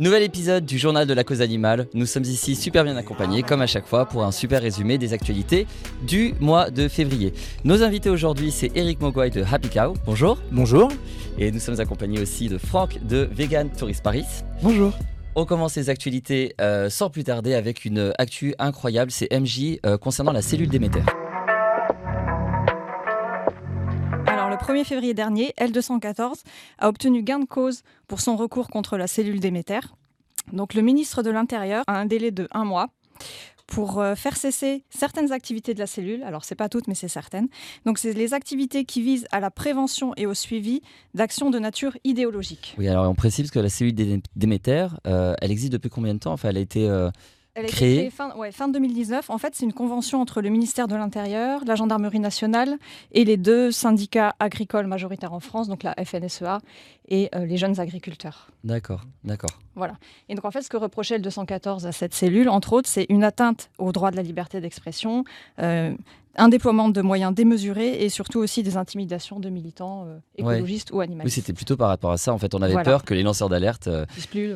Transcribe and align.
Nouvel 0.00 0.24
épisode 0.24 0.66
du 0.66 0.76
journal 0.76 1.06
de 1.06 1.14
la 1.14 1.22
cause 1.22 1.40
animale. 1.40 1.86
Nous 1.94 2.06
sommes 2.06 2.24
ici 2.24 2.56
super 2.56 2.82
bien 2.82 2.96
accompagnés, 2.96 3.44
comme 3.44 3.60
à 3.60 3.68
chaque 3.68 3.86
fois, 3.86 4.06
pour 4.06 4.24
un 4.24 4.32
super 4.32 4.60
résumé 4.60 4.98
des 4.98 5.12
actualités 5.12 5.68
du 6.02 6.34
mois 6.40 6.68
de 6.68 6.88
février. 6.88 7.32
Nos 7.62 7.80
invités 7.84 8.10
aujourd'hui, 8.10 8.50
c'est 8.50 8.72
Eric 8.74 9.00
Mogwai 9.00 9.30
de 9.30 9.44
Happy 9.44 9.68
Cow. 9.68 9.94
Bonjour. 10.04 10.38
Bonjour. 10.50 10.90
Et 11.38 11.52
nous 11.52 11.60
sommes 11.60 11.78
accompagnés 11.78 12.20
aussi 12.20 12.48
de 12.48 12.58
Franck 12.58 13.06
de 13.06 13.28
Vegan 13.30 13.70
Tourist 13.70 14.02
Paris. 14.02 14.24
Bonjour. 14.62 14.92
On 15.36 15.44
commence 15.44 15.76
les 15.76 15.88
actualités 15.90 16.56
euh, 16.60 16.90
sans 16.90 17.08
plus 17.08 17.22
tarder 17.22 17.54
avec 17.54 17.84
une 17.84 18.12
actu 18.18 18.52
incroyable, 18.58 19.12
c'est 19.12 19.32
MJ 19.32 19.78
euh, 19.86 19.96
concernant 19.96 20.32
la 20.32 20.42
cellule 20.42 20.70
Déméter. 20.70 21.02
1er 24.64 24.84
février 24.84 25.14
dernier, 25.14 25.52
L214 25.60 26.42
a 26.78 26.88
obtenu 26.88 27.22
gain 27.22 27.38
de 27.40 27.44
cause 27.44 27.82
pour 28.08 28.20
son 28.20 28.36
recours 28.36 28.68
contre 28.68 28.96
la 28.96 29.06
cellule 29.06 29.40
Déméter. 29.40 29.80
Donc, 30.52 30.74
le 30.74 30.82
ministre 30.82 31.22
de 31.22 31.30
l'Intérieur 31.30 31.84
a 31.86 31.98
un 31.98 32.06
délai 32.06 32.30
de 32.30 32.48
un 32.52 32.64
mois 32.64 32.88
pour 33.66 33.98
euh, 34.00 34.14
faire 34.14 34.36
cesser 34.36 34.84
certaines 34.90 35.32
activités 35.32 35.72
de 35.72 35.78
la 35.78 35.86
cellule. 35.86 36.22
Alors, 36.22 36.44
c'est 36.44 36.54
pas 36.54 36.68
toutes, 36.68 36.86
mais 36.86 36.94
c'est 36.94 37.08
certaines. 37.08 37.48
Donc, 37.86 37.98
c'est 37.98 38.12
les 38.12 38.34
activités 38.34 38.84
qui 38.84 39.00
visent 39.02 39.26
à 39.32 39.40
la 39.40 39.50
prévention 39.50 40.12
et 40.16 40.26
au 40.26 40.34
suivi 40.34 40.82
d'actions 41.14 41.48
de 41.50 41.58
nature 41.58 41.96
idéologique. 42.04 42.74
Oui, 42.78 42.88
alors 42.88 43.08
on 43.10 43.14
précise 43.14 43.50
que 43.50 43.58
la 43.58 43.70
cellule 43.70 43.94
Dé- 43.94 44.22
Déméter, 44.36 44.88
euh, 45.06 45.34
elle 45.40 45.50
existe 45.50 45.72
depuis 45.72 45.88
combien 45.90 46.12
de 46.14 46.18
temps? 46.18 46.32
Enfin, 46.32 46.50
elle 46.50 46.58
a 46.58 46.60
été. 46.60 46.88
euh, 46.88 47.10
Elle 47.54 47.66
a 47.66 47.68
été 47.68 47.76
Créée. 47.76 47.96
créée 47.96 48.10
fin, 48.10 48.34
ouais, 48.36 48.50
fin 48.50 48.66
2019. 48.66 49.30
En 49.30 49.38
fait, 49.38 49.54
c'est 49.54 49.64
une 49.64 49.72
convention 49.72 50.20
entre 50.20 50.42
le 50.42 50.48
ministère 50.48 50.88
de 50.88 50.96
l'Intérieur, 50.96 51.64
la 51.64 51.76
Gendarmerie 51.76 52.18
nationale 52.18 52.78
et 53.12 53.24
les 53.24 53.36
deux 53.36 53.70
syndicats 53.70 54.34
agricoles 54.40 54.88
majoritaires 54.88 55.32
en 55.32 55.38
France, 55.40 55.68
donc 55.68 55.84
la 55.84 55.94
FNSEA 55.94 56.60
et 57.08 57.28
euh, 57.34 57.46
les 57.46 57.56
jeunes 57.56 57.78
agriculteurs. 57.78 58.48
D'accord, 58.64 59.02
d'accord. 59.22 59.50
Et 60.28 60.34
donc, 60.34 60.44
en 60.44 60.50
fait, 60.50 60.62
ce 60.62 60.68
que 60.68 60.76
reprochait 60.76 61.16
le 61.16 61.22
214 61.22 61.86
à 61.86 61.92
cette 61.92 62.14
cellule, 62.14 62.48
entre 62.48 62.72
autres, 62.72 62.88
c'est 62.88 63.06
une 63.08 63.22
atteinte 63.22 63.70
au 63.78 63.92
droit 63.92 64.10
de 64.10 64.16
la 64.16 64.22
liberté 64.22 64.60
d'expression, 64.60 65.24
euh, 65.60 65.94
un 66.36 66.48
déploiement 66.48 66.88
de 66.88 67.00
moyens 67.02 67.34
démesurés 67.34 68.02
et 68.04 68.08
surtout 68.08 68.38
aussi 68.40 68.62
des 68.62 68.76
intimidations 68.76 69.38
de 69.40 69.48
militants 69.48 70.04
euh, 70.06 70.14
Ouais. 70.42 70.54
écologistes 70.56 70.90
ou 70.92 70.98
Oui, 70.98 71.04
animalistes. 71.04 71.36
c'était 71.36 71.52
plutôt 71.52 71.76
par 71.76 71.88
rapport 71.88 72.10
à 72.12 72.16
ça. 72.18 72.32
En 72.32 72.38
fait, 72.38 72.54
on 72.54 72.62
avait 72.62 72.72
Voilà. 72.72 72.84
peur 72.84 73.04
que 73.04 73.14
les 73.14 73.22
lanceurs 73.22 73.48
d'alerte 73.48 73.86
euh, 73.88 74.04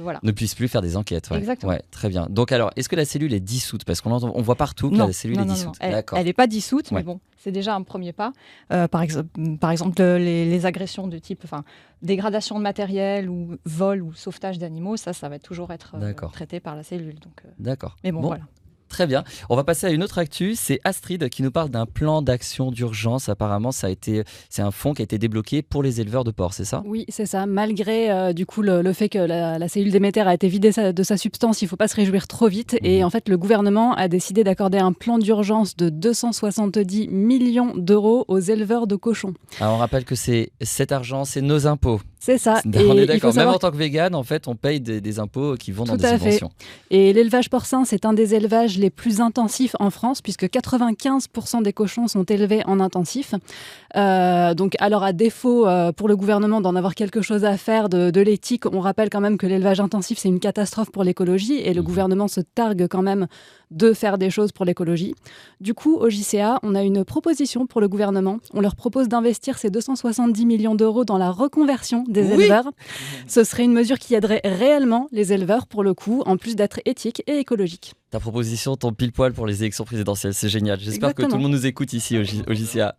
voilà. 0.00 0.18
ne 0.22 0.32
puissent 0.32 0.54
plus 0.56 0.68
faire 0.68 0.82
des 0.82 0.96
enquêtes. 0.96 1.30
Ouais. 1.30 1.38
Exactement. 1.38 1.72
Ouais, 1.72 1.82
très 1.90 2.08
bien. 2.08 2.26
Donc, 2.30 2.50
alors, 2.52 2.70
est-ce 2.76 2.88
que 2.88 2.96
la 2.96 3.04
cellule 3.04 3.32
est 3.32 3.40
dissoute? 3.40 3.84
Parce 3.84 4.00
qu'on 4.00 4.10
entend- 4.10 4.32
on 4.34 4.42
voit 4.42 4.56
partout 4.56 4.90
que 4.90 4.96
non, 4.96 5.06
la 5.06 5.12
cellule 5.12 5.36
non, 5.36 5.42
est 5.44 5.46
non, 5.46 5.52
non. 5.52 5.54
dissoute. 5.54 5.74
Elle- 5.80 6.24
n'est 6.24 6.32
pas 6.32 6.46
dissoute, 6.46 6.90
mais 6.90 7.02
bon, 7.02 7.20
c'est 7.38 7.52
déjà 7.52 7.74
un 7.74 7.82
premier 7.82 8.12
pas. 8.12 8.32
Euh, 8.72 8.88
par, 8.88 9.02
exemple, 9.02 9.28
par 9.60 9.70
exemple, 9.70 10.00
euh, 10.02 10.18
les, 10.18 10.50
les 10.50 10.66
agressions 10.66 11.06
de 11.06 11.18
type 11.18 11.42
enfin, 11.44 11.62
dégradation 12.02 12.56
de 12.58 12.62
matériel 12.62 13.28
ou 13.30 13.56
vol 13.64 14.02
ou 14.02 14.12
sauvetage 14.14 14.58
d'animaux, 14.58 14.96
ça, 14.96 15.12
ça 15.12 15.28
va 15.28 15.38
toujours 15.38 15.70
être 15.72 15.94
euh, 16.00 16.12
traité 16.32 16.60
par 16.60 16.74
la 16.76 16.82
cellule. 16.82 17.14
Euh, 17.44 17.48
D'accord. 17.58 17.96
mais 18.04 18.12
bon, 18.12 18.20
Bon, 18.20 18.28
voilà. 18.28 18.44
Très 18.88 19.06
bien. 19.06 19.24
On 19.48 19.56
va 19.56 19.64
passer 19.64 19.86
à 19.86 19.90
une 19.90 20.02
autre 20.02 20.18
actu. 20.18 20.54
C'est 20.54 20.80
Astrid 20.84 21.28
qui 21.28 21.42
nous 21.42 21.50
parle 21.50 21.68
d'un 21.68 21.86
plan 21.86 22.22
d'action 22.22 22.70
d'urgence. 22.70 23.28
Apparemment, 23.28 23.70
ça 23.72 23.86
a 23.88 23.90
été, 23.90 24.24
c'est 24.48 24.62
un 24.62 24.70
fonds 24.70 24.94
qui 24.94 25.02
a 25.02 25.04
été 25.04 25.18
débloqué 25.18 25.62
pour 25.62 25.82
les 25.82 26.00
éleveurs 26.00 26.24
de 26.24 26.30
porcs, 26.30 26.54
c'est 26.54 26.64
ça? 26.64 26.82
Oui, 26.86 27.04
c'est 27.08 27.26
ça. 27.26 27.46
Malgré 27.46 28.10
euh, 28.10 28.32
du 28.32 28.46
coup 28.46 28.62
le, 28.62 28.82
le 28.82 28.92
fait 28.92 29.08
que 29.08 29.18
la, 29.18 29.58
la 29.58 29.68
cellule 29.68 29.92
Déméter 29.92 30.20
a 30.26 30.34
été 30.34 30.48
vidée 30.48 30.72
sa- 30.72 30.92
de 30.92 31.02
sa 31.02 31.16
substance, 31.16 31.60
il 31.62 31.66
ne 31.66 31.68
faut 31.68 31.76
pas 31.76 31.88
se 31.88 31.96
réjouir 31.96 32.26
trop 32.26 32.48
vite. 32.48 32.76
Et 32.82 32.98
Mhm. 33.00 33.04
en 33.06 33.10
fait, 33.10 33.28
le 33.28 33.36
gouvernement 33.36 33.94
a 33.94 34.08
décidé 34.08 34.42
d'accorder 34.44 34.78
un 34.78 34.92
plan 34.92 35.18
d'urgence 35.18 35.76
de 35.76 35.88
270 35.90 37.08
millions 37.08 37.74
d'euros 37.76 38.24
aux 38.28 38.38
éleveurs 38.38 38.86
de 38.86 38.96
cochons. 38.96 39.34
Alors, 39.60 39.74
on 39.74 39.78
rappelle 39.78 40.04
que 40.04 40.14
c'est 40.14 40.50
cet 40.62 40.92
argent, 40.92 41.24
c'est 41.24 41.40
nos 41.42 41.66
impôts. 41.66 42.00
C'est 42.20 42.38
ça. 42.38 42.60
on 42.66 42.70
Et 42.72 42.76
est 42.76 42.80
il 42.80 43.00
faut 43.00 43.06
d'accord. 43.06 43.34
Même 43.34 43.48
en 43.48 43.58
tant 43.58 43.70
que 43.70 43.76
vegan, 43.76 44.14
en 44.14 44.22
fait, 44.24 44.48
on 44.48 44.54
paye 44.56 44.80
des, 44.80 45.00
des 45.00 45.18
impôts 45.18 45.54
qui 45.54 45.72
vont 45.72 45.84
dans 45.84 45.92
Tout 45.92 45.98
des 46.02 46.06
à 46.06 46.18
fait. 46.18 46.40
Et 46.90 47.12
l'élevage 47.12 47.48
porcin, 47.50 47.84
c'est 47.84 48.04
un 48.04 48.12
des 48.12 48.34
élevages 48.34 48.76
les 48.78 48.90
plus 48.90 49.20
intensifs 49.20 49.76
en 49.78 49.90
France, 49.90 50.20
puisque 50.22 50.44
95% 50.44 51.62
des 51.62 51.72
cochons 51.72 52.08
sont 52.08 52.24
élevés 52.24 52.62
en 52.66 52.80
intensif. 52.80 53.34
Euh, 53.96 54.54
donc, 54.54 54.74
alors 54.80 55.04
à 55.04 55.12
défaut 55.12 55.66
euh, 55.66 55.92
pour 55.92 56.08
le 56.08 56.16
gouvernement 56.16 56.60
d'en 56.60 56.74
avoir 56.76 56.94
quelque 56.94 57.22
chose 57.22 57.44
à 57.44 57.56
faire 57.56 57.88
de, 57.88 58.10
de 58.10 58.20
l'éthique, 58.20 58.64
on 58.72 58.80
rappelle 58.80 59.10
quand 59.10 59.20
même 59.20 59.38
que 59.38 59.46
l'élevage 59.46 59.80
intensif, 59.80 60.18
c'est 60.18 60.28
une 60.28 60.40
catastrophe 60.40 60.90
pour 60.90 61.04
l'écologie, 61.04 61.58
et 61.58 61.72
le 61.74 61.80
Mhm. 61.80 61.86
gouvernement 61.86 62.28
se 62.28 62.40
targue 62.40 62.86
quand 62.88 63.02
même 63.02 63.26
de 63.70 63.92
faire 63.92 64.16
des 64.18 64.30
choses 64.30 64.50
pour 64.52 64.64
l'écologie. 64.64 65.14
Du 65.60 65.74
coup, 65.74 65.96
au 65.96 66.08
JCA, 66.08 66.58
on 66.62 66.74
a 66.74 66.82
une 66.82 67.04
proposition 67.04 67.66
pour 67.66 67.80
le 67.82 67.88
gouvernement. 67.88 68.38
On 68.54 68.60
leur 68.62 68.74
propose 68.76 69.08
d'investir 69.08 69.58
ces 69.58 69.68
270 69.70 70.46
millions 70.46 70.74
d'euros 70.74 71.04
dans 71.04 71.18
la 71.18 71.30
reconversion 71.30 72.04
des 72.08 72.22
Oui. 72.22 72.42
éleveurs. 72.44 72.70
Ce 73.28 73.44
serait 73.44 73.64
une 73.64 73.72
mesure 73.72 73.98
qui 73.98 74.14
aiderait 74.14 74.40
réellement 74.44 75.06
les 75.12 75.32
éleveurs, 75.32 75.66
pour 75.66 75.84
le 75.84 75.94
coup, 75.94 76.22
en 76.26 76.36
plus 76.36 76.56
d'être 76.56 76.80
éthique 76.84 77.22
et 77.28 77.38
écologique. 77.38 77.94
Ta 78.10 78.18
proposition 78.20 78.74
tombe 78.76 78.96
pile 78.96 79.12
poil 79.12 79.34
pour 79.34 79.46
les 79.46 79.62
élections 79.62 79.84
présidentielles. 79.84 80.32
C'est 80.32 80.48
génial. 80.48 80.80
J'espère 80.80 81.14
que 81.14 81.22
tout 81.22 81.36
le 81.36 81.42
monde 81.42 81.52
nous 81.52 81.66
écoute 81.66 81.92
ici 81.92 82.16
au 82.18 82.22
JCA. 82.54 82.96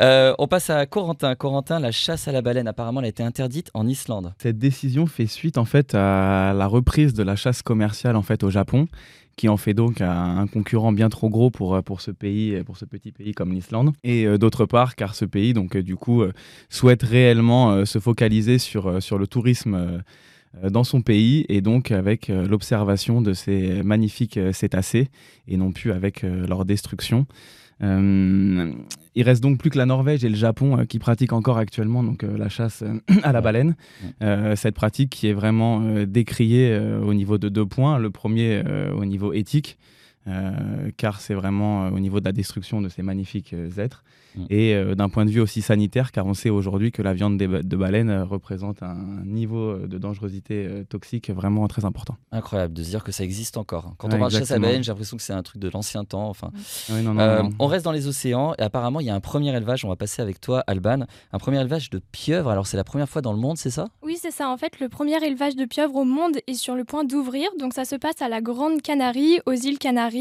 Euh, 0.00 0.34
on 0.38 0.48
passe 0.48 0.70
à 0.70 0.86
Corentin. 0.86 1.34
Corentin, 1.34 1.78
la 1.78 1.92
chasse 1.92 2.26
à 2.26 2.32
la 2.32 2.40
baleine, 2.40 2.66
apparemment, 2.66 3.00
elle 3.00 3.06
a 3.06 3.10
été 3.10 3.22
interdite 3.22 3.70
en 3.74 3.86
Islande. 3.86 4.32
Cette 4.42 4.58
décision 4.58 5.06
fait 5.06 5.26
suite 5.26 5.58
en 5.58 5.66
fait 5.66 5.94
à 5.94 6.54
la 6.56 6.66
reprise 6.66 7.12
de 7.12 7.22
la 7.22 7.36
chasse 7.36 7.60
commerciale 7.60 8.16
en 8.16 8.22
fait 8.22 8.42
au 8.44 8.50
Japon, 8.50 8.86
qui 9.36 9.48
en 9.48 9.56
fait 9.56 9.74
donc 9.74 10.00
un, 10.00 10.46
concurrent 10.46 10.92
bien 10.92 11.08
trop 11.08 11.28
gros 11.28 11.50
pour, 11.50 11.74
euh, 11.74 11.82
pour 11.82 12.00
ce 12.00 12.10
pays, 12.10 12.62
pour 12.64 12.76
ce 12.76 12.84
petit 12.84 13.12
pays 13.12 13.32
comme 13.32 13.52
l'Islande. 13.52 13.92
Et 14.02 14.26
euh, 14.26 14.38
d'autre 14.38 14.64
part, 14.66 14.96
car 14.96 15.14
ce 15.14 15.24
pays 15.24 15.52
donc 15.52 15.76
euh, 15.76 15.82
du 15.82 15.96
coup 15.96 16.22
euh, 16.22 16.32
souhaite 16.70 17.02
réellement 17.02 17.72
euh, 17.72 17.84
se 17.84 17.98
focaliser 17.98 18.58
sur, 18.58 18.86
euh, 18.88 19.00
sur 19.00 19.18
le 19.18 19.26
tourisme. 19.26 19.74
euh, 19.74 19.98
euh, 20.64 20.70
dans 20.70 20.84
son 20.84 21.02
pays 21.02 21.44
et 21.48 21.60
donc 21.60 21.90
avec 21.90 22.30
euh, 22.30 22.46
l'observation 22.46 23.20
de 23.20 23.32
ces 23.34 23.82
magnifiques 23.82 24.36
euh, 24.38 24.52
cétacés 24.52 25.08
et 25.48 25.56
non 25.56 25.72
plus 25.72 25.92
avec 25.92 26.24
euh, 26.24 26.46
leur 26.46 26.64
destruction. 26.64 27.26
Euh, 27.82 28.72
il 29.16 29.22
reste 29.22 29.42
donc 29.42 29.58
plus 29.58 29.70
que 29.70 29.78
la 29.78 29.86
Norvège 29.86 30.24
et 30.24 30.28
le 30.28 30.36
Japon 30.36 30.78
euh, 30.78 30.84
qui 30.84 30.98
pratiquent 30.98 31.32
encore 31.32 31.56
actuellement 31.56 32.04
donc, 32.04 32.22
euh, 32.22 32.36
la 32.36 32.50
chasse 32.50 32.82
euh, 32.82 33.00
à 33.22 33.32
la 33.32 33.40
baleine. 33.40 33.74
Cette 34.54 34.74
pratique 34.74 35.10
qui 35.10 35.28
est 35.28 35.32
vraiment 35.32 35.80
décriée 36.06 36.78
au 36.78 37.14
niveau 37.14 37.38
de 37.38 37.48
deux 37.48 37.64
points. 37.64 37.98
Le 37.98 38.10
premier 38.10 38.62
au 38.94 39.04
niveau 39.04 39.32
éthique, 39.32 39.78
euh, 40.28 40.90
car 40.96 41.20
c'est 41.20 41.34
vraiment 41.34 41.86
euh, 41.86 41.90
au 41.90 42.00
niveau 42.00 42.20
de 42.20 42.24
la 42.24 42.32
destruction 42.32 42.80
de 42.80 42.88
ces 42.88 43.02
magnifiques 43.02 43.52
euh, 43.52 43.70
êtres. 43.78 44.02
Mm. 44.36 44.44
Et 44.50 44.74
euh, 44.74 44.94
d'un 44.94 45.08
point 45.08 45.24
de 45.24 45.30
vue 45.30 45.40
aussi 45.40 45.62
sanitaire, 45.62 46.12
car 46.12 46.26
on 46.26 46.34
sait 46.34 46.50
aujourd'hui 46.50 46.92
que 46.92 47.00
la 47.02 47.14
viande 47.14 47.38
de 47.38 47.76
baleine 47.76 48.10
euh, 48.10 48.24
représente 48.24 48.82
un 48.82 48.96
niveau 49.24 49.76
de 49.78 49.98
dangerosité 49.98 50.66
euh, 50.66 50.84
toxique 50.84 51.30
vraiment 51.30 51.66
très 51.68 51.84
important. 51.84 52.16
Incroyable 52.32 52.74
de 52.74 52.82
se 52.82 52.90
dire 52.90 53.04
que 53.04 53.12
ça 53.12 53.24
existe 53.24 53.56
encore. 53.56 53.94
Quand 53.98 54.08
Ouais, 54.08 54.14
on 54.16 54.18
parle 54.18 54.32
de 54.32 54.38
chasse 54.38 54.50
à 54.50 54.58
baleine, 54.58 54.82
j'ai 54.84 54.90
l'impression 54.90 55.16
que 55.16 55.22
c'est 55.22 55.32
un 55.32 55.42
truc 55.42 55.60
de 55.62 55.68
l'ancien 55.70 56.04
temps. 56.04 56.28
Enfin, 56.28 56.50
Oui, 56.90 57.02
non, 57.02 57.14
non, 57.14 57.20
Euh, 57.20 57.42
non. 57.44 57.50
on 57.58 57.66
reste 57.66 57.84
dans 57.84 57.92
les 57.92 58.06
océans 58.08 58.52
et 58.58 58.62
apparemment 58.62 59.00
il 59.00 59.06
y 59.06 59.10
a 59.10 59.14
un 59.14 59.20
premier 59.20 59.56
élevage. 59.56 59.84
On 59.84 59.88
va 59.88 59.96
passer 59.96 60.22
avec 60.22 60.40
toi, 60.40 60.62
Alban. 60.66 61.06
Un 61.32 61.38
premier 61.38 61.60
élevage 61.60 61.88
de 61.90 62.00
pieuvres. 62.12 62.50
Alors 62.50 62.66
c'est 62.66 62.76
la 62.76 62.84
première 62.84 63.08
fois 63.08 63.22
dans 63.22 63.32
le 63.32 63.38
monde, 63.38 63.56
c'est 63.58 63.70
ça? 63.70 63.88
Oui, 64.02 64.18
c'est 64.20 64.30
ça. 64.32 64.50
En 64.50 64.56
fait, 64.56 64.80
le 64.80 64.88
premier 64.88 65.24
élevage 65.24 65.56
de 65.56 65.64
pieuvres 65.64 65.94
au 65.96 66.04
monde 66.04 66.36
est 66.46 66.54
sur 66.54 66.74
le 66.74 66.84
point 66.84 67.04
d'ouvrir. 67.04 67.48
Donc, 67.58 67.72
ça 67.72 67.84
se 67.84 67.96
passe 67.96 68.20
à 68.20 68.28
la 68.28 68.40
Grande 68.40 68.82
Canarie, 68.82 69.38
aux 69.46 69.52
îles 69.52 69.78
Canaries. 69.78 70.15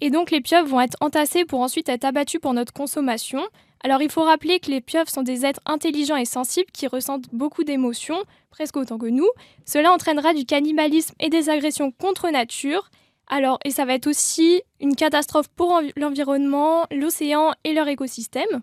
Et 0.00 0.10
donc, 0.10 0.30
les 0.30 0.40
pieuvres 0.40 0.68
vont 0.68 0.80
être 0.80 0.96
entassées 1.00 1.44
pour 1.44 1.60
ensuite 1.60 1.88
être 1.88 2.04
abattues 2.04 2.40
pour 2.40 2.54
notre 2.54 2.72
consommation. 2.72 3.42
Alors, 3.82 4.02
il 4.02 4.10
faut 4.10 4.22
rappeler 4.22 4.60
que 4.60 4.70
les 4.70 4.80
pieuvres 4.80 5.10
sont 5.10 5.22
des 5.22 5.44
êtres 5.44 5.60
intelligents 5.66 6.16
et 6.16 6.24
sensibles 6.24 6.70
qui 6.72 6.86
ressentent 6.86 7.28
beaucoup 7.32 7.64
d'émotions, 7.64 8.22
presque 8.50 8.76
autant 8.76 8.98
que 8.98 9.06
nous. 9.06 9.28
Cela 9.64 9.92
entraînera 9.92 10.34
du 10.34 10.44
cannibalisme 10.44 11.14
et 11.20 11.28
des 11.28 11.48
agressions 11.48 11.90
contre 11.90 12.30
nature. 12.30 12.90
Alors, 13.28 13.58
et 13.64 13.70
ça 13.70 13.84
va 13.84 13.94
être 13.94 14.06
aussi 14.06 14.62
une 14.80 14.96
catastrophe 14.96 15.48
pour 15.48 15.70
envi- 15.70 15.92
l'environnement, 15.96 16.84
l'océan 16.90 17.52
et 17.64 17.74
leur 17.74 17.88
écosystème. 17.88 18.62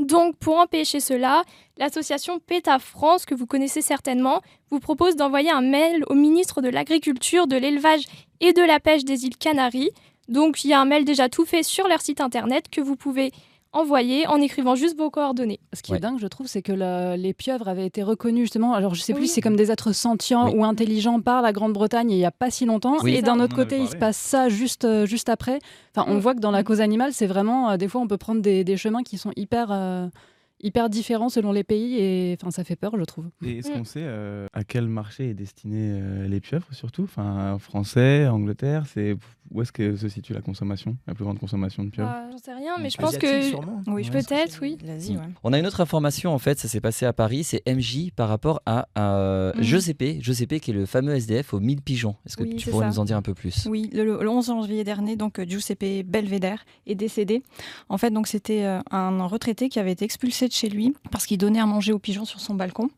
Donc, 0.00 0.36
pour 0.36 0.58
empêcher 0.58 1.00
cela, 1.00 1.44
l'association 1.76 2.38
PETA 2.38 2.78
France, 2.78 3.26
que 3.26 3.34
vous 3.34 3.46
connaissez 3.46 3.82
certainement, 3.82 4.40
vous 4.70 4.80
propose 4.80 5.16
d'envoyer 5.16 5.50
un 5.50 5.60
mail 5.60 6.02
au 6.06 6.14
ministre 6.14 6.62
de 6.62 6.70
l'Agriculture, 6.70 7.46
de 7.46 7.56
l'Élevage 7.56 8.04
et 8.40 8.54
de 8.54 8.62
la 8.62 8.80
Pêche 8.80 9.04
des 9.04 9.26
îles 9.26 9.36
Canaries. 9.36 9.90
Donc, 10.28 10.64
il 10.64 10.70
y 10.70 10.72
a 10.72 10.80
un 10.80 10.86
mail 10.86 11.04
déjà 11.04 11.28
tout 11.28 11.44
fait 11.44 11.62
sur 11.62 11.88
leur 11.88 12.00
site 12.00 12.22
internet 12.22 12.70
que 12.70 12.80
vous 12.80 12.96
pouvez 12.96 13.32
envoyer 13.72 14.26
en 14.26 14.36
écrivant 14.40 14.74
juste 14.74 14.96
vos 14.98 15.10
coordonnées. 15.10 15.60
Ce 15.72 15.82
qui 15.82 15.92
Ouais. 15.92 15.96
est 15.98 16.00
dingue, 16.00 16.18
je 16.20 16.26
trouve, 16.26 16.46
c'est 16.46 16.60
que 16.62 16.72
le- 16.72 17.16
les 17.16 17.32
pieuvres 17.32 17.68
avaient 17.68 17.86
été 17.86 18.02
reconnues 18.02 18.42
justement. 18.42 18.74
Alors, 18.74 18.94
je 18.94 19.00
sais 19.00 19.14
plus 19.14 19.22
Oui. 19.22 19.28
si 19.28 19.34
c'est 19.34 19.40
comme 19.40 19.56
des 19.56 19.70
êtres 19.70 19.92
sentients 19.92 20.46
Oui. 20.48 20.54
ou 20.56 20.64
intelligents 20.64 21.20
par 21.20 21.40
la 21.42 21.52
Grande-Bretagne 21.52 22.10
il 22.10 22.18
y 22.18 22.24
a 22.24 22.30
pas 22.30 22.50
si 22.50 22.64
longtemps. 22.66 22.96
Oui. 23.02 23.14
Et 23.14 23.22
d'un 23.22 23.40
autre 23.40 23.56
côté, 23.56 23.78
il 23.78 23.88
se 23.88 23.96
passe 23.96 24.16
ça 24.18 24.48
juste, 24.48 24.84
euh, 24.84 25.06
juste 25.06 25.28
après. 25.28 25.58
Enfin, 25.96 26.06
on 26.10 26.16
Mm. 26.16 26.20
voit 26.20 26.34
que 26.34 26.40
dans 26.40 26.50
la 26.50 26.62
cause 26.62 26.80
animale, 26.80 27.12
c'est 27.12 27.26
vraiment. 27.26 27.70
euh, 27.70 27.76
des 27.76 27.88
fois, 27.88 28.00
on 28.00 28.06
peut 28.06 28.18
prendre 28.18 28.42
des, 28.42 28.62
des 28.64 28.76
chemins 28.76 29.02
qui 29.02 29.16
sont 29.18 29.32
hyper. 29.36 29.68
euh, 29.70 30.06
hyper 30.62 30.88
différent 30.90 31.28
selon 31.28 31.52
les 31.52 31.64
pays 31.64 31.96
et 31.98 32.36
enfin 32.40 32.50
ça 32.50 32.64
fait 32.64 32.76
peur, 32.76 32.92
je 32.98 33.04
trouve. 33.04 33.26
Et 33.44 33.58
est-ce 33.58 33.70
Mm. 33.70 33.74
qu'on 33.74 33.84
sait 33.84 34.02
euh, 34.04 34.46
à 34.52 34.64
quel 34.64 34.86
marché 34.88 35.30
est 35.30 35.34
destiné 35.34 35.76
euh, 36.00 36.28
les 36.28 36.40
pieuvres 36.40 36.66
surtout? 36.72 37.02
Enfin, 37.04 37.56
français, 37.58 38.26
Angleterre, 38.28 38.84
c'est 38.86 39.16
où 39.50 39.60
est-ce 39.60 39.72
que 39.72 39.96
se 39.96 40.08
situe 40.08 40.32
la 40.32 40.40
consommation, 40.40 40.96
la 41.06 41.14
plus 41.14 41.24
grande 41.24 41.38
consommation 41.38 41.84
de 41.84 41.90
pieuvres? 41.90 42.10
Ah, 42.12 42.28
J'en 42.30 42.38
sais 42.38 42.54
rien, 42.54 42.78
mais 42.80 42.90
je 42.90 42.96
Mm. 42.98 43.00
pense 43.04 43.16
que 43.18 43.42
sûrement. 43.42 43.82
Oui, 43.86 44.04
je 44.04 44.12
Ouais, 44.12 44.20
peut-être, 44.22 44.58
oui. 44.62 44.78
L'Asie, 44.84 45.16
ouais. 45.16 45.22
On 45.42 45.52
a 45.52 45.58
une 45.58 45.66
autre 45.66 45.80
information 45.80 46.32
en 46.34 46.38
fait, 46.38 46.58
ça 46.58 46.68
s'est 46.68 46.80
passé 46.80 47.06
à 47.06 47.12
Paris, 47.12 47.44
c'est 47.44 47.62
MJ 47.66 48.10
par 48.14 48.28
rapport 48.28 48.60
à 48.66 48.86
euh, 48.98 49.52
Mhm. 49.56 49.62
Giuseppe, 49.62 50.04
Giuseppe 50.20 50.60
qui 50.60 50.70
est 50.70 50.74
le 50.74 50.86
fameux 50.86 51.14
SDF 51.14 51.54
aux 51.54 51.60
1000 51.60 51.80
pigeons. 51.82 52.14
Est-ce 52.26 52.36
que 52.36 52.42
Oui, 52.44 52.56
tu 52.56 52.70
pourrais 52.70 52.84
ça. 52.84 52.90
nous 52.90 52.98
en 52.98 53.04
dire 53.04 53.16
un 53.16 53.22
peu 53.22 53.34
plus? 53.34 53.66
Oui, 53.66 53.90
le, 53.92 54.04
le 54.04 54.28
11 54.28 54.46
janvier 54.46 54.84
dernier, 54.84 55.16
donc 55.16 55.38
euh, 55.38 55.44
Giuseppe 55.46 56.04
Belvedere 56.06 56.64
est 56.86 56.94
décédé. 56.94 57.42
En 57.88 57.98
fait, 57.98 58.10
donc 58.10 58.26
c'était 58.28 58.64
un 58.90 59.24
retraité 59.26 59.68
qui 59.68 59.78
avait 59.78 59.92
été 59.92 60.04
expulsé 60.04 60.48
de 60.52 60.56
chez 60.56 60.68
lui 60.68 60.94
parce 61.10 61.26
qu'il 61.26 61.38
donnait 61.38 61.60
à 61.60 61.66
manger 61.66 61.92
aux 61.92 61.98
pigeons 61.98 62.24
sur 62.24 62.40
son 62.40 62.54
balcon. 62.54 62.90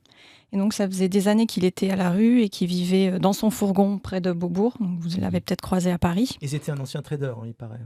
Et 0.52 0.56
donc 0.56 0.72
ça 0.72 0.86
faisait 0.86 1.08
des 1.08 1.26
années 1.28 1.46
qu'il 1.46 1.64
était 1.64 1.90
à 1.90 1.96
la 1.96 2.10
rue 2.10 2.42
et 2.42 2.48
qu'il 2.48 2.68
vivait 2.68 3.12
euh, 3.12 3.18
dans 3.18 3.32
son 3.32 3.50
fourgon 3.50 3.98
près 3.98 4.20
de 4.20 4.32
Beaubourg. 4.32 4.74
Donc, 4.78 4.98
vous 5.00 5.20
l'avez 5.20 5.40
peut-être 5.40 5.60
croisé 5.62 5.90
à 5.90 5.98
Paris. 5.98 6.36
Et 6.42 6.48
c'était 6.48 6.70
un 6.70 6.78
ancien 6.78 7.02
trader, 7.02 7.32
hein, 7.36 7.42
il 7.46 7.54
paraît. 7.54 7.80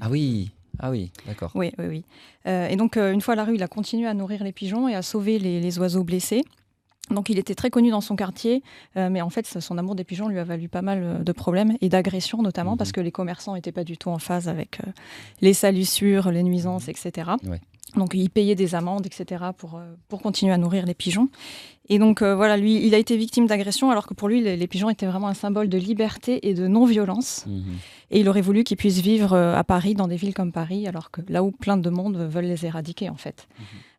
Ah 0.00 0.08
oui, 0.10 0.50
ah 0.78 0.90
oui, 0.90 1.12
d'accord. 1.26 1.52
Oui, 1.54 1.72
oui, 1.78 1.86
oui. 1.88 2.04
Euh, 2.46 2.68
et 2.68 2.76
donc, 2.76 2.96
euh, 2.96 3.12
une 3.12 3.20
fois 3.20 3.34
à 3.34 3.36
la 3.36 3.44
rue, 3.44 3.54
il 3.54 3.62
a 3.62 3.68
continué 3.68 4.06
à 4.08 4.14
nourrir 4.14 4.42
les 4.44 4.52
pigeons 4.52 4.88
et 4.88 4.94
à 4.94 5.02
sauver 5.02 5.38
les, 5.38 5.60
les 5.60 5.78
oiseaux 5.78 6.02
blessés. 6.04 6.42
Donc, 7.10 7.28
il 7.28 7.38
était 7.38 7.54
très 7.54 7.70
connu 7.70 7.90
dans 7.90 8.00
son 8.00 8.16
quartier, 8.16 8.62
euh, 8.96 9.10
mais 9.10 9.20
en 9.20 9.30
fait, 9.30 9.46
son 9.46 9.78
amour 9.78 9.94
des 9.94 10.04
pigeons 10.04 10.28
lui 10.28 10.38
a 10.38 10.44
valu 10.44 10.68
pas 10.68 10.82
mal 10.82 11.22
de 11.24 11.32
problèmes 11.32 11.76
et 11.80 11.88
d'agressions, 11.88 12.40
notamment 12.42 12.72
Mhm. 12.72 12.78
parce 12.78 12.92
que 12.92 13.00
les 13.00 13.10
commerçants 13.12 13.54
n'étaient 13.54 13.72
pas 13.72 13.84
du 13.84 13.96
tout 13.98 14.08
en 14.10 14.18
phase 14.18 14.48
avec 14.48 14.80
euh, 14.80 14.90
les 15.40 15.52
salissures, 15.54 16.30
les 16.30 16.42
nuisances, 16.42 16.88
etc. 16.88 17.32
Ouais. 17.46 17.60
Donc, 17.96 18.14
il 18.14 18.30
payait 18.30 18.54
des 18.54 18.74
amendes, 18.74 19.06
etc., 19.06 19.44
pour, 19.56 19.76
euh, 19.76 19.94
pour 20.08 20.20
continuer 20.22 20.52
à 20.52 20.58
nourrir 20.58 20.86
les 20.86 20.94
pigeons. 20.94 21.28
Et 21.88 21.98
donc, 21.98 22.22
euh, 22.22 22.36
voilà, 22.36 22.56
lui, 22.56 22.86
il 22.86 22.94
a 22.94 22.98
été 22.98 23.16
victime 23.16 23.46
d'agressions, 23.46 23.90
alors 23.90 24.06
que 24.06 24.14
pour 24.14 24.28
lui, 24.28 24.40
les, 24.40 24.56
les 24.56 24.66
pigeons 24.68 24.90
étaient 24.90 25.06
vraiment 25.06 25.26
un 25.26 25.34
symbole 25.34 25.68
de 25.68 25.76
liberté 25.76 26.48
et 26.48 26.54
de 26.54 26.68
non-violence. 26.68 27.44
Mhm. 27.46 27.62
Et 28.12 28.20
il 28.20 28.28
aurait 28.28 28.40
voulu 28.40 28.62
qu'ils 28.62 28.76
puissent 28.76 29.00
vivre 29.00 29.32
euh, 29.32 29.56
à 29.56 29.64
Paris, 29.64 29.94
dans 29.94 30.06
des 30.06 30.16
villes 30.16 30.34
comme 30.34 30.52
Paris, 30.52 30.86
alors 30.86 31.10
que 31.10 31.20
là 31.28 31.42
où 31.42 31.50
plein 31.50 31.76
de 31.76 31.90
monde 31.90 32.16
veulent 32.16 32.44
les 32.44 32.64
éradiquer, 32.64 33.08
en 33.10 33.16
fait. 33.16 33.48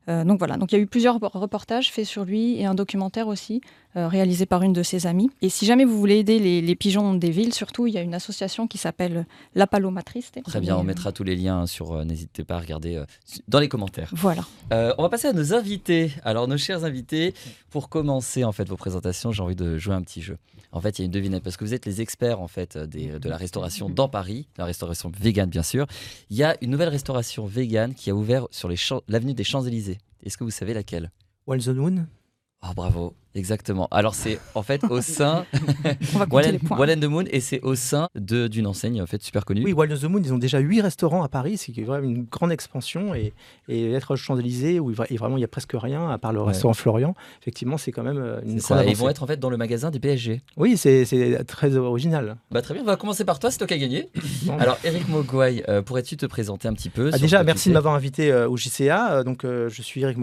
Euh, 0.09 0.23
donc 0.23 0.39
voilà, 0.39 0.57
donc 0.57 0.71
il 0.71 0.75
y 0.75 0.79
a 0.79 0.81
eu 0.81 0.87
plusieurs 0.87 1.17
repor- 1.19 1.37
reportages 1.37 1.91
faits 1.91 2.05
sur 2.05 2.25
lui 2.25 2.59
et 2.59 2.65
un 2.65 2.73
documentaire 2.73 3.27
aussi 3.27 3.61
réalisé 3.95 4.45
par 4.45 4.61
une 4.63 4.73
de 4.73 4.83
ses 4.83 5.07
amies. 5.07 5.29
Et 5.41 5.49
si 5.49 5.65
jamais 5.65 5.85
vous 5.85 5.97
voulez 5.99 6.17
aider 6.17 6.39
les, 6.39 6.61
les 6.61 6.75
pigeons 6.75 7.13
des 7.13 7.31
villes, 7.31 7.53
surtout, 7.53 7.87
il 7.87 7.93
y 7.93 7.97
a 7.97 8.01
une 8.01 8.13
association 8.13 8.67
qui 8.67 8.77
s'appelle 8.77 9.25
La 9.55 9.67
Paloma 9.67 10.01
Triste. 10.01 10.39
Très 10.43 10.59
bien, 10.61 10.75
on 10.75 10.79
Et, 10.79 10.81
euh, 10.81 10.85
mettra 10.85 11.11
tous 11.11 11.23
les 11.23 11.35
liens 11.35 11.65
sur. 11.67 11.91
euh, 11.93 12.03
N'hésitez 12.05 12.43
pas 12.43 12.55
à 12.55 12.59
regarder 12.59 12.95
euh, 12.95 13.05
dans 13.47 13.59
les 13.59 13.67
commentaires. 13.69 14.09
Voilà. 14.13 14.43
Euh, 14.71 14.93
on 14.97 15.03
va 15.03 15.09
passer 15.09 15.27
à 15.27 15.33
nos 15.33 15.53
invités. 15.53 16.11
Alors, 16.23 16.47
nos 16.47 16.57
chers 16.57 16.83
invités, 16.85 17.33
pour 17.69 17.89
commencer 17.89 18.43
en 18.43 18.51
fait 18.51 18.67
vos 18.67 18.77
présentations, 18.77 19.31
j'ai 19.31 19.41
envie 19.43 19.55
de 19.55 19.77
jouer 19.77 19.93
un 19.95 20.01
petit 20.01 20.21
jeu. 20.21 20.37
En 20.73 20.79
fait, 20.79 20.97
il 20.97 21.01
y 21.01 21.03
a 21.03 21.05
une 21.07 21.11
devinette 21.11 21.43
parce 21.43 21.57
que 21.57 21.65
vous 21.65 21.73
êtes 21.73 21.85
les 21.85 21.99
experts 21.99 22.39
en 22.39 22.47
fait 22.47 22.77
des- 22.77 23.19
de 23.19 23.29
la 23.29 23.35
restauration 23.35 23.89
dans 23.89 24.07
Paris, 24.07 24.47
la 24.57 24.63
restauration 24.63 25.11
végane 25.19 25.49
bien 25.49 25.63
sûr. 25.63 25.85
Il 26.29 26.37
y 26.37 26.43
a 26.43 26.55
une 26.61 26.69
nouvelle 26.71 26.87
restauration 26.87 27.45
végane 27.45 27.93
qui 27.93 28.09
a 28.09 28.15
ouvert 28.15 28.47
sur 28.51 28.69
l'avenue 29.09 29.33
des 29.33 29.43
Champs-Élysées. 29.43 29.97
Est-ce 30.23 30.37
que 30.37 30.45
vous 30.45 30.49
savez 30.51 30.73
laquelle? 30.73 31.11
Wild 31.45 31.63
the 31.65 31.69
Moon 31.75 32.05
Oh 32.63 32.73
bravo, 32.73 33.13
exactement. 33.35 33.87
Alors 33.91 34.15
c'est 34.15 34.39
en 34.55 34.63
fait 34.63 34.81
au 34.89 35.01
sein 35.01 35.45
points. 36.11 36.77
Wallen 36.77 36.99
de 36.99 37.07
Moon 37.07 37.23
et 37.31 37.39
c'est 37.39 37.61
au 37.61 37.75
sein 37.75 38.07
de- 38.15 38.47
d'une 38.47 38.67
enseigne 38.67 39.01
en 39.01 39.05
fait 39.05 39.21
super 39.21 39.45
connue. 39.45 39.63
Oui, 39.63 39.73
Wild 39.73 39.99
the 39.99 40.03
Moon, 40.05 40.21
ils 40.23 40.33
ont 40.33 40.37
déjà 40.37 40.59
8 40.59 40.81
restaurants 40.81 41.23
à 41.23 41.29
Paris, 41.29 41.57
c'est 41.57 41.71
vraiment 41.81 42.07
une 42.07 42.23
grande 42.23 42.51
expansion. 42.51 43.13
Et, 43.15 43.33
et 43.67 43.91
être 43.93 44.11
aux 44.11 44.15
Champs-Élysées, 44.15 44.79
où 44.79 44.91
il 44.91 45.17
vraiment 45.17 45.37
il 45.37 45.41
n'y 45.41 45.45
a 45.45 45.47
presque 45.49 45.73
rien, 45.73 46.09
à 46.09 46.17
part 46.17 46.33
le 46.33 46.41
Ouais. 46.41 46.47
restaurant 46.47 46.73
Florian, 46.73 47.15
effectivement, 47.41 47.77
c'est 47.77 47.91
quand 47.91 48.03
même 48.03 48.17
euh, 48.17 48.41
une 48.45 48.59
grande 48.59 48.83
ils 48.87 48.95
vont 48.95 49.09
être 49.09 49.23
en 49.23 49.27
fait 49.27 49.37
dans 49.39 49.49
le 49.49 49.57
magasin 49.57 49.91
des 49.91 49.99
PSG. 49.99 50.41
Oui, 50.57 50.77
c'est 50.77 51.05
c'est 51.05 51.43
très 51.45 51.75
original. 51.75 52.37
Bah 52.51 52.61
très 52.61 52.73
bien, 52.73 52.83
on 52.83 52.85
va 52.87 52.95
commencer 52.95 53.25
par 53.25 53.39
toi, 53.39 53.51
c'est 53.51 53.57
toi 53.57 53.67
qui 53.67 53.73
as 53.73 53.77
gagné. 53.77 54.09
Bon. 54.43 54.57
Alors 54.57 54.77
Eric 54.83 55.07
Mogwai, 55.09 55.63
euh, 55.69 55.81
pourrais-tu 55.81 56.17
te 56.17 56.25
présenter 56.25 56.67
un 56.67 56.73
petit 56.73 56.89
peu 56.89 57.09
Ah, 57.13 57.17
déjà, 57.17 57.43
merci 57.43 57.69
de 57.69 57.73
m'avoir 57.73 57.93
invité 57.95 58.31
euh, 58.31 58.49
au 58.49 58.57
JCA. 58.57 59.11
Euh, 59.13 59.23
donc, 59.23 59.45
euh, 59.45 59.69
je 59.69 59.81
suis 59.81 60.01
Eric. 60.01 60.17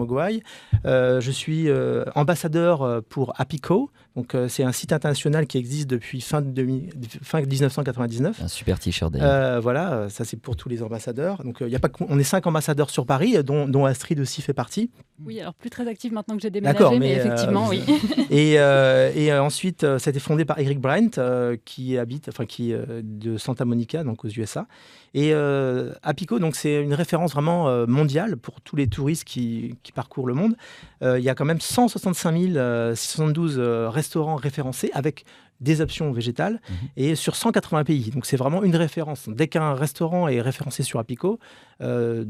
Euh, 0.85 1.19
je 1.21 1.31
suis 1.31 1.69
euh, 1.69 2.03
ambassadeur 2.15 2.81
euh, 2.81 2.98
pour 3.01 3.39
Apico. 3.39 3.91
Donc, 4.19 4.35
euh, 4.35 4.49
c'est 4.49 4.63
un 4.63 4.73
site 4.73 4.91
international 4.91 5.47
qui 5.47 5.57
existe 5.57 5.89
depuis 5.89 6.19
fin, 6.19 6.41
de 6.41 6.51
demi- 6.51 6.89
fin 7.23 7.39
1999. 7.41 8.41
Un 8.43 8.47
super 8.49 8.77
t-shirt 8.77 9.13
d'ailleurs. 9.13 9.29
Euh, 9.31 9.59
voilà, 9.61 9.93
euh, 9.93 10.09
ça 10.09 10.25
c'est 10.25 10.35
pour 10.35 10.57
tous 10.57 10.67
les 10.67 10.83
ambassadeurs. 10.83 11.41
Donc, 11.45 11.61
euh, 11.61 11.67
il 11.69 11.71
y 11.71 11.75
a 11.77 11.79
pas, 11.79 11.87
on 12.09 12.19
est 12.19 12.23
cinq 12.23 12.45
ambassadeurs 12.45 12.89
sur 12.89 13.05
Paris, 13.05 13.41
dont, 13.45 13.65
dont 13.65 13.85
Astrid 13.85 14.19
aussi 14.19 14.41
fait 14.41 14.51
partie. 14.51 14.91
Oui, 15.25 15.39
alors 15.39 15.53
plus 15.53 15.69
très 15.69 15.87
active 15.87 16.11
maintenant 16.11 16.35
que 16.35 16.41
j'ai 16.41 16.49
déménagé, 16.49 16.77
D'accord, 16.77 16.91
mais, 16.91 16.99
mais, 16.99 17.11
effectivement, 17.13 17.67
oui. 17.69 17.81
Et, 18.29 18.59
euh, 18.59 19.11
et 19.15 19.31
euh, 19.31 19.41
ensuite, 19.41 19.83
euh, 19.83 19.97
ça 19.99 20.09
a 20.09 20.11
été 20.11 20.19
fondé 20.19 20.43
par 20.45 20.59
Eric 20.59 20.79
Bryant, 20.81 21.09
euh, 21.17 21.55
qui 21.65 21.97
habite, 21.97 22.27
enfin 22.29 22.45
qui 22.45 22.71
est 22.73 22.79
de 23.01 23.37
Santa 23.37 23.63
Monica, 23.65 24.03
donc 24.03 24.23
aux 24.25 24.27
USA. 24.29 24.67
Et 25.15 25.33
euh, 25.33 25.93
Apico, 26.03 26.37
donc 26.37 26.55
c'est 26.55 26.81
une 26.83 26.93
référence 26.93 27.31
vraiment 27.31 27.67
euh, 27.67 27.87
mondiale 27.87 28.37
pour 28.37 28.61
tous 28.61 28.75
les 28.75 28.87
touristes 28.87 29.23
qui, 29.23 29.75
qui 29.81 29.91
parcourent 29.91 30.27
le 30.27 30.35
monde. 30.35 30.55
Euh, 31.01 31.17
il 31.17 31.25
y 31.25 31.29
a 31.29 31.33
quand 31.35 31.45
même 31.45 31.59
165 31.59 32.35
euh, 32.55 32.93
672 32.95 33.55
euh, 33.57 33.89
restaurants 34.09 34.35
référencés 34.37 34.89
avec 34.93 35.23
des 35.61 35.81
options 35.81 36.11
végétales 36.11 36.61
Mhm. 36.69 36.75
et 36.97 37.15
sur 37.15 37.35
180 37.35 37.83
pays. 37.83 38.11
Donc 38.11 38.25
c'est 38.25 38.37
vraiment 38.37 38.63
une 38.63 38.75
référence. 38.75 39.27
Dès 39.29 39.47
qu'un 39.47 39.73
restaurant 39.73 40.27
est 40.27 40.41
référencé 40.41 40.83
sur 40.83 40.99
Apico, 40.99 41.39
euh, 41.81 42.25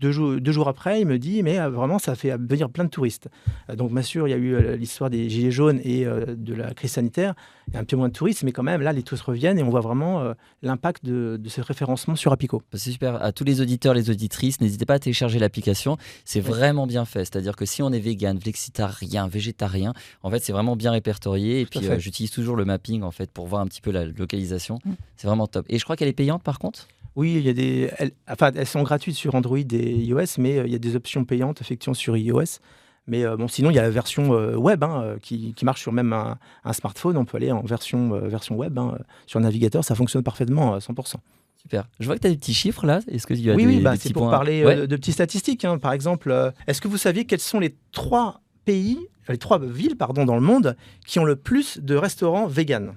deux, 0.00 0.10
jours, 0.12 0.40
deux 0.40 0.52
jours 0.52 0.68
après, 0.68 1.00
il 1.00 1.06
me 1.06 1.18
dit 1.18 1.42
mais 1.42 1.58
euh, 1.58 1.70
vraiment 1.70 1.98
ça 1.98 2.14
fait 2.14 2.36
venir 2.36 2.68
plein 2.68 2.84
de 2.84 2.90
touristes. 2.90 3.28
Euh, 3.70 3.76
donc 3.76 3.92
bien 3.92 4.02
sûr, 4.02 4.26
il 4.28 4.30
y 4.32 4.34
a 4.34 4.36
eu 4.36 4.76
l'histoire 4.76 5.08
des 5.10 5.28
gilets 5.30 5.50
jaunes 5.50 5.80
et 5.84 6.04
de 6.04 6.54
la 6.54 6.74
crise 6.74 6.92
sanitaire. 6.92 7.34
Il 7.68 7.74
y 7.74 7.76
a 7.78 7.80
un 7.80 7.84
peu 7.84 7.96
moins 7.96 8.08
de 8.08 8.12
touristes, 8.12 8.42
mais 8.42 8.52
quand 8.52 8.62
même 8.62 8.82
là 8.82 8.92
les 8.92 9.02
touristes 9.02 9.24
reviennent 9.24 9.58
et 9.58 9.62
on 9.62 9.70
voit 9.70 9.80
vraiment 9.80 10.34
l'impact 10.62 11.04
de, 11.04 11.38
de 11.40 11.48
ce 11.48 11.60
référencement 11.62 12.16
sur 12.16 12.32
Apico. 12.32 12.58
Bah, 12.70 12.78
C'est 12.78 12.90
super. 12.90 13.22
À 13.22 13.32
tous 13.32 13.44
les 13.44 13.60
auditeurs, 13.60 13.94
les 13.94 14.10
auditrices, 14.10 14.60
n'hésitez 14.60 14.84
pas 14.84 14.94
à 14.94 14.98
télécharger 14.98 15.38
l'application. 15.38 15.96
C'est 16.24 16.40
Oui. 16.40 16.46
vraiment 16.48 16.86
bien 16.86 17.04
fait. 17.04 17.20
C'est-à-dire 17.20 17.56
que 17.56 17.64
si 17.64 17.82
on 17.82 17.90
est 17.92 17.98
vegan, 18.00 18.38
flexitarien, 18.38 19.28
végétarien, 19.28 19.92
en 20.22 20.30
fait, 20.30 20.40
c'est 20.40 20.52
vraiment 20.52 20.76
bien 20.76 20.90
répertorié. 20.90 21.60
Et 21.62 21.66
Tout 21.66 21.78
puis, 21.80 21.88
j'utilise 21.98 22.30
toujours 22.30 22.56
le 22.56 22.64
mapping 22.74 23.02
en 23.02 23.10
fait 23.10 23.30
pour 23.30 23.46
voir 23.46 23.60
un 23.62 23.66
petit 23.66 23.80
peu 23.80 23.90
la 23.90 24.04
localisation. 24.04 24.78
Mm. 24.84 24.92
C'est 25.16 25.26
vraiment 25.26 25.46
top. 25.46 25.64
Et 25.68 25.78
je 25.78 25.84
crois 25.84 25.96
qu'elle 25.96 26.08
est 26.08 26.12
payante 26.24 26.42
par 26.42 26.58
contre? 26.58 26.88
Oui, 27.16 27.34
il 27.36 27.42
y 27.46 27.48
a 27.48 27.52
des, 27.52 27.90
elles, 27.98 28.10
enfin, 28.28 28.50
elles 28.54 28.66
sont 28.66 28.82
gratuites 28.82 29.14
sur 29.14 29.34
Android 29.36 29.58
et 29.58 29.92
iOS, 30.10 30.34
mais 30.38 30.58
euh, 30.58 30.66
il 30.66 30.72
y 30.72 30.74
a 30.74 30.78
des 30.80 30.96
options 30.96 31.24
payantes 31.24 31.60
effectivement 31.60 31.94
sur 31.94 32.16
iOS. 32.16 32.58
Mais 33.06 33.24
euh, 33.24 33.36
bon, 33.36 33.48
sinon, 33.48 33.70
il 33.70 33.76
y 33.76 33.78
a 33.78 33.82
la 33.82 33.90
version 33.90 34.32
euh, 34.34 34.56
web 34.56 34.82
hein, 34.82 35.16
qui, 35.22 35.52
qui 35.54 35.64
marche 35.64 35.82
sur 35.82 35.92
même 35.92 36.12
un, 36.12 36.38
un 36.64 36.72
smartphone. 36.72 37.16
On 37.18 37.24
peut 37.26 37.36
aller 37.36 37.52
en 37.52 37.60
version, 37.62 38.14
euh, 38.14 38.28
version 38.28 38.56
web 38.56 38.78
hein, 38.78 38.98
sur 39.26 39.38
le 39.38 39.44
navigateur. 39.44 39.84
Ça 39.84 39.94
fonctionne 39.94 40.22
parfaitement 40.22 40.74
à 40.74 40.78
100%. 40.78 41.14
Super. 41.60 41.84
Je 42.00 42.06
vois 42.06 42.16
que 42.16 42.22
tu 42.22 42.26
as 42.26 42.30
des 42.30 42.36
petits 42.36 42.54
chiffres 42.54 42.84
là. 42.86 43.00
Est-ce 43.08 43.32
y 43.34 43.50
a 43.50 43.54
oui, 43.54 43.64
des, 43.66 43.68
oui, 43.76 43.80
bah, 43.80 43.92
des 43.92 43.98
c'est 43.98 44.12
pour 44.12 44.22
points 44.22 44.30
parler 44.30 44.64
Ouais. 44.64 44.76
de, 44.76 44.86
de 44.86 44.96
petites 44.96 45.14
statistiques. 45.14 45.64
hein. 45.64 45.78
Par 45.78 45.92
exemple, 45.92 46.30
euh, 46.30 46.50
est-ce 46.66 46.80
que 46.80 46.88
vous 46.88 46.96
saviez 46.98 47.26
quels 47.26 47.40
sont 47.40 47.60
les 47.60 47.74
trois 47.92 48.40
pays, 48.64 48.98
les 49.32 49.38
trois 49.38 49.58
villes 49.58 49.96
pardon, 49.96 50.24
dans 50.24 50.34
le 50.34 50.40
monde 50.40 50.76
qui 51.06 51.18
ont 51.18 51.24
le 51.24 51.36
plus 51.36 51.78
de 51.78 51.94
restaurants 51.96 52.46
véganes 52.46 52.94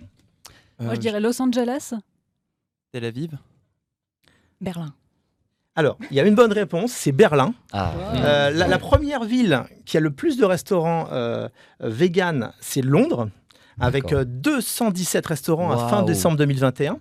Moi, 0.80 0.96
je 0.96 1.00
dirais 1.00 1.20
Los 1.20 1.42
Angeles. 1.42 1.94
Tel 2.92 3.06
Aviv. 3.06 3.38
Berlin. 4.62 4.94
Alors, 5.76 5.98
il 6.10 6.18
y 6.18 6.20
a 6.20 6.26
une 6.26 6.34
bonne 6.34 6.52
réponse, 6.52 6.92
c'est 6.92 7.12
Berlin. 7.12 7.54
Ah. 7.72 7.92
Euh, 8.16 8.50
la, 8.50 8.68
la 8.68 8.80
première 8.80 9.24
ville 9.24 9.64
qui 9.86 9.96
a 9.96 10.00
le 10.00 10.10
plus 10.10 10.38
de 10.38 10.46
restaurants 10.46 11.08
euh, 11.12 11.48
euh, 11.84 11.90
véganes, 11.90 12.52
c'est 12.60 12.82
Londres, 12.82 13.30
avec 13.80 14.06
D'accord. 14.06 14.22
euh, 14.22 14.26
217 14.26 15.26
restaurants 15.28 15.72
à 15.72 15.88
fin 15.88 16.02
décembre 16.02 16.36
2021. 16.38 16.98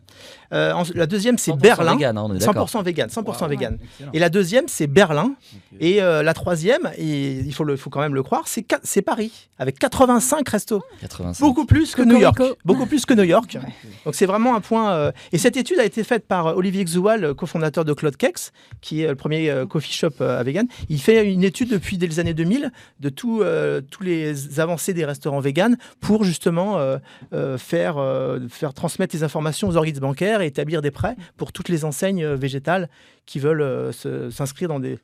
Euh, 0.53 0.73
en- 0.73 0.85
la 0.95 1.07
deuxième, 1.07 1.38
c'est 1.38 1.50
100% 1.53 1.57
Berlin. 1.61 1.95
vegan, 1.95 2.19
hein, 2.19 2.23
on 2.26 2.35
est 2.35 2.38
d'accord. 2.38 2.69
100% 2.69 2.83
vegan, 2.83 3.09
100% 3.09 3.45
Wow. 3.45 3.49
vegan. 3.50 3.79
Excellent. 3.83 4.11
Et 4.12 4.19
la 4.19 4.29
deuxième, 4.29 4.65
c'est 4.69 4.87
Berlin. 4.87 5.35
Et 5.81 6.03
euh, 6.03 6.23
la 6.23 6.35
troisième, 6.35 6.91
et 6.97 7.33
il 7.41 7.53
faut, 7.55 7.65
le, 7.65 7.76
faut 7.76 7.91
quand 7.91 8.00
même 8.00 8.15
le 8.15 8.23
croire, 8.23 8.45
c'est 8.47 9.03
Paris, 9.03 9.49
avec 9.59 9.79
85 9.79 10.49
restos. 10.49 10.83
85. 11.00 11.45
Beaucoup 11.47 11.65
plus 11.67 11.95
que 11.95 12.03
New 12.03 12.19
York. 12.19 12.41
Beaucoup 12.65 12.87
plus 12.87 13.05
que 13.07 13.15
New 13.15 13.25
York. 13.25 13.59
Donc 14.05 14.15
c'est 14.15 14.26
vraiment 14.26 14.55
un 14.57 14.61
point. 14.61 14.93
euh, 14.93 15.12
Et 15.33 15.38
cette 15.38 15.57
étude 15.57 15.79
a 15.79 15.85
été 15.85 16.05
faite 16.05 16.26
par 16.26 16.57
Olivier 16.57 16.85
Xoual, 16.85 17.35
cofondateur 17.35 17.85
de 17.85 17.93
Claude 17.93 18.17
Kex, 18.17 18.53
qui 18.81 19.03
est 19.03 19.09
le 19.09 19.15
premier 19.17 19.50
euh, 19.50 19.67
coffee 19.67 19.93
shop 19.93 20.11
euh, 20.21 20.41
à 20.41 20.43
vegan. 20.43 20.67
Il 20.88 21.00
fait 21.00 21.31
une 21.31 21.45
étude 21.45 21.71
depuis 21.71 21.99
dès 21.99 22.07
les 22.07 22.21
années 22.21 22.35
2000 22.35 22.71
de 23.00 23.09
tout, 23.09 23.41
euh, 23.43 23.81
tous 23.91 24.03
les 24.03 24.61
avancées 24.61 24.95
des 24.95 25.05
restaurants 25.05 25.41
vegan 25.41 25.76
pour 26.00 26.25
justement 26.25 26.79
euh, 26.79 26.99
euh, 27.33 27.59
faire, 27.59 27.97
euh, 27.99 28.38
faire 28.49 28.73
transmettre 28.75 29.15
les 29.15 29.23
informations 29.25 29.69
aux 29.69 29.76
organismes 29.76 30.00
bancaires 30.03 30.36
et 30.43 30.47
établir 30.47 30.83
des 30.83 30.90
prêts 30.90 31.16
pour 31.37 31.52
toutes 31.52 31.69
les 31.69 31.85
enseignes 31.85 32.25
euh, 32.25 32.37
végétales 32.37 32.88
qui 33.26 33.38
veulent 33.38 33.62
euh, 33.62 34.31
s'inscrire 34.31 34.69
dans 34.69 34.81
des, 34.81 34.99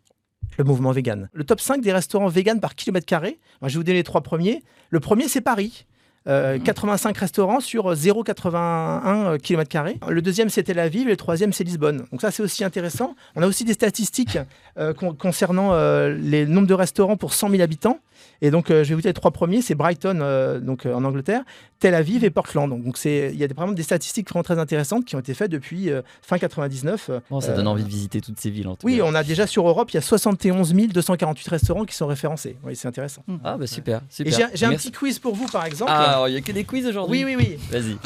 le 0.58 0.64
mouvement 0.64 0.92
vegan. 0.92 1.28
Le 1.32 1.44
top 1.44 1.60
5 1.60 1.80
des 1.82 1.92
restaurants 1.92 2.28
vegan 2.28 2.60
par 2.60 2.74
kilomètre 2.74 3.06
carré, 3.06 3.38
je 3.62 3.68
vais 3.68 3.74
vous 3.74 3.84
donner 3.84 3.98
les 3.98 4.04
trois 4.04 4.20
premiers. 4.22 4.62
Le 4.90 5.00
premier, 5.00 5.28
c'est 5.28 5.40
Paris. 5.40 5.86
euh, 6.28 6.58
85 6.58 7.16
restaurants 7.18 7.60
sur 7.60 7.92
0,81 7.94 9.38
km. 9.38 10.10
Le 10.10 10.22
deuxième, 10.22 10.48
c'est 10.50 10.62
Tel 10.62 10.78
Aviv 10.78 11.08
et 11.08 11.10
le 11.12 11.16
troisième, 11.16 11.52
c'est 11.52 11.64
Lisbonne. 11.64 12.04
Donc 12.12 12.20
ça, 12.20 12.30
c'est 12.30 12.42
aussi 12.42 12.64
intéressant. 12.64 13.14
On 13.34 13.42
a 13.42 13.46
aussi 13.46 13.64
des 13.64 13.72
statistiques 13.74 14.38
euh, 14.78 14.92
con- 14.94 15.14
concernant 15.14 15.72
euh, 15.72 16.14
les 16.14 16.46
nombres 16.46 16.66
de 16.68 16.74
restaurants 16.74 17.16
pour 17.16 17.32
100 17.34 17.50
000 17.50 17.62
habitants. 17.62 17.98
Et 18.44 18.50
donc, 18.50 18.70
euh, 18.70 18.82
je 18.84 18.88
vais 18.90 18.94
vous 18.96 19.00
dire 19.00 19.08
les 19.10 19.14
trois 19.14 19.30
premiers, 19.30 19.62
c'est 19.62 19.74
Brighton, 19.76 20.18
euh, 20.20 20.58
donc 20.58 20.84
euh, 20.84 20.92
en 20.94 21.04
Angleterre, 21.04 21.42
Tel 21.78 21.94
Aviv 21.94 22.24
et 22.24 22.30
Portland. 22.30 22.68
Donc, 22.68 22.98
c'est, 22.98 23.30
il 23.32 23.38
y 23.38 23.44
a 23.44 23.48
des- 23.48 23.54
vraiment 23.54 23.72
des 23.72 23.84
statistiques 23.84 24.28
vraiment 24.28 24.42
très 24.42 24.58
intéressantes 24.58 25.04
qui 25.04 25.14
ont 25.14 25.20
été 25.20 25.32
faites 25.32 25.50
depuis 25.50 25.90
euh, 25.90 26.02
fin 26.22 26.38
99. 26.38 27.06
euh, 27.08 27.20
Bon, 27.30 27.40
ça 27.40 27.52
euh, 27.52 27.56
donne 27.56 27.68
envie 27.68 27.84
de 27.84 27.88
visiter 27.88 28.20
toutes 28.20 28.40
ces 28.40 28.50
villes 28.50 28.66
en 28.66 28.74
tout 28.74 28.84
Oui, 28.86 28.98
cas. 28.98 29.04
on 29.06 29.14
a 29.14 29.22
déjà 29.22 29.46
sur 29.46 29.66
Europe, 29.68 29.90
il 29.92 29.94
y 29.94 29.98
a 29.98 30.02
71 30.02 30.74
248 30.74 31.48
restaurants 31.48 31.84
qui 31.84 31.94
sont 31.94 32.08
référencés. 32.08 32.56
Oui, 32.64 32.74
c'est 32.74 32.88
intéressant. 32.88 33.22
Ah 33.44 33.56
bah 33.56 33.66
super, 33.68 33.98
Et 33.98 34.02
super. 34.10 34.32
j'ai, 34.50 34.56
j'ai 34.56 34.66
un 34.66 34.70
petit 34.74 34.90
quiz 34.90 35.20
pour 35.20 35.36
vous, 35.36 35.46
par 35.46 35.64
exemple. 35.64 35.92
Ah, 35.94 36.10
alors, 36.10 36.28
il 36.28 36.34
y 36.34 36.36
a 36.36 36.40
que 36.40 36.50
des 36.52 36.64
quiz 36.64 36.84
aujourd'hui. 36.86 37.24
oui, 37.24 37.36
oui, 37.38 37.56
oui. 37.70 37.80
Vas-y. 37.80 37.96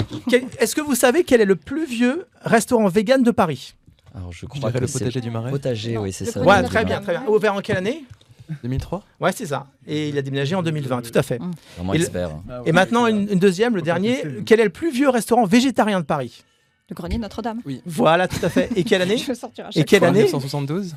Est-ce 0.58 0.74
que 0.76 0.82
vous 0.82 0.94
savez 0.94 1.24
quel 1.24 1.40
est 1.40 1.46
le 1.46 1.56
plus 1.56 1.86
vieux 1.86 2.26
restaurant 2.42 2.88
vegan 2.88 3.22
de 3.22 3.30
Paris? 3.30 3.74
Alors 4.14 4.32
je 4.32 4.40
Je 4.40 4.46
crois 4.46 4.70
dirais 4.70 4.72
que 4.72 4.78
le 4.86 4.86
potager 4.92 5.20
du 5.22 5.30
marais. 5.30 5.50
potager, 5.50 5.94
Non, 5.94 6.02
oui, 6.02 6.12
c'est 6.12 6.26
ça. 6.26 6.40
Ouais, 6.40 6.62
très 6.62 6.74
marais. 6.74 6.84
bien, 6.84 7.00
très 7.00 7.12
bien. 7.12 7.24
Ouvert 7.26 7.54
en 7.54 7.60
quelle 7.60 7.78
année? 7.78 8.04
2003 8.62 9.02
Ouais, 9.20 9.32
c'est 9.32 9.46
ça. 9.46 9.66
Et 9.86 10.08
il 10.08 10.18
a 10.18 10.22
déménagé 10.22 10.54
en 10.54 10.62
2020, 10.62 11.02
tout 11.02 11.18
à 11.18 11.22
fait. 11.22 11.40
Vraiment 11.76 11.94
Et 11.94 11.96
expert. 11.96 12.30
Et 12.64 12.72
maintenant, 12.72 13.06
une, 13.06 13.28
une 13.30 13.38
deuxième, 13.38 13.76
le 13.76 13.82
dernier. 13.82 14.22
Quel 14.44 14.60
est 14.60 14.64
le 14.64 14.70
plus 14.70 14.90
vieux 14.90 15.08
restaurant 15.08 15.44
végétarien 15.44 16.00
de 16.00 16.04
Paris? 16.06 16.42
Le 16.88 16.94
grenier 16.94 17.18
Notre-Dame. 17.18 17.62
Voilà, 17.84 18.28
tout 18.28 18.44
à 18.44 18.48
fait. 18.48 18.70
Et 18.76 18.84
quelle 18.84 19.02
année 19.02 19.16
Je 19.18 19.26
vais 19.26 19.34
sortir 19.34 19.66
à 19.66 19.68
Et 19.70 19.72
chaque 19.72 19.86
quelle 19.88 19.98
fois. 19.98 20.08
année 20.08 20.22
1972 20.22 20.94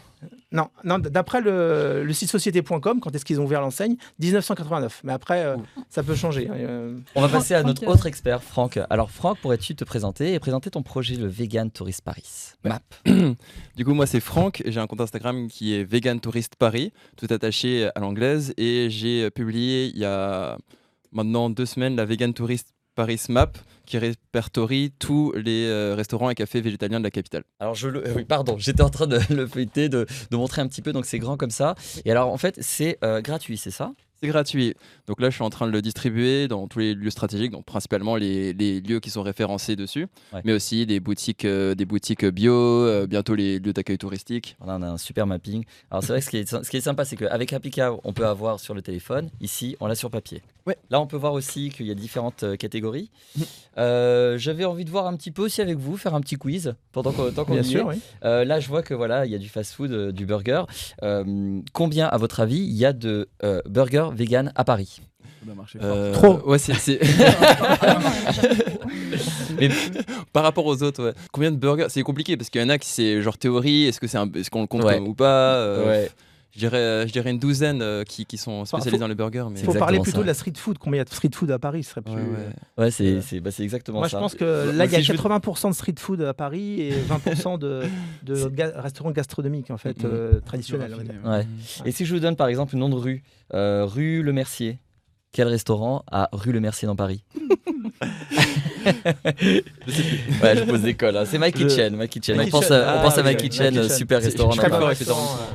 Non, 0.51 0.67
non 0.83 0.99
d'après 0.99 1.41
le, 1.41 2.03
le 2.03 2.13
site 2.13 2.29
société.com, 2.29 2.99
quand 2.99 3.15
est-ce 3.15 3.25
qu'ils 3.25 3.41
ont 3.41 3.45
ouvert 3.45 3.61
l'enseigne? 3.61 3.95
1989. 4.19 5.01
Mais 5.03 5.13
après, 5.13 5.43
euh, 5.45 5.57
ça 5.89 6.03
peut 6.03 6.13
changer. 6.13 6.47
Euh, 6.51 6.95
On 7.15 7.21
va 7.21 7.27
passer 7.29 7.55
à 7.55 7.63
notre 7.63 7.83
euh, 7.83 7.87
autre 7.87 8.05
expert, 8.05 8.43
Franck. 8.43 8.79
Alors 8.91 9.09
Franck, 9.09 9.39
pourrais-tu 9.39 9.73
te 9.75 9.83
présenter 9.83 10.33
et 10.35 10.39
présenter 10.39 10.69
ton 10.69 10.83
projet 10.83 11.15
le 11.15 11.25
Vegan 11.27 11.71
Tourist 11.71 12.01
Paris? 12.01 12.51
Ouais. 12.63 12.69
Map. 12.71 12.81
Du 13.75 13.83
coup, 13.85 13.93
moi, 13.95 14.05
c'est 14.05 14.19
Franck. 14.19 14.61
J'ai 14.67 14.79
un 14.79 14.85
compte 14.87 15.01
Instagram 15.01 15.47
qui 15.47 15.73
est 15.73 15.83
Vegan 15.83 16.19
Tourist 16.19 16.55
Paris, 16.55 16.91
tout 17.17 17.27
attaché 17.31 17.89
à 17.95 17.99
l'anglaise. 17.99 18.53
Et 18.57 18.89
j'ai 18.91 19.23
euh, 19.23 19.29
publié 19.31 19.85
il 19.87 19.97
y 19.97 20.05
a 20.05 20.57
maintenant 21.13 21.49
deux 21.49 21.65
semaines 21.65 21.95
la 21.95 22.05
Vegan 22.05 22.33
Tourist 22.33 22.73
Paris 22.95 23.21
Map, 23.29 23.51
qui 23.89 23.97
répertorie 23.97 24.91
tous 24.99 25.33
les 25.35 25.65
euh, 25.65 25.95
restaurants 25.95 26.29
et 26.29 26.35
cafés 26.35 26.61
végétaliens 26.61 26.99
de 26.99 27.03
la 27.03 27.11
capitale. 27.11 27.43
Alors 27.59 27.75
je 27.75 27.87
le, 27.89 28.07
euh, 28.07 28.13
oui, 28.15 28.23
pardon, 28.25 28.55
j'étais 28.59 28.81
en 28.83 28.89
train 28.89 29.07
de 29.07 29.19
le 29.33 29.47
feuilleter, 29.47 29.89
de, 29.89 30.05
de 30.31 30.37
montrer 30.37 30.61
un 30.61 30.67
petit 30.67 30.81
peu. 30.81 30.93
Donc 30.93 31.05
c'est 31.05 31.19
grand 31.19 31.37
comme 31.37 31.49
ça. 31.51 31.75
Et 32.05 32.11
alors 32.11 32.31
en 32.31 32.37
fait 32.37 32.55
c'est 32.61 32.97
euh, 33.03 33.21
gratuit, 33.21 33.57
c'est 33.57 33.71
ça? 33.71 33.91
C'est 34.21 34.27
gratuit. 34.27 34.73
Donc 35.07 35.21
là, 35.21 35.29
je 35.29 35.35
suis 35.35 35.45
en 35.45 35.49
train 35.49 35.65
de 35.65 35.71
le 35.71 35.81
distribuer 35.81 36.49
dans 36.49 36.67
tous 36.67 36.79
les 36.79 36.93
lieux 36.93 37.09
stratégiques, 37.09 37.51
donc 37.51 37.63
principalement 37.63 38.17
les, 38.17 38.51
les 38.51 38.81
lieux 38.81 38.99
qui 38.99 39.09
sont 39.09 39.23
référencés 39.23 39.77
dessus, 39.77 40.07
Ouais. 40.33 40.41
mais 40.43 40.51
aussi 40.51 40.85
des 40.85 40.99
boutiques, 40.99 41.45
euh, 41.45 41.73
des 41.73 41.85
boutiques 41.85 42.25
bio, 42.25 42.53
euh, 42.53 43.07
bientôt 43.07 43.33
les 43.33 43.59
lieux 43.59 43.71
d'accueil 43.71 43.97
touristique. 43.97 44.57
Voilà, 44.59 44.77
on 44.77 44.81
a 44.81 44.89
un 44.91 44.97
super 44.97 45.25
mapping. 45.25 45.63
Alors 45.89 46.03
c'est 46.03 46.09
vrai 46.11 46.19
que 46.19 46.25
ce 46.25 46.29
qui 46.31 46.35
est, 46.37 46.49
ce 46.63 46.69
qui 46.69 46.75
est 46.75 46.81
sympa, 46.81 47.05
c'est 47.05 47.15
qu'avec 47.15 47.53
Applica, 47.53 47.93
on 48.03 48.11
peut 48.11 48.25
avoir 48.27 48.59
sur 48.59 48.73
le 48.73 48.81
téléphone. 48.81 49.29
Ici, 49.39 49.77
on 49.79 49.87
l'a 49.87 49.95
sur 49.95 50.09
papier. 50.11 50.41
Ouais. 50.69 50.77
Là, 50.91 51.01
on 51.01 51.07
peut 51.07 51.17
voir 51.17 51.33
aussi 51.33 51.69
qu'il 51.69 51.87
y 51.87 51.91
a 51.91 51.95
différentes 51.95 52.43
euh, 52.43 52.55
catégories. 52.55 53.09
Euh, 53.77 54.37
J'avais 54.37 54.65
envie 54.65 54.85
de 54.85 54.91
voir 54.91 55.07
un 55.07 55.15
petit 55.15 55.31
peu 55.31 55.41
aussi 55.41 55.61
avec 55.61 55.77
vous, 55.77 55.97
faire 55.97 56.13
un 56.13 56.21
petit 56.21 56.35
quiz 56.35 56.75
pendant 56.91 57.11
qu'on 57.11 57.31
tant 57.31 57.43
qu'on 57.43 57.53
bien 57.53 57.63
y 57.63 57.65
sûr, 57.65 57.91
est. 57.91 57.95
oui. 57.95 58.01
Euh, 58.23 58.45
là, 58.45 58.59
je 58.59 58.67
vois 58.67 58.83
que 58.83 58.93
voilà, 58.93 59.25
il 59.25 59.31
y 59.31 59.35
a 59.35 59.39
du 59.39 59.49
fast-food, 59.49 59.91
euh, 59.91 60.11
du 60.11 60.25
burger. 60.27 60.63
Euh, 61.03 61.59
combien, 61.73 62.05
à 62.07 62.17
votre 62.17 62.39
avis, 62.39 62.59
il 62.59 62.75
y 62.75 62.85
a 62.85 62.93
de 62.93 63.29
euh, 63.43 63.61
burgers 63.67 64.09
vegan 64.13 64.51
à 64.55 64.63
Paris? 64.63 65.01
Ça 65.39 65.45
doit 65.45 65.55
marcher 65.55 65.79
fort. 65.79 65.87
Euh, 65.91 66.13
Trop. 66.13 66.39
Ouais, 66.49 66.59
c'est. 66.59 66.73
c'est- 66.75 66.99
Mais- 69.59 69.69
Par 70.33 70.43
rapport 70.43 70.65
aux 70.65 70.83
autres, 70.83 71.03
ouais. 71.03 71.13
Combien 71.31 71.51
de 71.51 71.57
burgers? 71.57 71.87
C'est 71.89 72.03
compliqué 72.03 72.37
parce 72.37 72.49
qu'il 72.49 72.61
y 72.61 72.63
en 72.63 72.69
a 72.69 72.77
qui 72.77 72.87
c'est 72.89 73.21
genre 73.21 73.37
théorie, 73.37 73.85
est-ce 73.85 73.99
que 73.99 74.07
c'est 74.07 74.17
un... 74.17 74.31
est-ce 74.33 74.49
qu'on 74.49 74.61
le 74.61 74.67
compte 74.67 74.83
Ouais. 74.83 74.95
comme 74.95 75.07
ou 75.07 75.13
pas 75.13 75.55
euh, 75.55 75.87
Ouais. 75.87 76.11
Je 76.51 76.59
dirais, 76.59 76.77
euh, 76.77 77.07
je 77.07 77.11
dirais 77.11 77.29
une 77.29 77.37
douzaine 77.39 77.81
euh, 77.81 78.03
qui, 78.03 78.25
qui 78.25 78.37
sont 78.37 78.65
spécialisés 78.65 78.97
faut- 78.97 79.01
dans 79.01 79.07
les 79.07 79.15
burgers. 79.15 79.45
Mais... 79.51 79.59
Il 79.59 79.65
faut 79.65 79.73
parler 79.73 79.99
plutôt 79.99 80.17
ça. 80.17 80.21
de 80.23 80.27
la 80.27 80.33
street 80.33 80.53
food. 80.57 80.77
Combien 80.79 80.97
il 80.97 80.99
y 80.99 81.01
a 81.01 81.05
de 81.05 81.09
street 81.09 81.29
food 81.33 81.51
à 81.51 81.59
Paris 81.59 81.83
ce 81.83 81.91
serait 81.91 82.01
plus... 82.01 82.13
Ouais, 82.13 82.19
ouais. 82.19 82.83
Ouais, 82.85 82.91
c'est 82.91 83.21
c'est- 83.21 83.39
bah, 83.39 83.51
c'est 83.51 83.63
exactement 83.63 83.99
Moi, 83.99 84.09
ça. 84.09 84.17
je 84.17 84.21
pense 84.23 84.33
que 84.35 84.65
Moi, 84.65 84.73
là, 84.73 84.85
il 84.85 84.91
y 84.91 84.95
a 84.95 84.99
si 84.99 85.05
je 85.05 85.11
veux- 85.13 85.17
80% 85.19 85.69
de 85.69 85.75
street 85.75 85.95
food 85.99 86.21
à 86.21 86.33
Paris 86.33 86.81
et 86.81 86.91
20% 87.07 87.59
de, 87.59 87.83
de 88.23 88.49
ga- 88.49 88.71
restaurants 88.75 89.11
gastronomiques, 89.11 89.69
en 89.69 89.77
fait, 89.77 89.99
Mhm. 90.03 90.09
euh, 90.11 90.39
traditionnels. 90.41 90.95
Ouais. 91.23 91.45
Et 91.85 91.91
si 91.91 92.05
je 92.05 92.13
vous 92.13 92.19
donne 92.19 92.35
par 92.35 92.47
exemple 92.47 92.73
le 92.73 92.79
nom 92.79 92.89
de 92.89 92.95
rue, 92.95 93.23
euh, 93.53 93.85
rue 93.85 94.23
Le 94.23 94.33
Mercier, 94.33 94.79
quel 95.31 95.47
restaurant 95.47 96.03
a 96.11 96.29
rue 96.33 96.51
Le 96.51 96.59
Mercier 96.59 96.87
dans 96.87 96.95
Paris? 96.95 97.23
Ouais, 100.43 100.55
je 100.57 100.63
pose 100.63 100.81
des 100.81 100.93
cols. 100.93 101.17
hein. 101.17 101.23
C'est 101.25 101.37
My 101.39 101.47
Je- 101.47 101.51
Kitchen. 101.67 101.95
My 101.95 102.07
Kitchen. 102.07 102.37
My 102.37 102.45
on, 102.45 102.49
pense 102.49 102.71
à, 102.71 103.01
on 103.03 103.07
Ah, 103.07 103.19
à 103.19 103.23
My 103.23 103.35
Kitchen, 103.35 103.73
My 103.73 103.81
Kitchen. 103.81 103.97
super 103.97 104.21
restaurant 104.21 104.51
je 104.51 104.61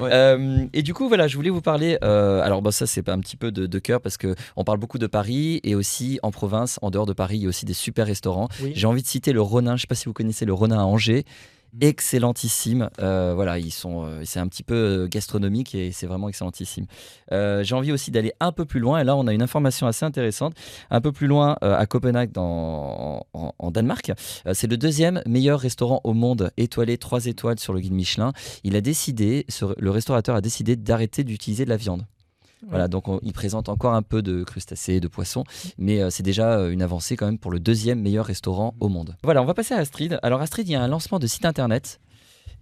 Ouais. 0.03 0.11
Euh, 0.13 0.65
et 0.73 0.83
du 0.83 0.95
coup, 0.95 1.09
voilà, 1.09 1.29
je 1.29 1.37
voulais 1.37 1.51
vous 1.51 1.61
parler. 1.61 1.99
euh, 2.03 2.41
alors, 2.43 2.63
bah, 2.63 2.73
ça, 2.73 2.87
c'est 2.87 3.03
pas 3.03 3.13
un 3.13 3.21
petit 3.21 3.37
peu 3.37 3.51
de, 3.53 3.67
de 3.67 3.79
cœur 3.79 4.01
parce 4.01 4.17
que 4.17 4.35
on 4.57 4.65
parle 4.65 4.79
beaucoup 4.79 4.99
de 4.99 5.07
Paris 5.07 5.61
et 5.65 5.75
aussi 5.75 6.19
en 6.23 6.31
province, 6.31 6.79
en 6.83 6.91
dehors 6.91 7.07
de 7.07 7.13
Paris, 7.13 7.37
il 7.39 7.43
y 7.43 7.47
a 7.47 7.49
aussi 7.49 7.65
des 7.65 7.75
super 7.75 8.07
restaurants. 8.07 8.49
Oui. 8.63 8.73
J'ai 8.75 8.87
envie 8.87 9.03
de 9.03 9.07
citer 9.07 9.33
le 9.33 9.41
Ronin. 9.41 9.77
Je 9.77 9.83
sais 9.83 9.87
pas 9.87 9.95
si 9.95 10.07
vous 10.07 10.13
connaissez 10.13 10.45
le 10.45 10.53
Ronin 10.55 10.79
à 10.79 10.85
Angers. 10.85 11.25
Excellentissime. 11.81 12.89
Euh, 13.01 13.33
voilà, 13.35 13.59
ils 13.59 13.73
sont. 13.73 14.05
euh, 14.05 14.23
c'est 14.25 14.39
un 14.39 14.47
petit 14.47 14.63
peu 14.63 14.75
euh, 14.75 15.09
gastronomique 15.09 15.75
et 15.75 15.91
c'est 15.93 16.07
vraiment 16.07 16.29
excellentissime. 16.29 16.87
J'ai 17.31 17.75
envie 17.75 17.93
aussi 17.93 18.11
d'aller 18.11 18.33
un 18.41 18.53
peu 18.53 18.65
plus 18.65 18.81
loin. 18.81 19.01
Et 19.01 19.05
là, 19.05 19.17
on 19.17 19.27
a 19.27 19.33
une 19.33 19.43
information 19.43 19.87
assez 19.87 20.05
intéressante. 20.05 20.55
Un 20.91 21.01
peu 21.01 21.13
plus 21.13 21.27
loin, 21.27 21.57
à 21.61 21.85
Copenhague, 21.87 22.33
dans, 22.33 23.27
en, 23.33 23.71
Danemark, 23.71 24.13
c'est 24.53 24.67
le 24.69 24.77
deuxième 24.77 25.23
meilleur 25.27 25.61
restaurant 25.61 26.01
au 26.05 26.13
monde, 26.13 26.51
étoilé 26.57 26.97
3 26.97 27.27
étoiles 27.27 27.59
sur 27.59 27.73
le 27.73 27.81
guide 27.81 27.93
Michelin. 27.93 28.33
Il 28.63 28.77
a 28.77 28.81
décidé, 28.81 29.47
le 29.79 29.91
restaurateur 29.91 30.37
a 30.37 30.41
décidé 30.41 30.77
d'arrêter 30.77 31.25
d'utiliser 31.25 31.65
de 31.65 31.71
la 31.71 31.77
viande. 31.77 32.07
Voilà, 32.69 32.89
donc 32.89 33.09
on- 33.09 33.21
il 33.23 33.33
présente 33.33 33.69
encore 33.69 33.95
un 33.95 34.03
peu 34.03 34.23
de 34.23 34.43
crustacés, 34.45 35.01
de 35.01 35.09
poissons, 35.09 35.45
mais 35.79 36.03
euh, 36.03 36.11
c'est 36.11 36.23
déjà 36.23 36.59
euh, 36.59 36.71
une 36.71 36.83
avancée 36.83 37.17
quand 37.17 37.27
même 37.27 37.39
pour 37.39 37.51
le 37.51 37.61
deuxième 37.61 38.01
meilleur 38.01 38.27
restaurant 38.27 38.75
au 38.81 38.89
monde. 38.89 39.17
Voilà, 39.23 39.43
on 39.43 39.45
va 39.47 39.55
passer 39.55 39.75
à 39.75 39.79
Astrid. 39.79 40.19
Alors 40.23 40.41
Astrid, 40.41 40.69
il 40.69 40.73
y 40.73 40.75
a 40.75 40.83
un 40.83 40.89
lancement 40.89 41.19
de 41.19 41.27
site 41.27 41.45
internet. 41.45 42.01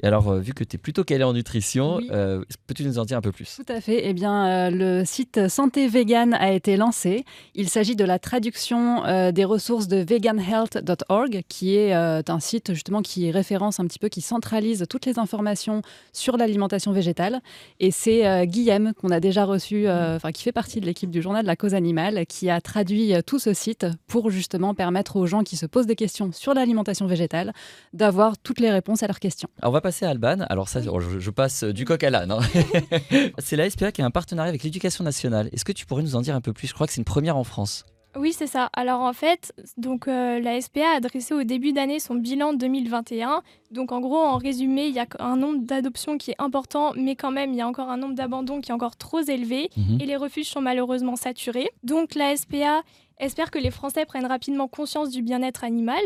Et 0.02 0.06
alors, 0.06 0.28
euh, 0.28 0.38
vu 0.40 0.52
que 0.54 0.64
tu 0.64 0.76
es 0.76 0.78
plutôt 0.78 1.04
calé 1.04 1.22
en 1.24 1.32
nutrition, 1.32 1.96
Oui. 1.96 2.08
euh, 2.12 2.42
peux-tu 2.66 2.84
nous 2.84 2.98
en 2.98 3.04
dire 3.04 3.16
un 3.18 3.20
peu 3.20 3.32
plus? 3.32 3.56
Tout 3.64 3.72
à 3.72 3.80
fait. 3.80 4.02
Eh 4.04 4.12
bien, 4.14 4.46
euh, 4.46 4.70
le 4.70 5.04
site 5.04 5.48
Santé 5.48 5.88
Vegan 5.88 6.34
a 6.34 6.52
été 6.52 6.76
lancé. 6.76 7.24
Il 7.54 7.68
s'agit 7.68 7.96
de 7.96 8.04
la 8.04 8.18
traduction 8.18 9.04
euh, 9.04 9.32
des 9.32 9.44
ressources 9.44 9.88
de 9.88 9.98
veganhealth.org, 9.98 11.42
qui 11.48 11.76
est 11.76 11.92
un 11.92 12.40
site 12.40 12.72
justement 12.74 13.02
qui 13.02 13.30
référence 13.30 13.80
un 13.80 13.86
petit 13.86 13.98
peu, 13.98 14.08
qui 14.08 14.20
centralise 14.20 14.84
toutes 14.88 15.06
les 15.06 15.18
informations 15.18 15.82
sur 16.12 16.36
l'alimentation 16.36 16.92
végétale. 16.92 17.40
Et 17.80 17.90
c'est 17.90 18.46
Guillaume 18.46 18.92
qu'on 18.94 19.10
a 19.10 19.20
déjà 19.20 19.44
reçu, 19.44 19.86
euh, 19.86 20.16
enfin 20.16 20.32
qui 20.32 20.42
fait 20.42 20.52
partie 20.52 20.80
de 20.80 20.86
l'équipe 20.86 21.10
du 21.10 21.22
journal 21.22 21.42
de 21.42 21.46
la 21.46 21.56
cause 21.56 21.74
animale, 21.74 22.26
qui 22.26 22.50
a 22.50 22.60
traduit 22.60 23.12
tout 23.26 23.38
ce 23.38 23.52
site 23.52 23.86
pour 24.06 24.30
justement 24.30 24.74
permettre 24.74 25.16
aux 25.16 25.26
gens 25.26 25.42
qui 25.42 25.56
se 25.56 25.66
posent 25.66 25.86
des 25.86 25.96
questions 25.96 26.32
sur 26.32 26.54
l'alimentation 26.54 27.06
végétale 27.06 27.52
d'avoir 27.92 28.38
toutes 28.38 28.60
les 28.60 28.70
réponses 28.70 29.02
à 29.02 29.06
leurs 29.06 29.20
questions. 29.20 29.48
Alors, 29.60 29.70
on 29.70 29.74
va 29.74 29.80
passer 29.82 30.06
à 30.06 30.10
Alban. 30.10 30.38
Alors 30.48 30.68
ça, 30.68 30.80
oh, 30.90 31.00
je, 31.00 31.18
je 31.18 31.30
passe 31.30 31.64
euh, 31.64 31.72
du 31.74 31.84
coq 31.84 32.02
à 32.02 32.08
l'âne. 32.10 32.30
hein. 32.30 32.40
c'est 33.38 33.56
la 33.56 33.68
SPA 33.68 33.92
qui 33.92 34.00
a 34.02 34.06
un 34.06 34.10
partenariat 34.10 34.48
avec 34.48 34.62
l'éducation 34.62 35.04
nationale. 35.04 35.48
Est-ce 35.52 35.64
que 35.64 35.72
tu 35.72 35.84
pourrais 35.86 36.02
nous 36.02 36.16
en 36.16 36.20
dire 36.22 36.34
un 36.34 36.40
peu 36.40 36.52
plus? 36.52 36.68
Je 36.68 36.74
crois 36.74 36.86
que 36.86 36.92
c'est 36.92 37.00
une 37.00 37.04
première 37.04 37.36
en 37.36 37.44
France. 37.44 37.84
Oui, 38.14 38.34
c'est 38.34 38.46
ça. 38.46 38.68
Alors 38.74 39.00
en 39.00 39.14
fait, 39.14 39.54
donc 39.78 40.06
euh, 40.06 40.38
la 40.38 40.60
SPA 40.60 40.96
a 40.96 41.00
dressé 41.00 41.32
au 41.32 41.44
début 41.44 41.72
d'année 41.72 41.98
son 41.98 42.14
bilan 42.14 42.52
2021. 42.52 43.42
Donc 43.70 43.90
en 43.90 44.00
gros, 44.00 44.18
en 44.18 44.36
résumé, 44.36 44.86
il 44.86 44.94
y 44.94 44.98
a 44.98 45.06
un 45.18 45.36
nombre 45.36 45.64
d'adoptions 45.64 46.18
qui 46.18 46.32
est 46.32 46.36
important, 46.38 46.92
mais 46.94 47.16
quand 47.16 47.30
même, 47.30 47.52
il 47.52 47.56
y 47.56 47.62
a 47.62 47.66
encore 47.66 47.88
un 47.88 47.96
nombre 47.96 48.14
d'abandons 48.14 48.60
qui 48.60 48.70
est 48.70 48.74
encore 48.74 48.96
trop 48.96 49.20
élevé 49.22 49.70
Mhm. 49.78 49.98
et 50.02 50.04
les 50.04 50.16
refuges 50.16 50.48
sont 50.50 50.60
malheureusement 50.60 51.16
saturés. 51.16 51.70
Donc 51.84 52.14
la 52.14 52.36
SPA 52.36 52.82
espère 53.18 53.50
que 53.50 53.58
les 53.58 53.70
Français 53.70 54.04
prennent 54.04 54.26
rapidement 54.26 54.68
conscience 54.68 55.08
du 55.08 55.22
bien-être 55.22 55.64
animal. 55.64 56.02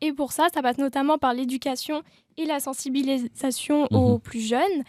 Et 0.00 0.12
pour 0.12 0.32
ça, 0.32 0.48
ça 0.52 0.62
passe 0.62 0.78
notamment 0.78 1.18
par 1.18 1.34
l'éducation 1.34 2.02
et 2.36 2.44
la 2.44 2.60
sensibilisation 2.60 3.86
aux 3.90 4.18
plus 4.18 4.40
jeunes. 4.40 4.84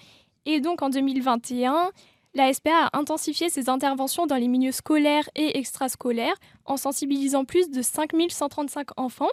Et 0.46 0.60
donc 0.60 0.82
en 0.82 0.90
2021, 0.90 1.92
la 2.34 2.54
SPA 2.54 2.86
a 2.86 2.98
intensifié 2.98 3.50
ses 3.50 3.70
interventions 3.70 4.26
dans 4.26 4.38
les 4.38 4.48
milieux 4.48 4.72
scolaires 4.72 5.30
et 5.36 5.58
extrascolaires 5.58 6.36
en 6.66 6.78
sensibilisant 6.78 7.46
plus 7.46 7.70
de 7.70 7.82
5135 7.82 8.98
enfants. 8.98 9.30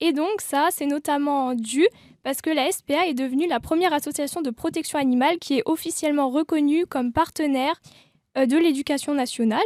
Et 0.00 0.12
donc 0.12 0.40
ça, 0.40 0.68
c'est 0.70 0.86
notamment 0.86 1.54
dû 1.54 1.86
parce 2.22 2.42
que 2.42 2.50
la 2.50 2.70
SPA 2.70 3.06
est 3.06 3.14
devenue 3.14 3.46
la 3.46 3.60
première 3.60 3.94
association 3.94 4.42
de 4.42 4.50
protection 4.50 4.98
animale 4.98 5.38
qui 5.38 5.58
est 5.58 5.62
officiellement 5.64 6.28
reconnue 6.28 6.86
comme 6.86 7.12
partenaire 7.12 7.80
euh, 8.36 8.46
de 8.46 8.56
l'éducation 8.58 9.14
nationale. 9.14 9.64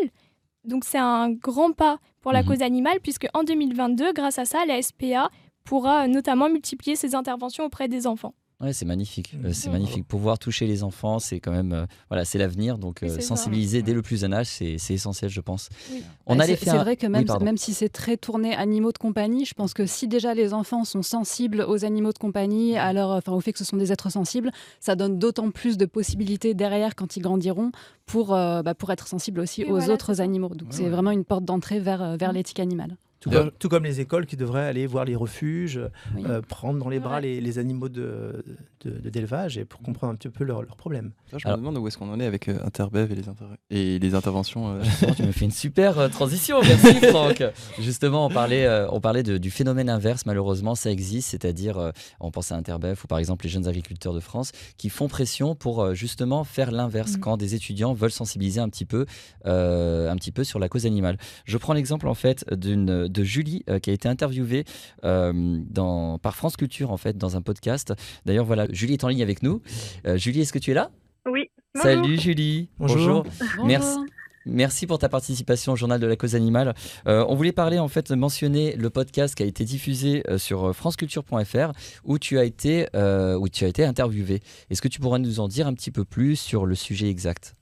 Donc 0.64 0.84
c'est 0.84 0.98
un 0.98 1.30
grand 1.30 1.72
pas 1.72 1.98
pour 2.20 2.32
la 2.32 2.42
Mhm. 2.42 2.48
cause 2.48 2.62
animale 2.62 3.00
puisque 3.00 3.26
en 3.34 3.42
2022, 3.44 4.12
grâce 4.12 4.38
à 4.38 4.44
ça, 4.44 4.64
la 4.66 4.80
SPA 4.82 5.30
pourra 5.64 6.04
euh, 6.04 6.06
notamment 6.06 6.48
multiplier 6.48 6.96
ses 6.96 7.14
interventions 7.14 7.64
auprès 7.64 7.88
des 7.88 8.06
enfants. 8.06 8.34
Ouais, 8.60 8.74
c'est 8.74 8.84
magnifique. 8.84 9.32
Mmh. 9.32 9.46
Euh, 9.46 9.52
c'est 9.54 9.70
magnifique. 9.70 10.06
Pouvoir 10.06 10.38
toucher 10.38 10.66
les 10.66 10.82
enfants, 10.82 11.18
c'est 11.18 11.40
quand 11.40 11.50
même, 11.50 11.72
euh, 11.72 11.86
voilà, 12.10 12.26
c'est 12.26 12.36
l'avenir. 12.36 12.76
Donc, 12.76 13.02
euh, 13.02 13.08
ça. 13.08 13.20
sensibiliser 13.22 13.82
dès 13.82 13.94
le 13.94 14.02
plus 14.02 14.20
jeune 14.20 14.34
âge, 14.34 14.48
c'est 14.48 14.76
essentiel, 14.90 15.30
je 15.30 15.40
pense. 15.40 15.70
Oui. 15.90 16.02
On 16.26 16.36
Bah, 16.36 16.44
allait 16.44 16.56
c'est 16.56 16.64
faire. 16.66 16.74
c'est 16.74 16.78
un- 16.78 16.82
vrai 16.82 16.96
que 16.96 17.06
même, 17.06 17.24
même 17.40 17.56
si 17.56 17.72
c'est 17.72 17.88
très 17.88 18.18
tourné 18.18 18.54
animaux 18.54 18.92
de 18.92 18.98
compagnie, 18.98 19.46
je 19.46 19.54
pense 19.54 19.72
que 19.72 19.86
si 19.86 20.08
déjà 20.08 20.34
les 20.34 20.52
enfants 20.52 20.84
sont 20.84 21.02
sensibles 21.02 21.64
aux 21.66 21.86
animaux 21.86 22.12
de 22.12 22.18
compagnie, 22.18 22.76
alors, 22.76 23.12
enfin, 23.12 23.32
au 23.32 23.40
fait 23.40 23.52
que 23.52 23.58
ce 23.58 23.64
sont 23.64 23.78
des 23.78 23.92
êtres 23.92 24.10
sensibles, 24.10 24.50
ça 24.78 24.94
donne 24.94 25.18
d'autant 25.18 25.50
plus 25.50 25.78
de 25.78 25.86
possibilités 25.86 26.52
derrière 26.52 26.94
quand 26.96 27.16
ils 27.16 27.20
grandiront 27.20 27.72
pour, 28.04 28.34
euh, 28.34 28.62
bah, 28.62 28.74
pour 28.74 28.90
être 28.92 29.08
sensibles 29.08 29.40
aussi 29.40 29.64
aux 29.64 29.78
voilà, 29.78 29.94
autres 29.94 30.20
animaux. 30.20 30.48
Donc 30.50 30.68
Ouais, 30.68 30.76
c'est 30.76 30.82
ouais. 30.84 30.90
vraiment 30.90 31.12
une 31.12 31.24
porte 31.24 31.44
d'entrée 31.46 31.80
vers, 31.80 32.18
vers 32.18 32.32
l'éthique 32.32 32.60
animale. 32.60 32.96
Tout 33.20 33.28
comme, 33.30 33.50
tout 33.58 33.68
comme 33.68 33.84
les 33.84 34.00
écoles 34.00 34.24
qui 34.24 34.36
devraient 34.36 34.64
aller 34.66 34.86
voir 34.86 35.04
les 35.04 35.14
refuges, 35.14 35.78
Oui. 36.16 36.22
euh, 36.26 36.40
prendre 36.40 36.78
dans 36.78 36.88
les 36.88 37.00
bras 37.00 37.16
Ouais. 37.16 37.20
les, 37.22 37.40
les 37.42 37.58
animaux 37.58 37.90
de, 37.90 38.42
de- 38.84 38.90
de- 38.98 39.10
d'élevage 39.10 39.58
et 39.58 39.66
pour 39.66 39.82
comprendre 39.82 40.14
un 40.14 40.16
petit 40.16 40.30
peu 40.30 40.42
leurs 40.42 40.62
leurs 40.62 40.76
problèmes. 40.76 41.12
Je 41.36 41.36
Alors- 41.46 41.58
me 41.58 41.62
demande 41.62 41.76
où 41.76 41.86
est-ce 41.86 41.98
qu'on 41.98 42.10
en 42.10 42.18
est 42.18 42.24
avec 42.24 42.48
euh, 42.48 42.58
Interbev 42.64 43.12
et 43.12 43.14
les, 43.14 43.28
inter- 43.28 43.44
et 43.68 43.98
les 43.98 44.14
interventions. 44.14 44.70
euh, 44.74 44.82
tu 45.16 45.22
me 45.22 45.32
fais 45.32 45.44
une 45.44 45.50
super 45.50 45.98
euh, 45.98 46.08
transition, 46.08 46.60
merci 46.62 46.94
Franck. 47.10 47.42
Justement, 47.78 48.24
on 48.26 48.30
parlait, 48.30 48.64
euh, 48.64 48.88
on 48.90 49.00
parlait 49.02 49.22
de- 49.22 49.36
du 49.36 49.50
phénomène 49.50 49.90
inverse, 49.90 50.24
malheureusement, 50.24 50.74
ça 50.74 50.90
existe, 50.90 51.28
c'est-à-dire, 51.28 51.76
euh, 51.76 51.90
on 52.20 52.30
pense 52.30 52.52
à 52.52 52.56
Interbef 52.56 53.04
ou 53.04 53.06
par 53.06 53.18
exemple 53.18 53.44
les 53.44 53.50
jeunes 53.50 53.68
agriculteurs 53.68 54.14
de 54.14 54.20
France 54.20 54.52
qui 54.78 54.88
font 54.88 55.08
pression 55.08 55.54
pour 55.54 55.82
euh, 55.82 55.92
justement 55.94 56.42
faire 56.44 56.70
l'inverse 56.70 57.14
Mhm. 57.16 57.20
quand 57.20 57.36
des 57.36 57.54
étudiants 57.54 57.92
veulent 57.92 58.10
sensibiliser 58.10 58.60
un 58.60 58.70
petit 58.70 58.86
peu, 58.86 59.04
euh, 59.46 60.10
un 60.10 60.16
petit 60.16 60.32
peu 60.32 60.42
sur 60.44 60.58
la 60.58 60.68
cause 60.70 60.86
animale. 60.86 61.18
Je 61.44 61.58
prends 61.58 61.74
l'exemple 61.74 62.08
en 62.08 62.14
fait 62.14 62.44
d'une 62.54 63.08
de 63.10 63.24
Julie 63.24 63.64
euh, 63.68 63.78
qui 63.78 63.90
a 63.90 63.92
été 63.92 64.08
interviewée 64.08 64.64
euh, 65.04 65.32
dans, 65.68 66.18
par 66.18 66.36
France 66.36 66.56
Culture 66.56 66.90
en 66.90 66.96
fait 66.96 67.16
dans 67.16 67.36
un 67.36 67.42
podcast. 67.42 67.92
D'ailleurs, 68.26 68.44
voilà, 68.44 68.66
Julie 68.70 68.94
est 68.94 69.04
en 69.04 69.08
ligne 69.08 69.22
avec 69.22 69.42
nous. 69.42 69.62
Euh, 70.06 70.16
Julie, 70.16 70.40
est-ce 70.40 70.52
que 70.52 70.58
tu 70.58 70.70
es 70.70 70.74
là? 70.74 70.90
Oui. 71.26 71.50
Bonjour. 71.74 71.90
Salut 71.90 72.18
Julie. 72.18 72.68
Bonjour. 72.78 73.24
Merci. 73.64 73.98
Merci 74.46 74.86
pour 74.86 74.98
ta 74.98 75.08
participation 75.08 75.72
au 75.72 75.76
journal 75.76 76.00
de 76.00 76.06
la 76.06 76.16
cause 76.16 76.34
animale. 76.34 76.74
Euh, 77.06 77.24
on 77.28 77.34
voulait 77.34 77.52
parler, 77.52 77.78
en 77.78 77.88
fait, 77.88 78.10
mentionner 78.10 78.74
le 78.74 78.88
podcast 78.88 79.34
qui 79.34 79.42
a 79.42 79.46
été 79.46 79.64
diffusé 79.64 80.22
euh, 80.28 80.38
sur 80.38 80.74
franceculture.fr 80.74 81.72
où 82.04 82.18
tu 82.18 82.38
as 82.38 82.44
été, 82.44 82.86
euh, 82.94 83.36
où 83.36 83.48
tu 83.48 83.64
as 83.64 83.68
été 83.68 83.84
interviewé. 83.84 84.40
Est-ce 84.70 84.80
que 84.80 84.88
tu 84.88 84.98
pourrais 84.98 85.18
nous 85.18 85.40
en 85.40 85.48
dire 85.48 85.66
un 85.66 85.74
petit 85.74 85.90
peu 85.90 86.04
plus 86.04 86.36
sur 86.36 86.64
le 86.64 86.74
sujet 86.74 87.10
exact? 87.10 87.54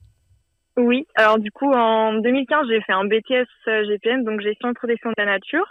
Oui. 0.78 1.08
Alors 1.16 1.40
du 1.40 1.50
coup, 1.50 1.72
en 1.72 2.12
2015, 2.12 2.68
j'ai 2.68 2.80
fait 2.82 2.92
un 2.92 3.04
BTS 3.04 3.48
euh, 3.66 3.84
GPN, 3.84 4.22
donc 4.22 4.40
gestion 4.40 4.68
de 4.68 4.74
protection 4.74 5.10
de 5.10 5.14
la 5.18 5.24
nature, 5.24 5.66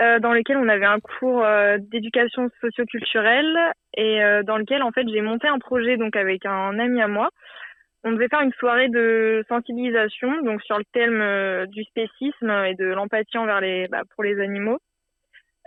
euh, 0.00 0.18
dans 0.18 0.34
lequel 0.34 0.58
on 0.58 0.68
avait 0.68 0.84
un 0.84 1.00
cours 1.00 1.42
euh, 1.42 1.78
d'éducation 1.80 2.50
socioculturelle 2.60 3.72
et 3.96 4.22
euh, 4.22 4.42
dans 4.42 4.58
lequel 4.58 4.82
en 4.82 4.90
fait 4.90 5.08
j'ai 5.08 5.22
monté 5.22 5.48
un 5.48 5.58
projet 5.58 5.96
donc 5.96 6.14
avec 6.14 6.44
un 6.44 6.78
ami 6.78 7.00
à 7.00 7.08
moi. 7.08 7.30
On 8.04 8.12
devait 8.12 8.28
faire 8.28 8.42
une 8.42 8.52
soirée 8.52 8.90
de 8.90 9.42
sensibilisation 9.48 10.42
donc 10.42 10.60
sur 10.60 10.76
le 10.76 10.84
thème 10.92 11.22
euh, 11.22 11.64
du 11.64 11.82
spécisme 11.84 12.50
et 12.66 12.74
de 12.74 12.84
l'empathie 12.92 13.38
envers 13.38 13.62
les 13.62 13.88
bah, 13.88 14.02
pour 14.14 14.24
les 14.24 14.38
animaux 14.40 14.78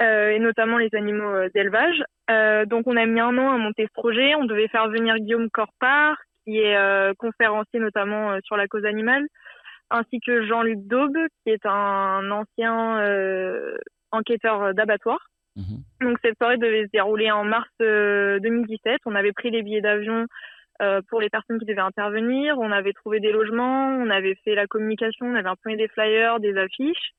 euh, 0.02 0.30
et 0.30 0.38
notamment 0.38 0.78
les 0.78 0.94
animaux 0.94 1.50
d'élevage. 1.56 2.04
Donc 2.68 2.84
on 2.86 2.96
a 2.96 3.08
mis 3.08 3.22
un 3.22 3.36
an 3.40 3.54
à 3.54 3.58
monter 3.58 3.88
ce 3.88 3.94
projet. 3.94 4.36
On 4.36 4.46
devait 4.46 4.68
faire 4.68 4.88
venir 4.90 5.18
Guillaume 5.18 5.50
Corpart 5.50 6.18
qui 6.48 6.60
est 6.60 6.78
euh, 6.78 7.14
conférencier 7.18 7.80
notamment 7.80 8.32
euh, 8.32 8.40
sur 8.44 8.56
la 8.56 8.68
cause 8.68 8.86
animale, 8.86 9.28
ainsi 9.90 10.20
que 10.26 10.46
Jean-Luc 10.46 10.80
Daube, 10.88 11.18
qui 11.44 11.52
est 11.52 11.66
un 11.66 12.32
ancien 12.32 13.00
euh, 13.00 13.78
enquêteur 14.12 14.74
d'abattoir. 14.74 15.20
Mhm. 15.58 15.84
Donc 16.02 16.18
cette 16.24 16.38
soirée 16.38 16.58
devait 16.58 16.86
se 16.86 16.92
dérouler 16.92 17.32
en 17.32 17.44
mars 17.44 17.70
euh, 17.82 18.40
2017. 18.40 19.02
On 19.06 19.16
avait 19.16 19.34
pris 19.34 19.52
les 19.52 19.64
billets 19.64 19.82
d'avion 19.82 20.26
euh, 20.82 21.02
pour 21.10 21.20
les 21.20 21.30
personnes 21.30 21.60
qui 21.60 21.66
devaient 21.66 21.82
intervenir. 21.82 22.58
On 22.60 22.72
avait 22.72 22.94
trouvé 22.94 23.20
des 23.20 23.32
logements, 23.32 23.88
on 23.88 24.10
avait 24.10 24.36
fait 24.46 24.56
la 24.56 24.68
communication, 24.68 25.26
on 25.26 25.36
avait 25.36 25.50
imprimé 25.50 25.76
des 25.76 25.88
flyers, 25.90 26.40
des 26.40 26.56
affiches. 26.58 27.12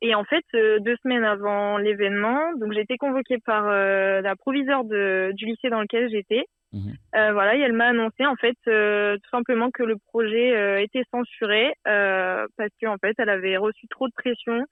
Et 0.00 0.16
en 0.16 0.24
fait, 0.24 0.44
euh, 0.54 0.80
deux 0.80 0.96
semaines 1.04 1.22
avant 1.22 1.78
l'événement, 1.78 2.54
donc 2.56 2.72
j'ai 2.72 2.80
été 2.80 2.96
convoquée 2.96 3.38
par 3.38 3.68
euh, 3.68 4.20
la 4.20 4.34
proviseure 4.34 4.82
de, 4.82 5.30
du 5.34 5.46
lycée 5.46 5.70
dans 5.70 5.80
lequel 5.80 6.10
j'étais. 6.10 6.44
Mhm. 6.72 6.94
Euh, 7.16 7.32
voilà, 7.32 7.54
et 7.56 7.60
elle 7.60 7.72
m'a 7.74 7.88
annoncé 7.88 8.24
en 8.26 8.36
fait 8.36 8.56
euh, 8.66 9.16
tout 9.16 9.30
simplement 9.30 9.70
que 9.70 9.82
le 9.82 9.96
projet 9.98 10.56
euh, 10.56 10.80
était 10.80 11.04
censuré 11.10 11.72
parce 11.84 12.70
qu'en 12.82 12.96
fait, 12.98 13.14
elle 13.18 13.28
avait 13.28 13.56
reçu 13.56 13.86
trop 13.88 14.08
de 14.08 14.12
pression 14.14 14.64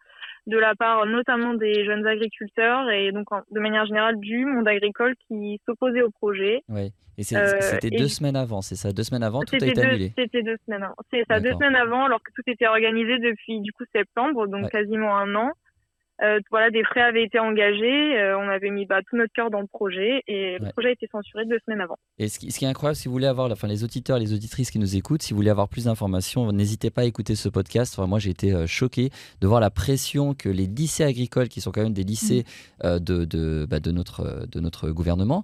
de 0.47 0.57
la 0.59 0.75
part 0.75 1.05
notamment 1.07 1.53
des 1.55 1.85
jeunes 1.85 2.07
agriculteurs 2.07 2.89
et 2.91 3.13
donc 3.13 3.31
en- 3.33 3.43
de 3.51 3.61
manière 3.61 3.85
générale 3.87 4.17
du 4.19 4.45
monde 4.47 4.67
agricole 4.67 5.15
qui 5.29 5.61
s'opposait 5.67 6.03
au 6.03 6.11
projet. 6.11 6.63
Ouais. 6.69 6.91
Et 7.19 7.23
c'était 7.23 7.89
et- 7.89 7.99
deux 7.99 8.09
semaines 8.09 8.37
avant, 8.37 8.63
c'est 8.63 8.77
ça? 8.77 8.93
Deux 8.93 9.03
semaines 9.03 9.23
avant, 9.23 9.41
tout 9.43 9.55
a 9.55 9.59
été 9.59 9.73
deux, 9.73 9.83
annulé. 9.83 10.13
c'était 10.17 10.43
deux 10.43 10.57
semaines 10.65 10.83
avant. 10.85 10.95
C'est 11.11 11.25
ça, 11.29 11.39
deux 11.39 11.53
semaines 11.53 11.77
avant, 11.77 12.05
alors 12.07 12.23
que 12.23 12.31
tout 12.35 12.43
était 12.51 12.67
organisé 12.67 13.19
depuis 13.19 13.61
du 13.61 13.73
coup 13.73 13.85
septembre, 13.95 14.47
donc 14.47 14.65
Ouais. 14.65 14.71
quasiment 14.71 15.15
un 15.19 15.35
an. 15.35 15.51
Euh, 16.23 16.39
voilà, 16.51 16.71
des 16.71 16.85
frais 16.85 17.01
avaient 17.01 17.25
été 17.25 17.39
engagés, 17.39 18.19
euh, 18.19 18.39
on 18.39 18.49
avait 18.49 18.71
mis 18.71 18.85
bah, 18.85 19.01
tout 19.09 19.17
notre 19.17 19.33
cœur 19.33 19.51
dans 19.51 19.61
le 19.61 19.67
projet 19.67 20.23
et 20.27 20.59
le 20.59 20.71
projet 20.73 20.89
a 20.89 20.93
été 20.93 21.09
censuré 21.11 21.45
deux 21.47 21.59
semaines 21.65 21.81
avant. 21.81 21.97
Et 22.19 22.29
ce 22.29 22.39
qui, 22.39 22.51
ce 22.53 22.59
qui 22.59 22.67
est 22.67 22.69
incroyable, 22.69 22.97
si 22.97 23.09
vous 23.09 23.13
voulez 23.13 23.27
avoir, 23.27 23.51
enfin, 23.51 23.69
les 23.69 23.85
auditeurs 23.85 24.19
et 24.19 24.21
les 24.21 24.35
auditrices 24.35 24.71
qui 24.71 24.79
nous 24.79 24.97
écoutent, 24.97 25.23
si 25.23 25.33
vous 25.33 25.37
voulez 25.39 25.51
avoir 25.51 25.69
plus 25.69 25.85
d'informations, 25.85 26.53
n'hésitez 26.53 26.91
pas 26.91 27.03
à 27.03 27.05
écouter 27.05 27.35
ce 27.37 27.49
podcast. 27.49 27.95
Enfin, 27.97 28.07
moi, 28.07 28.19
j'ai 28.19 28.31
été 28.31 28.53
euh, 28.53 28.67
choqué 28.67 29.11
de 29.41 29.47
voir 29.47 29.61
la 29.61 29.71
pression 29.71 30.35
que 30.35 30.49
les 30.51 30.67
lycées 30.67 31.05
agricoles, 31.05 31.49
qui 31.49 31.61
sont 31.63 31.71
quand 31.73 31.83
même 31.83 31.95
des 31.95 32.05
lycées 32.05 32.45
euh, 32.85 32.99
de, 32.99 33.25
de, 33.25 33.67
bah, 33.69 33.81
de, 33.81 33.91
notre, 33.91 34.47
de 34.47 34.61
notre 34.61 34.91
gouvernement, 34.91 35.43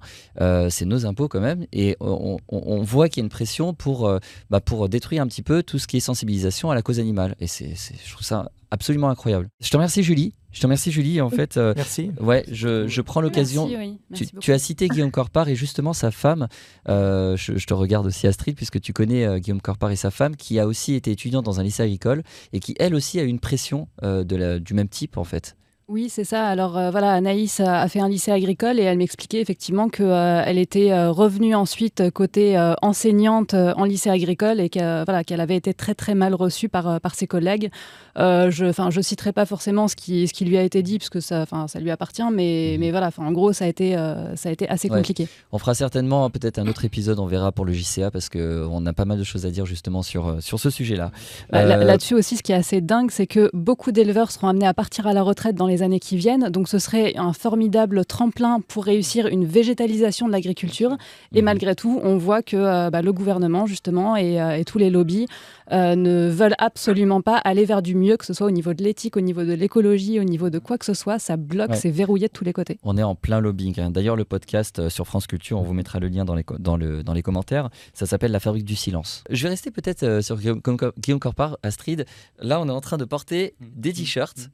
c'est 0.69 0.85
nos 0.85 1.07
impôts 1.07 1.29
quand 1.29 1.41
même, 1.41 1.67
et 1.73 1.97
on, 2.01 2.37
on- 2.49 2.63
on 2.67 2.83
voit 2.83 3.09
qu'il 3.09 3.23
y 3.23 3.25
a 3.25 3.27
une 3.27 3.31
pression 3.31 3.73
pour, 3.75 4.11
bah, 4.51 4.61
pour 4.61 4.89
détruire 4.89 5.23
un 5.23 5.27
petit 5.27 5.43
peu 5.43 5.63
tout 5.63 5.79
ce 5.79 5.87
qui 5.87 5.97
est 5.97 6.01
sensibilisation 6.01 6.71
à 6.71 6.75
la 6.75 6.83
cause 6.83 7.01
animale. 7.01 7.35
Et 7.41 7.47
c'est- 7.47 7.75
je 7.75 8.13
trouve 8.13 8.25
ça 8.25 8.51
absolument 8.71 9.09
incroyable. 9.09 9.49
Je 9.61 9.71
te 9.71 9.77
remercie, 9.77 10.03
Julie. 10.03 10.35
Je 10.53 10.61
te 10.61 10.67
remercie, 10.67 10.91
Julie. 10.91 11.21
En 11.21 11.29
fait, 11.29 11.57
euh, 11.59 11.75
Merci. 11.77 12.11
ouais, 12.21 12.45
je, 12.51 12.87
je 12.89 13.01
prends 13.03 13.21
l'occasion. 13.21 13.69
Merci, 13.69 13.77
oui. 13.91 13.99
Merci 14.11 14.33
Tu, 14.41 14.53
as 14.53 14.59
cité 14.59 14.89
Guillaume 14.89 15.11
Corpart 15.11 15.49
et 15.49 15.55
justement 15.55 15.93
sa 15.93 16.11
femme, 16.11 16.49
euh, 16.89 17.37
je, 17.37 17.57
je 17.59 17.67
te 17.67 17.75
regarde 17.75 18.07
aussi 18.07 18.27
Astrid 18.27 18.57
puisque 18.57 18.81
tu 18.81 18.93
connais 18.95 19.27
euh, 19.27 19.39
Guillaume 19.39 19.61
Corpart 19.61 19.91
et 19.91 19.97
sa 19.97 20.11
femme 20.11 20.35
qui 20.35 20.59
a 20.59 20.67
aussi 20.67 20.95
été 20.95 21.11
étudiante 21.11 21.45
dans 21.45 21.61
un 21.61 21.63
lycée 21.63 21.83
agricole 21.83 22.23
et 22.55 22.61
qui 22.61 22.75
elle 22.79 22.95
aussi 22.95 23.21
a 23.21 23.25
eu 23.25 23.29
une 23.29 23.41
pression 23.41 23.89
euh, 24.03 24.25
de 24.25 24.37
la- 24.37 24.59
du 24.59 24.73
même 24.73 24.89
type 24.89 25.19
en 25.19 25.25
fait. 25.25 25.57
Oui, 25.89 26.09
c'est 26.09 26.25
ça. 26.25 26.49
Alors 26.49 26.77
euh, 26.77 26.91
voilà, 26.91 27.13
Anaïs 27.13 27.61
a, 27.61 27.81
a 27.81 27.87
fait 27.87 28.01
un 28.01 28.09
lycée 28.09 28.33
agricole 28.33 28.81
et 28.81 28.83
elle 28.83 28.99
m'expliquait 28.99 29.41
effectivement 29.41 29.89
qu'elle 29.89 30.59
était 30.59 30.91
euh, 30.91 31.13
revenue 31.13 31.55
ensuite 31.55 32.01
euh, 32.01 32.11
côté 32.11 32.59
euh, 32.59 32.75
enseignante 32.83 33.55
euh, 33.55 33.73
en 33.77 33.85
lycée 33.85 34.11
agricole 34.11 34.59
et 34.59 34.69
que, 34.69 35.05
voilà, 35.05 35.23
qu'elle 35.23 35.41
avait 35.41 35.55
été 35.55 35.75
très 35.75 35.95
très 35.95 36.17
mal 36.17 36.35
reçue 36.35 36.69
par, 36.69 36.89
euh, 36.89 36.99
par 36.99 37.15
ses 37.15 37.29
collègues. 37.29 37.71
Euh, 38.19 38.51
je 38.51 38.65
ne 38.65 38.91
je 38.91 39.01
citerai 39.01 39.33
pas 39.33 39.47
forcément 39.47 39.87
ce 39.87 39.95
qui, 39.95 40.27
ce 40.27 40.33
qui 40.33 40.45
lui 40.45 40.57
a 40.57 40.63
été 40.63 40.83
dit 40.83 40.99
parce 40.99 41.09
que 41.11 41.21
ça, 41.21 41.43
enfin, 41.43 41.69
ça 41.69 41.79
lui 41.79 41.93
appartient, 41.93 42.23
mais, 42.33 42.73
Mhm. 42.75 42.81
mais 42.81 42.91
voilà, 42.91 43.07
enfin, 43.07 43.25
en 43.25 43.31
gros, 43.31 43.53
ça 43.53 43.67
a 43.67 43.69
été, 43.69 43.97
euh, 43.97 44.35
ça 44.35 44.49
a 44.49 44.53
été 44.53 44.69
assez 44.69 44.91
Ouais. 44.91 44.97
compliqué. 44.97 45.29
On 45.53 45.59
fera 45.59 45.75
certainement 45.77 46.29
peut-être 46.31 46.59
un 46.59 46.67
autre 46.67 46.85
épisode, 46.85 47.21
on 47.21 47.27
verra 47.27 47.53
pour 47.53 47.65
le 47.65 47.73
JCA 47.73 48.11
parce 48.11 48.29
que 48.29 48.67
on 48.73 48.85
a 48.87 48.93
pas 48.93 49.05
mal 49.05 49.19
de 49.19 49.25
choses 49.25 49.47
à 49.47 49.51
dire 49.53 49.67
justement 49.67 50.03
sur, 50.03 50.27
euh, 50.27 50.41
sur 50.41 50.59
ce 50.59 50.69
sujet-là. 50.69 51.13
Bah, 51.53 51.63
là- 51.65 51.79
Euh, 51.79 51.85
Là-dessus 51.85 52.15
aussi, 52.15 52.37
ce 52.39 52.43
qui 52.43 52.51
est 52.51 52.57
assez 52.57 52.81
dingue, 52.81 53.13
c'est 53.13 53.29
que 53.29 53.51
beaucoup 53.53 53.93
d'éleveurs 53.93 54.33
seront 54.33 54.49
amenés 54.49 54.67
à 54.67 54.75
partir 54.75 55.07
à 55.07 55.13
la 55.13 55.23
retraite 55.23 55.55
dans 55.55 55.69
les 55.69 55.76
années 55.83 56.01
qui 56.01 56.17
viennent. 56.17 56.49
Donc, 56.51 56.69
ce 56.69 56.79
serait 56.79 57.17
un 57.17 57.33
formidable 57.33 58.05
tremplin 58.05 58.61
pour 58.67 58.85
réussir 58.85 59.27
une 59.27 59.45
végétalisation 59.45 60.27
de 60.27 60.33
l'agriculture. 60.33 60.97
Et 61.33 61.39
Mhm. 61.41 61.45
malgré 61.45 61.75
tout, 61.75 62.01
on 62.03 62.17
voit 62.17 62.43
que 62.43 62.57
euh, 62.57 62.91
bah, 62.91 63.03
le 63.03 63.13
gouvernement, 63.13 63.67
justement, 63.67 64.17
et, 64.17 64.41
euh, 64.41 64.57
et 64.57 64.65
tous 64.65 64.79
les 64.79 64.91
lobbies 64.91 65.27
euh, 65.73 65.97
ne 65.97 66.29
veulent 66.29 66.55
absolument 66.59 67.21
pas 67.23 67.37
aller 67.39 67.65
vers 67.65 67.83
du 67.83 67.95
mieux, 67.97 68.17
que 68.17 68.25
ce 68.25 68.33
soit 68.33 68.47
au 68.47 68.53
niveau 68.53 68.73
de 68.73 68.85
l'éthique, 68.85 69.17
au 69.17 69.21
niveau 69.21 69.43
de 69.45 69.53
l'écologie, 69.53 70.21
au 70.21 70.25
niveau 70.25 70.49
de 70.49 70.59
quoi 70.61 70.79
que 70.79 70.85
ce 70.85 70.95
soit. 70.95 71.19
Ça 71.19 71.37
bloque, 71.37 71.71
Ouais. 71.71 71.77
c'est 71.77 71.91
verrouillé 71.91 72.29
de 72.29 72.33
tous 72.33 72.45
les 72.45 72.53
côtés. 72.53 72.79
On 72.85 72.97
est 72.97 73.03
en 73.03 73.15
plein 73.17 73.41
lobbying. 73.41 73.81
hein. 73.81 73.91
D'ailleurs, 73.91 74.15
le 74.17 74.25
podcast 74.25 74.89
sur 74.89 75.07
France 75.07 75.27
Culture, 75.27 75.59
on 75.59 75.63
vous 75.63 75.75
mettra 75.75 75.99
le 75.99 76.07
lien 76.09 76.25
dans 76.25 76.35
les, 76.37 76.45
dans 76.61 76.77
le, 76.77 77.03
dans 77.03 77.13
les 77.15 77.23
commentaires. 77.23 77.69
Ça 77.95 78.07
s'appelle 78.07 78.31
La 78.31 78.39
Fabrique 78.41 78.65
du 78.65 78.77
Silence. 78.77 79.25
Je 79.29 79.43
vais 79.43 79.49
rester 79.49 79.71
peut-être 79.73 80.05
euh, 80.05 80.23
sur 80.23 80.37
Guillaume, 80.39 81.21
Corpart. 81.21 81.57
Astrid, 81.65 82.05
là, 82.41 82.61
on 82.61 82.69
est 82.69 82.73
en 82.73 82.81
train 82.81 82.97
de 82.97 83.05
porter 83.05 83.55
des 83.61 83.93
t-shirts 83.93 84.51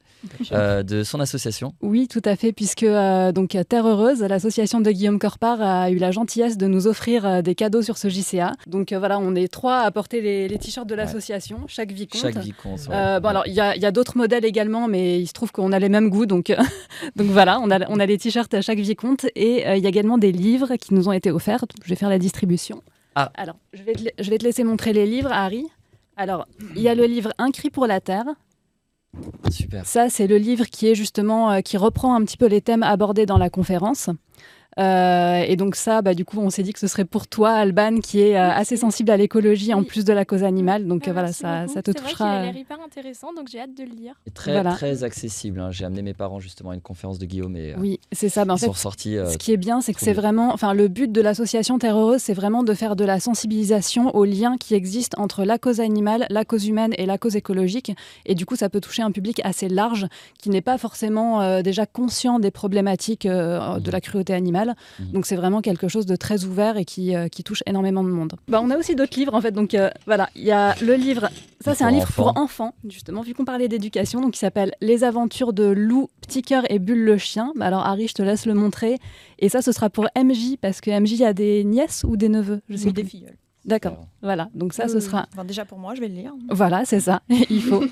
euh, 0.52 0.82
de 0.82 1.02
son 1.12 1.20
association. 1.20 1.74
Oui, 1.82 2.08
tout 2.08 2.22
à 2.24 2.36
fait, 2.36 2.52
puisque 2.52 2.82
euh, 2.82 3.32
donc 3.32 3.56
Terre 3.68 3.86
Heureuse, 3.86 4.20
l'association 4.20 4.80
de 4.80 4.90
Guillaume 4.90 5.18
Corpart, 5.18 5.60
a 5.60 5.90
eu 5.90 5.98
la 5.98 6.10
gentillesse 6.10 6.56
de 6.56 6.66
nous 6.66 6.86
offrir 6.86 7.24
euh, 7.24 7.42
des 7.42 7.54
cadeaux 7.54 7.82
sur 7.82 7.98
ce 7.98 8.08
JCA. 8.08 8.52
Donc 8.66 8.92
euh, 8.92 8.98
voilà, 8.98 9.18
on 9.18 9.34
est 9.34 9.48
trois 9.48 9.80
à 9.80 9.90
porter 9.90 10.20
les, 10.20 10.48
les 10.48 10.58
t-shirts 10.58 10.88
de 10.88 10.94
l'association, 10.94 11.60
chaque 11.68 11.92
vicomte. 11.92 12.20
Chaque 12.20 12.38
vicomte. 12.38 12.80
ouais. 12.88 12.94
Euh, 12.94 13.20
bon 13.20 13.28
alors 13.28 13.46
il 13.46 13.52
y 13.52 13.60
a, 13.60 13.76
il 13.76 13.82
y 13.82 13.86
a 13.86 13.92
d'autres 13.92 14.16
modèles 14.16 14.44
également, 14.44 14.88
mais 14.88 15.20
il 15.20 15.26
se 15.26 15.32
trouve 15.32 15.52
qu'on 15.52 15.70
a 15.72 15.78
les 15.78 15.88
mêmes 15.88 16.08
goûts, 16.08 16.26
donc 16.26 16.46
donc 17.16 17.26
voilà, 17.28 17.60
on 17.60 17.70
a 17.70 17.88
on 17.90 18.00
a 18.00 18.06
les 18.06 18.18
t-shirts 18.18 18.54
à 18.54 18.62
chaque 18.62 18.78
vicomte 18.80 19.26
et 19.36 19.66
euh, 19.66 19.76
il 19.76 19.82
y 19.82 19.86
a 19.86 19.90
également 19.90 20.18
des 20.18 20.32
livres 20.32 20.76
qui 20.76 20.94
nous 20.94 21.08
ont 21.08 21.12
été 21.12 21.30
offerts. 21.30 21.64
Je 21.84 21.88
vais 21.90 21.96
faire 21.96 22.10
la 22.10 22.18
distribution. 22.18 22.82
Ah. 23.14 23.30
Alors 23.34 23.56
je 23.74 23.82
vais 23.82 23.92
te, 23.92 24.02
je 24.18 24.30
vais 24.30 24.38
te 24.38 24.44
laisser 24.44 24.64
montrer 24.64 24.92
les 24.94 25.06
livres, 25.06 25.30
Harry. 25.30 25.66
Alors 26.16 26.46
il 26.74 26.82
y 26.82 26.88
a 26.88 26.94
le 26.94 27.04
livre 27.04 27.32
Un 27.38 27.50
cri 27.50 27.68
pour 27.68 27.86
la 27.86 28.00
terre. 28.00 28.24
Super. 29.50 29.84
Ça, 29.86 30.08
c'est 30.08 30.26
le 30.26 30.38
livre 30.38 30.64
qui 30.64 30.88
est 30.88 30.94
justement 30.94 31.50
euh, 31.50 31.60
qui 31.60 31.76
reprend 31.76 32.14
un 32.14 32.24
petit 32.24 32.36
peu 32.36 32.46
les 32.46 32.60
thèmes 32.60 32.82
abordés 32.82 33.26
dans 33.26 33.38
la 33.38 33.50
conférence. 33.50 34.08
Euh, 34.78 35.42
et 35.46 35.56
donc 35.56 35.76
ça, 35.76 36.00
bah, 36.02 36.14
du 36.14 36.24
coup, 36.24 36.38
on 36.40 36.50
s'est 36.50 36.62
dit 36.62 36.72
que 36.72 36.78
ce 36.78 36.86
serait 36.86 37.04
pour 37.04 37.26
toi, 37.26 37.50
Alban, 37.52 37.98
qui 38.00 38.20
est 38.20 38.36
euh, 38.38 38.50
assez 38.50 38.76
sensible 38.76 39.10
à 39.10 39.16
l'écologie 39.16 39.74
en 39.74 39.82
plus 39.84 40.04
de 40.04 40.12
la 40.12 40.24
cause 40.24 40.42
animale. 40.44 40.86
Donc 40.86 41.02
Ah, 41.06 41.10
euh, 41.10 41.12
voilà, 41.12 41.32
ça, 41.32 41.66
ça 41.68 41.82
te 41.82 41.90
C'est 41.92 42.00
vrai 42.00 42.12
qu'il 42.12 42.22
a 42.24 42.28
touchera. 42.28 42.42
l'air 42.42 42.56
hyper 42.56 42.78
intéressant, 42.84 43.32
donc 43.34 43.48
j'ai 43.50 43.60
hâte 43.60 43.74
de 43.76 43.84
le 43.84 43.90
lire. 43.90 44.14
Et 44.26 44.30
très, 44.30 44.52
Voilà. 44.52 44.72
très 44.72 45.04
accessible. 45.04 45.60
hein. 45.60 45.70
J'ai 45.70 45.84
amené 45.84 46.00
mes 46.02 46.14
parents 46.14 46.40
justement 46.40 46.70
à 46.70 46.74
une 46.74 46.80
conférence 46.80 47.18
de 47.18 47.26
Guillaume 47.26 47.56
et 47.56 47.72
euh, 47.72 47.76
Oui, 47.78 48.00
c'est 48.12 48.28
ça. 48.30 48.44
Bah, 48.44 48.54
en 48.54 48.56
ils 48.56 48.60
fait, 48.60 48.66
sont 48.66 48.72
ressortis. 48.72 49.16
euh, 49.18 49.26
Ce 49.30 49.36
qui 49.38 49.52
est 49.52 49.56
bien, 49.58 49.80
c'est 49.82 49.92
que 49.92 50.00
c'est 50.00 50.12
vraiment, 50.14 50.52
enfin, 50.54 50.72
le 50.74 50.88
but 50.88 51.12
de 51.12 51.20
l'association 51.20 51.78
Terre 51.78 51.96
Heureuse, 51.98 52.20
c'est 52.22 52.34
vraiment 52.34 52.62
de 52.62 52.72
faire 52.74 52.96
de 52.96 53.04
la 53.04 53.20
sensibilisation 53.20 54.14
aux 54.16 54.24
liens 54.24 54.56
qui 54.58 54.74
existent 54.74 55.20
entre 55.22 55.44
la 55.44 55.58
cause 55.58 55.80
animale, 55.80 56.26
la 56.30 56.44
cause 56.44 56.66
humaine 56.66 56.94
et 56.96 57.04
la 57.06 57.18
cause 57.18 57.36
écologique. 57.36 57.92
Et 58.24 58.34
du 58.34 58.46
coup, 58.46 58.56
ça 58.56 58.70
peut 58.70 58.80
toucher 58.80 59.02
un 59.02 59.10
public 59.10 59.40
assez 59.44 59.68
large 59.68 60.06
qui 60.40 60.48
n'est 60.48 60.60
pas 60.62 60.78
forcément 60.78 61.42
euh, 61.42 61.60
déjà 61.62 61.84
conscient 61.84 62.38
des 62.38 62.50
problématiques 62.50 63.26
euh, 63.26 63.78
de 63.78 63.90
la 63.90 64.00
cruauté 64.00 64.32
animale. 64.32 64.61
Mhm. 64.64 65.12
Donc, 65.12 65.26
c'est 65.26 65.36
vraiment 65.36 65.60
quelque 65.60 65.88
chose 65.88 66.06
de 66.06 66.16
très 66.16 66.44
ouvert 66.44 66.76
et 66.76 66.84
qui, 66.84 67.14
euh, 67.14 67.28
qui 67.28 67.44
touche 67.44 67.62
énormément 67.66 68.02
de 68.04 68.08
monde. 68.08 68.34
Bah, 68.48 68.60
on 68.62 68.70
a 68.70 68.76
aussi 68.78 68.94
d'autres 68.94 69.18
livres, 69.18 69.34
en 69.34 69.40
fait. 69.40 69.52
Donc, 69.52 69.74
euh, 69.74 69.90
voilà, 70.06 70.28
il 70.34 70.44
y 70.44 70.50
a 70.52 70.74
le 70.82 70.94
livre. 70.94 71.28
Ça, 71.60 71.74
c'est 71.74 71.84
un 71.84 71.90
livre 71.90 72.10
pour 72.12 72.36
enfants. 72.36 72.74
justement, 72.88 73.22
vu 73.22 73.34
qu'on 73.34 73.44
parlait 73.44 73.68
d'éducation, 73.68 74.20
donc 74.20 74.32
qui 74.32 74.38
s'appelle 74.40 74.72
Les 74.80 75.04
aventures 75.04 75.52
de 75.52 75.64
Lou, 75.64 76.08
Petit 76.20 76.42
cœur 76.42 76.64
et 76.70 76.78
Bulle 76.78 77.04
le 77.04 77.18
chien. 77.18 77.52
Bah, 77.56 77.66
alors, 77.66 77.86
Harry, 77.86 78.08
je 78.08 78.14
te 78.14 78.22
laisse 78.22 78.46
le 78.46 78.54
montrer. 78.54 78.98
Et 79.38 79.48
ça, 79.48 79.62
ce 79.62 79.72
sera 79.72 79.90
pour 79.90 80.06
MJ, 80.16 80.56
parce 80.60 80.80
que 80.80 80.90
MJ 80.90 81.22
a 81.22 81.32
des 81.32 81.64
nièces 81.64 82.04
ou 82.06 82.16
des 82.16 82.28
neveux? 82.28 82.60
Je 82.68 82.76
sais 82.76 82.86
Oui, 82.86 82.92
plus. 82.92 83.02
des 83.02 83.08
filles. 83.08 83.26
D'accord, 83.64 83.92
D'accord. 83.92 84.06
Voilà. 84.22 84.48
Donc 84.54 84.72
ça, 84.72 84.88
ce 84.88 84.94
oui, 84.94 85.02
sera... 85.02 85.26
Enfin, 85.32 85.44
déjà 85.44 85.64
pour 85.64 85.78
moi, 85.78 85.94
je 85.94 86.00
vais 86.00 86.08
le 86.08 86.14
lire. 86.14 86.32
Voilà, 86.50 86.84
c'est 86.84 87.00
ça, 87.00 87.22
il 87.28 87.62
faut. 87.62 87.84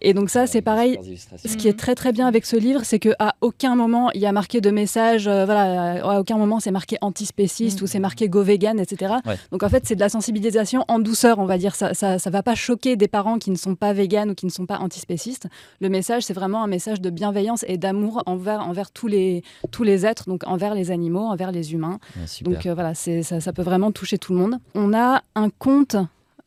Et 0.00 0.14
donc 0.14 0.30
ça, 0.30 0.46
c'est 0.46 0.62
pareil. 0.62 0.98
Ce 1.44 1.56
qui 1.56 1.68
est 1.68 1.78
très 1.78 1.94
très 1.94 2.12
bien 2.12 2.26
avec 2.26 2.46
ce 2.46 2.56
livre, 2.56 2.82
c'est 2.84 2.98
qu'à 2.98 3.34
aucun 3.40 3.76
moment 3.76 4.10
il 4.12 4.20
y 4.20 4.26
a 4.26 4.32
marqué 4.32 4.60
de 4.60 4.70
message, 4.70 5.26
euh, 5.28 5.44
voilà, 5.44 6.04
à 6.04 6.20
aucun 6.20 6.36
moment 6.36 6.60
c'est 6.60 6.70
marqué 6.70 6.96
antispéciste 7.00 7.80
Mm. 7.80 7.84
ou 7.84 7.86
c'est 7.86 7.98
marqué 7.98 8.28
go 8.28 8.42
vegan, 8.42 8.78
etc. 8.78 9.14
Ouais. 9.24 9.36
Donc 9.50 9.62
en 9.62 9.68
fait 9.68 9.84
c'est 9.86 9.94
de 9.94 10.00
la 10.00 10.08
sensibilisation 10.08 10.84
en 10.88 10.98
douceur, 10.98 11.38
on 11.38 11.46
va 11.46 11.58
dire. 11.58 11.74
Ça, 11.74 11.94
ça, 11.94 12.18
ça 12.18 12.30
va 12.30 12.42
pas 12.42 12.54
choquer 12.54 12.96
des 12.96 13.08
parents 13.08 13.38
qui 13.38 13.50
ne 13.50 13.56
sont 13.56 13.74
pas 13.74 13.92
véganes 13.92 14.30
ou 14.30 14.34
qui 14.34 14.46
ne 14.46 14.50
sont 14.50 14.66
pas 14.66 14.78
antispécistes. 14.78 15.46
Le 15.80 15.88
message 15.88 16.22
c'est 16.22 16.34
vraiment 16.34 16.62
un 16.62 16.66
message 16.66 17.00
de 17.00 17.10
bienveillance 17.10 17.64
et 17.68 17.76
d'amour 17.78 18.22
envers 18.26 18.60
envers 18.60 18.90
tous 18.90 19.06
les 19.06 19.42
tous 19.70 19.82
les 19.82 20.06
êtres, 20.06 20.24
donc 20.28 20.46
envers 20.46 20.74
les 20.74 20.90
animaux, 20.90 21.20
envers 21.24 21.52
les 21.52 21.72
humains. 21.72 21.98
Ouais. 22.16 22.24
Donc 22.42 22.66
euh, 22.66 22.74
voilà, 22.74 22.94
c'est, 22.94 23.22
ça, 23.22 23.40
ça 23.40 23.52
peut 23.52 23.62
vraiment 23.62 23.92
toucher 23.92 24.18
tout 24.18 24.32
le 24.32 24.38
monde. 24.38 24.56
On 24.74 24.94
a 24.94 25.22
un 25.34 25.50
conte. 25.78 25.96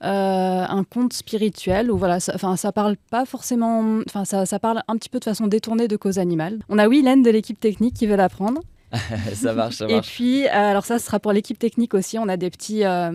euh, 0.03 0.65
un 0.69 0.83
conte 0.83 1.13
spirituel 1.13 1.91
où 1.91 1.97
voilà, 1.97 2.19
ça, 2.19 2.31
enfin 2.35 2.55
ça 2.55 2.71
parle 2.71 2.95
pas 3.11 3.25
forcément, 3.25 3.99
enfin 4.05 4.23
ça, 4.25 4.45
ça 4.45 4.59
parle 4.59 4.81
un 4.87 4.95
petit 4.97 5.09
peu 5.09 5.19
de 5.19 5.25
façon 5.25 5.47
détournée 5.47 5.87
de 5.87 5.97
cause 5.97 6.19
animale. 6.19 6.59
On 6.69 6.77
a 6.79 6.87
Willen 6.87 7.21
de 7.21 7.29
l'équipe 7.29 7.59
technique 7.59 7.95
qui 7.95 8.07
veut 8.07 8.15
l'apprendre. 8.15 8.61
ça 9.33 9.53
marche, 9.53 9.75
ça 9.75 9.87
Et 9.89 9.93
marche. 9.95 10.07
puis 10.15 10.45
euh, 10.47 10.51
alors 10.51 10.85
ça 10.85 10.99
ce 10.99 11.05
sera 11.05 11.19
pour 11.19 11.31
l'équipe 11.33 11.59
technique 11.59 11.93
aussi. 11.93 12.17
On 12.17 12.27
a 12.29 12.37
des 12.37 12.49
petits, 12.49 12.85
euh, 12.85 13.11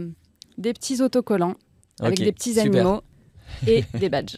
des 0.59 0.73
petits 0.73 1.01
autocollants 1.03 1.55
avec 2.01 2.19
des 2.19 2.33
petits 2.33 2.55
super. 2.55 2.65
animaux 2.67 3.01
et 3.67 3.85
des 3.99 4.09
badges. 4.09 4.37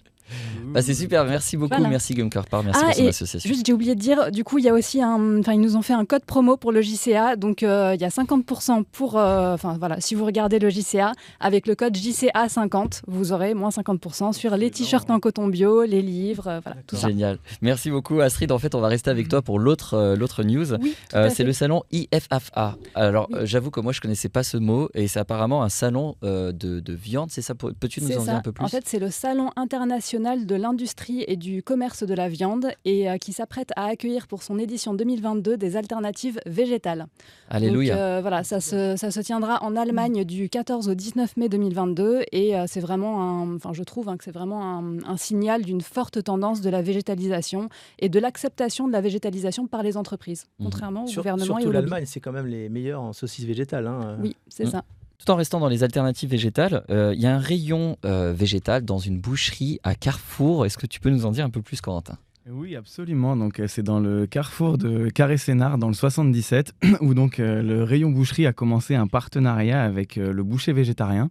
Bah, 0.73 0.83
c'est 0.83 0.95
super, 0.95 1.25
merci 1.25 1.57
beaucoup, 1.57 1.75
Voilà. 1.75 1.89
merci 1.89 2.13
Guillaume 2.15 2.31
Carpar, 2.31 2.63
merci 2.63 2.81
Ah, 2.83 2.87
pour 2.87 2.95
son 2.97 3.07
association. 3.09 3.49
Juste, 3.49 3.65
j'ai 3.67 3.73
oublié 3.73 3.95
de 3.95 4.01
dire, 4.01 4.31
du 4.31 4.45
coup, 4.45 4.59
il 4.59 4.65
y 4.65 4.69
a 4.69 4.75
aussi 4.75 5.01
un. 5.03 5.39
Enfin, 5.41 5.53
ils 5.53 5.61
nous 5.61 5.77
ont 5.77 5.83
fait 5.83 5.93
un 5.95 6.05
code 6.05 6.25
promo 6.25 6.57
pour 6.57 6.73
le 6.73 6.83
JCA. 6.83 7.37
Donc, 7.37 7.63
euh, 7.63 7.93
il 7.95 8.01
y 8.01 8.05
a 8.05 8.09
50% 8.11 8.85
pour. 8.93 9.17
euh, 9.17 9.55
Enfin, 9.55 9.77
voilà, 9.79 10.01
si 10.01 10.15
vous 10.15 10.25
regardez 10.25 10.59
le 10.59 10.69
JCA, 10.71 11.13
avec 11.41 11.67
le 11.67 11.75
code 11.75 11.97
JCA50, 11.97 13.03
vous 13.07 13.33
aurez 13.33 13.55
moins 13.55 13.71
50% 13.71 14.33
sur 14.33 14.57
les 14.57 14.71
t-shirts 14.71 15.09
en 15.11 15.21
coton 15.21 15.47
bio, 15.49 15.85
les 15.85 16.03
livres, 16.03 16.49
euh, 16.49 16.61
voilà, 16.63 16.79
tout 16.87 16.97
ça. 16.97 17.09
Génial. 17.09 17.39
Merci 17.63 17.91
beaucoup 17.91 18.21
Astrid. 18.21 18.51
En 18.53 18.59
fait, 18.59 18.75
on 18.75 18.81
va 18.81 18.89
rester 18.89 19.11
avec 19.11 19.29
toi 19.29 19.43
pour 19.43 19.59
l'autre 19.59 19.95
euh, 19.95 20.17
l'autre 20.17 20.43
news. 20.43 20.75
Oui, 20.75 20.95
Euh, 21.15 21.31
c'est 21.33 21.45
le 21.45 21.53
salon 21.53 21.83
IFFA. 21.93 22.77
Alors, 22.95 23.29
Oui. 23.31 23.39
euh, 23.39 23.47
j'avoue 23.47 23.71
que 23.71 23.81
moi, 23.81 23.93
je 23.93 24.01
connaissais 24.01 24.29
pas 24.29 24.43
ce 24.43 24.57
mot 24.57 24.89
et 24.95 25.09
c'est 25.09 25.21
apparemment 25.21 25.63
un 25.63 25.69
salon 25.69 26.17
euh, 26.23 26.53
de, 26.53 26.81
de 26.81 26.93
viande. 26.93 27.31
C'est 27.31 27.43
ça 27.43 27.55
Peux- 27.55 27.73
Peux-tu 27.73 28.03
nous 28.03 28.17
en 28.19 28.23
dire 28.23 28.35
un 28.35 28.41
peu 28.41 28.53
plus? 28.53 28.65
En 28.65 28.69
fait, 28.69 28.83
c'est 28.87 28.99
le 28.99 29.11
Salon 29.11 29.51
international 29.57 30.16
de 30.17 30.55
l'industrie 30.55 31.25
et 31.29 31.37
du 31.37 31.63
commerce 31.63 32.03
de 32.05 32.15
la 32.15 32.29
viande 32.29 32.69
et 32.85 33.09
euh, 33.11 33.17
qui 33.19 33.33
s'apprête 33.33 33.71
à 33.77 33.87
accueillir 33.87 34.27
pour 34.27 34.43
son 34.43 34.59
édition 34.59 34.95
2022 34.95 35.57
des 35.57 35.77
alternatives 35.77 36.41
végétales. 36.47 37.07
Alléluia. 37.51 37.95
Donc, 37.95 38.01
euh, 38.03 38.19
voilà, 38.23 38.43
ça 38.45 38.61
se, 38.61 38.97
ça 38.97 39.11
se 39.11 39.21
tiendra 39.21 39.63
en 39.63 39.77
Allemagne 39.77 40.25
du 40.25 40.49
14 40.49 40.89
au 40.89 40.95
19 40.95 41.37
mai 41.37 41.49
2022 41.49 42.23
et 42.33 42.57
euh, 42.57 42.65
c'est 42.67 42.81
vraiment 42.81 43.21
un, 43.23 43.55
enfin 43.57 43.73
je 43.73 43.83
trouve 43.83 44.09
hein, 44.09 44.17
que 44.17 44.25
c'est 44.25 44.31
vraiment 44.33 44.63
un, 44.79 45.03
un 45.05 45.17
signal 45.17 45.63
d'une 45.63 45.81
forte 45.83 46.23
tendance 46.23 46.61
de 46.61 46.71
la 46.71 46.83
végétalisation 46.83 47.69
et 47.99 48.09
de 48.09 48.19
l'acceptation 48.19 48.87
de 48.89 48.93
la 48.93 49.01
végétalisation 49.01 49.67
par 49.67 49.83
les 49.83 49.97
entreprises, 49.97 50.47
Mhm. 50.59 50.65
contrairement 50.65 51.05
au 51.05 51.07
Sur- 51.09 51.23
gouvernement 51.23 51.59
et 51.59 51.67
au 51.67 51.73
l'Allemagne, 51.73 52.05
c'est 52.07 52.21
quand 52.21 52.33
même 52.33 52.47
les 52.47 52.69
meilleurs 52.69 53.03
en 53.03 53.13
saucisses 53.13 53.45
végétales. 53.45 53.87
hein. 53.87 54.17
Oui, 54.23 54.35
c'est 54.49 54.65
Mhm. 54.65 54.71
ça. 54.71 54.85
Tout 55.19 55.31
en 55.31 55.37
restant 55.37 55.61
dans 55.61 55.69
les 55.69 55.83
alternatives 55.83 56.31
végétales, 56.31 56.85
euh, 56.91 57.15
il 57.15 57.21
y 57.21 57.27
a 57.27 57.35
un 57.35 57.39
rayon 57.39 57.97
euh, 58.05 58.33
végétal 58.33 58.85
dans 58.85 58.99
une 58.99 59.19
boucherie 59.19 59.81
à 59.83 59.95
Carrefour. 59.95 60.67
Est-ce 60.67 60.77
que 60.77 60.87
tu 60.87 61.01
peux 61.01 61.11
nous 61.11 61.25
en 61.25 61.31
dire 61.31 61.45
un 61.45 61.51
peu 61.51 61.63
plus, 61.63 61.81
Corentin? 61.81 62.19
Oui, 62.49 62.77
absolument. 62.77 63.37
Donc, 63.37 63.59
euh, 63.59 63.67
c'est 63.67 63.83
dans 63.83 63.99
le 63.99 64.27
carrefour 64.27 64.79
de 64.79 65.09
Carré-Sénard, 65.09 65.79
dans 65.79 65.89
le 65.89 65.95
77, 65.95 66.75
où 67.01 67.15
donc 67.15 67.39
le 67.39 67.83
rayon 67.83 68.11
boucherie 68.11 68.47
a 68.47 68.53
commencé 68.53 68.95
un 68.95 69.07
partenariat 69.07 69.83
avec 69.83 70.17
le 70.17 70.43
boucher 70.43 70.73
végétarien 70.73 71.31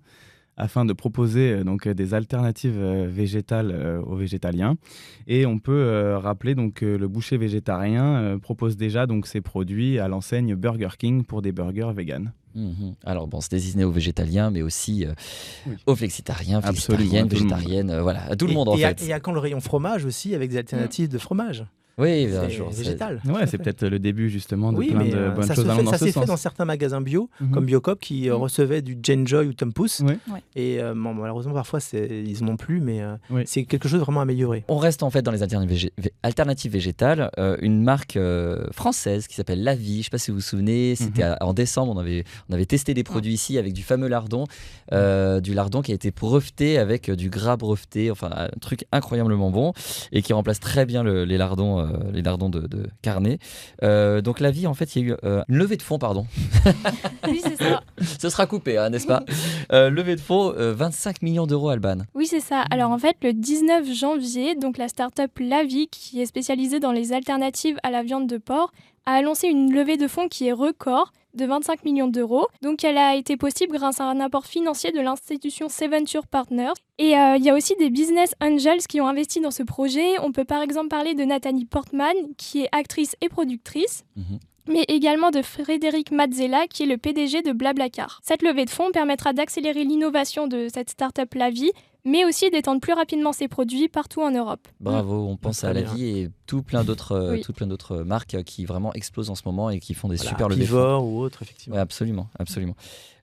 afin 0.57 0.85
de 0.85 0.93
proposer 0.93 1.51
euh, 1.51 1.63
donc 1.63 1.87
des 1.87 2.13
alternatives 2.13 2.77
euh, 2.79 3.07
végétales 3.09 3.71
euh, 3.73 4.01
aux 4.01 4.15
végétaliens. 4.15 4.75
Et 5.27 5.45
on 5.45 5.59
peut 5.59 5.71
euh, 5.73 6.17
rappeler 6.17 6.55
donc 6.55 6.75
que 6.75 6.85
le 6.85 7.07
boucher 7.07 7.37
végétarien 7.37 8.15
euh, 8.15 8.37
propose 8.37 8.77
déjà 8.77 9.05
donc 9.07 9.27
ses 9.27 9.41
produits 9.41 9.99
à 9.99 10.07
l'enseigne 10.07 10.55
Burger 10.55 10.89
King 10.97 11.23
pour 11.23 11.41
des 11.41 11.51
burgers 11.51 11.91
véganes. 11.93 12.31
Mhm. 12.55 12.95
Alors 13.03 13.27
bon, 13.27 13.41
c'est 13.41 13.51
destiné 13.51 13.83
aux 13.83 13.91
végétaliens, 13.91 14.49
mais 14.49 14.61
aussi 14.61 15.05
euh, 15.05 15.11
Oui. 15.67 15.73
aux 15.87 15.95
flexitariens, 15.95 16.61
flexitariennes, 16.61 17.27
végétariennes, 17.27 17.89
euh, 17.89 18.01
voilà, 18.01 18.23
à 18.31 18.35
tout 18.37 18.45
le 18.45 18.51
Et- 18.53 18.55
monde 18.55 18.69
en 18.69 18.77
et 18.77 18.85
à- 18.85 18.95
fait. 18.95 19.07
Et 19.07 19.13
à 19.13 19.19
quand 19.19 19.33
le 19.33 19.39
rayon 19.39 19.59
fromage 19.59 20.05
aussi, 20.05 20.33
avec 20.33 20.51
des 20.51 20.57
alternatives 20.57 21.09
de 21.09 21.17
fromage 21.17 21.65
Oui, 21.97 22.27
c'est- 22.29 22.61
végétal. 22.77 23.21
Ouais, 23.25 23.47
c'est 23.47 23.57
peut-être 23.57 23.85
le 23.87 23.99
début 23.99 24.29
justement 24.29 24.73
de 24.73 24.77
Oui, 24.77 24.89
plein 24.89 24.99
mais 24.99 25.09
de 25.11 25.15
euh, 25.17 25.31
bonnes 25.31 25.45
ça 25.45 25.55
choses 25.55 25.63
se 25.63 25.69
allant 25.69 25.79
fait- 25.79 25.83
dans 25.85 25.91
ça 25.91 25.97
ce 25.97 26.05
s'est 26.05 26.11
fait 26.19 26.25
dans 26.25 26.35
certains 26.35 26.65
magasins 26.65 26.99
bio, 26.99 27.29
Mhm. 27.39 27.51
comme 27.51 27.65
Biocop, 27.65 27.99
qui 28.01 28.27
Mhm. 28.27 28.33
recevaient 28.35 28.81
du 28.81 28.97
Genjoy 29.01 29.47
ou 29.47 29.53
Tempus. 29.53 30.01
Oui. 30.01 30.15
Et 30.57 30.81
euh, 30.81 30.93
bon, 30.93 31.13
malheureusement, 31.13 31.53
parfois, 31.53 31.79
ils 31.93 32.43
n'en 32.43 32.53
ont 32.53 32.57
plus, 32.57 32.81
mais 32.81 33.01
euh, 33.01 33.15
Oui. 33.29 33.43
c'est 33.45 33.63
quelque 33.63 33.87
chose 33.87 33.99
de 33.99 34.03
vraiment 34.03 34.19
amélioré. 34.21 34.65
On 34.67 34.77
reste 34.77 35.03
en 35.03 35.09
fait 35.09 35.21
dans 35.21 35.31
les 35.31 35.41
alternatives, 35.41 35.71
végé- 35.77 35.93
vé- 36.01 36.11
alternatives 36.23 36.71
végétales. 36.73 37.29
Euh, 37.39 37.55
une 37.61 37.81
marque 37.81 38.17
euh, 38.17 38.65
française 38.71 39.27
qui 39.27 39.35
s'appelle 39.35 39.63
La 39.63 39.75
Vie. 39.75 39.93
Je 39.93 39.97
ne 39.99 40.03
sais 40.03 40.09
pas 40.09 40.17
si 40.17 40.31
vous 40.31 40.37
vous 40.37 40.41
souvenez. 40.41 40.95
C'était 40.95 41.23
Mhm. 41.29 41.37
en 41.41 41.53
décembre. 41.53 41.93
On 41.95 41.97
avait, 41.99 42.25
on 42.49 42.53
avait 42.53 42.65
testé 42.65 42.93
des 42.93 43.03
produits 43.03 43.33
ici 43.33 43.57
avec 43.57 43.71
du 43.71 43.83
fameux 43.83 44.09
lardon, 44.09 44.43
euh, 44.91 45.39
du 45.39 45.53
lardon 45.53 45.81
qui 45.81 45.91
a 45.91 45.95
été 45.95 46.11
breveté 46.11 46.77
avec 46.77 47.09
du 47.09 47.29
gras 47.29 47.55
breveté. 47.55 48.11
Enfin, 48.11 48.29
un 48.35 48.49
truc 48.59 48.85
incroyablement 48.91 49.49
bon 49.49 49.71
et 50.11 50.21
qui 50.21 50.33
remplace 50.33 50.59
très 50.59 50.85
bien 50.85 51.01
le- 51.03 51.23
les 51.23 51.37
lardons, 51.37 51.84
euh, 51.85 52.11
les 52.11 52.21
lardons 52.21 52.49
de, 52.49 52.61
de 52.61 52.87
carnet. 53.01 53.39
Euh, 53.83 54.21
donc 54.21 54.39
La 54.39 54.51
Vie, 54.51 54.67
en 54.67 54.73
fait, 54.73 54.95
il 54.95 55.01
y 55.01 55.05
a 55.05 55.13
eu 55.13 55.17
euh, 55.23 55.43
une 55.47 55.57
levée 55.57 55.77
de 55.77 55.81
fonds, 55.81 55.99
pardon. 55.99 56.25
Oui, 57.27 57.41
c'est 57.43 57.55
ça. 57.55 57.81
Ce 58.19 58.29
sera 58.29 58.45
coupé, 58.45 58.77
hein, 58.77 58.89
n'est-ce 58.89 59.07
pas? 59.07 59.23
Levée 59.71 60.15
de 60.15 60.21
fonds, 60.21 60.53
euh, 60.55 60.73
25 60.73 61.21
millions 61.21 61.47
d'euros, 61.47 61.69
Alban. 61.69 61.99
Oui, 62.13 62.27
c'est 62.27 62.39
ça. 62.39 62.63
Alors 62.69 62.91
en 62.91 62.97
fait, 62.97 63.17
le 63.23 63.33
19 63.33 63.91
janvier, 63.93 64.55
donc 64.55 64.77
la 64.77 64.87
start-up 64.87 65.31
Lavi, 65.39 65.87
qui 65.87 66.21
est 66.21 66.25
spécialisée 66.25 66.79
dans 66.79 66.91
les 66.91 67.13
alternatives 67.13 67.77
à 67.83 67.91
la 67.91 68.03
viande 68.03 68.27
de 68.27 68.37
porc, 68.37 68.71
a 69.05 69.13
annoncé 69.13 69.47
une 69.47 69.73
levée 69.73 69.97
de 69.97 70.07
fonds 70.07 70.27
qui 70.27 70.47
est 70.47 70.51
record 70.51 71.11
de 71.35 71.45
25 71.45 71.83
millions 71.85 72.07
d'euros. 72.07 72.47
Donc 72.61 72.83
elle 72.83 72.97
a 72.97 73.15
été 73.15 73.37
possible 73.37 73.75
grâce 73.77 73.99
à 73.99 74.05
un 74.05 74.19
apport 74.19 74.45
financier 74.45 74.91
de 74.91 74.99
l'institution 75.01 75.69
Seventure 75.69 76.25
Partners. 76.27 76.73
Et 76.97 77.17
euh, 77.17 77.35
il 77.37 77.43
y 77.43 77.49
a 77.49 77.53
aussi 77.55 77.75
des 77.75 77.89
business 77.89 78.33
angels 78.41 78.81
qui 78.87 79.01
ont 79.01 79.07
investi 79.07 79.41
dans 79.41 79.51
ce 79.51 79.63
projet. 79.63 80.17
On 80.21 80.31
peut 80.31 80.45
par 80.45 80.61
exemple 80.61 80.87
parler 80.87 81.13
de 81.13 81.23
Nathalie 81.25 81.65
Portman, 81.65 82.15
qui 82.37 82.61
est 82.63 82.69
actrice 82.71 83.15
et 83.21 83.29
productrice 83.29 84.03
Mhm. 84.15 84.39
mais 84.67 84.83
également 84.87 85.29
de 85.31 85.41
Frédéric 85.43 86.09
Mazzella, 86.11 86.67
qui 86.67 86.83
est 86.83 86.87
le 86.87 86.97
PDG 86.97 87.41
de 87.43 87.51
Blablacar. 87.51 88.19
Cette 88.23 88.41
levée 88.41 88.65
de 88.65 88.69
fonds 88.71 88.91
permettra 88.91 89.33
d'accélérer 89.33 89.83
l'innovation 89.83 90.47
de 90.47 90.67
cette 90.73 90.89
start-up 90.89 91.33
Lavi, 91.35 91.71
mais 92.05 92.23
aussi 92.23 92.49
d'étendre 92.51 92.79
plus 92.79 92.93
rapidement 92.93 93.33
ses 93.33 93.47
produits 93.47 93.87
partout 93.89 94.21
en 94.21 94.31
Europe. 94.31 94.67
Bravo, 94.79 95.25
on 95.27 95.35
pense 95.37 95.63
à 95.63 95.73
la 95.73 95.81
bien. 95.81 95.93
vie 95.93 96.05
et 96.19 96.29
tout 96.45 96.61
plein 96.61 96.83
d'autres 96.83 97.13
euh, 97.13 97.31
Oui. 97.33 97.41
tout 97.41 97.51
plein 97.51 97.67
d'autres 97.67 97.97
marques 98.03 98.41
qui 98.43 98.63
vraiment 98.65 98.93
explosent 98.93 99.29
en 99.31 99.35
ce 99.35 99.41
moment 99.45 99.69
et 99.71 99.79
qui 99.79 99.93
font 99.95 100.07
des 100.07 100.15
Voilà, 100.17 100.29
super 100.29 100.47
levées. 100.49 100.61
Pivot 100.65 100.99
ou 100.99 101.19
autre, 101.21 101.41
effectivement. 101.41 101.75
Ouais, 101.75 101.81
absolument, 101.81 102.27
absolument. 102.39 102.75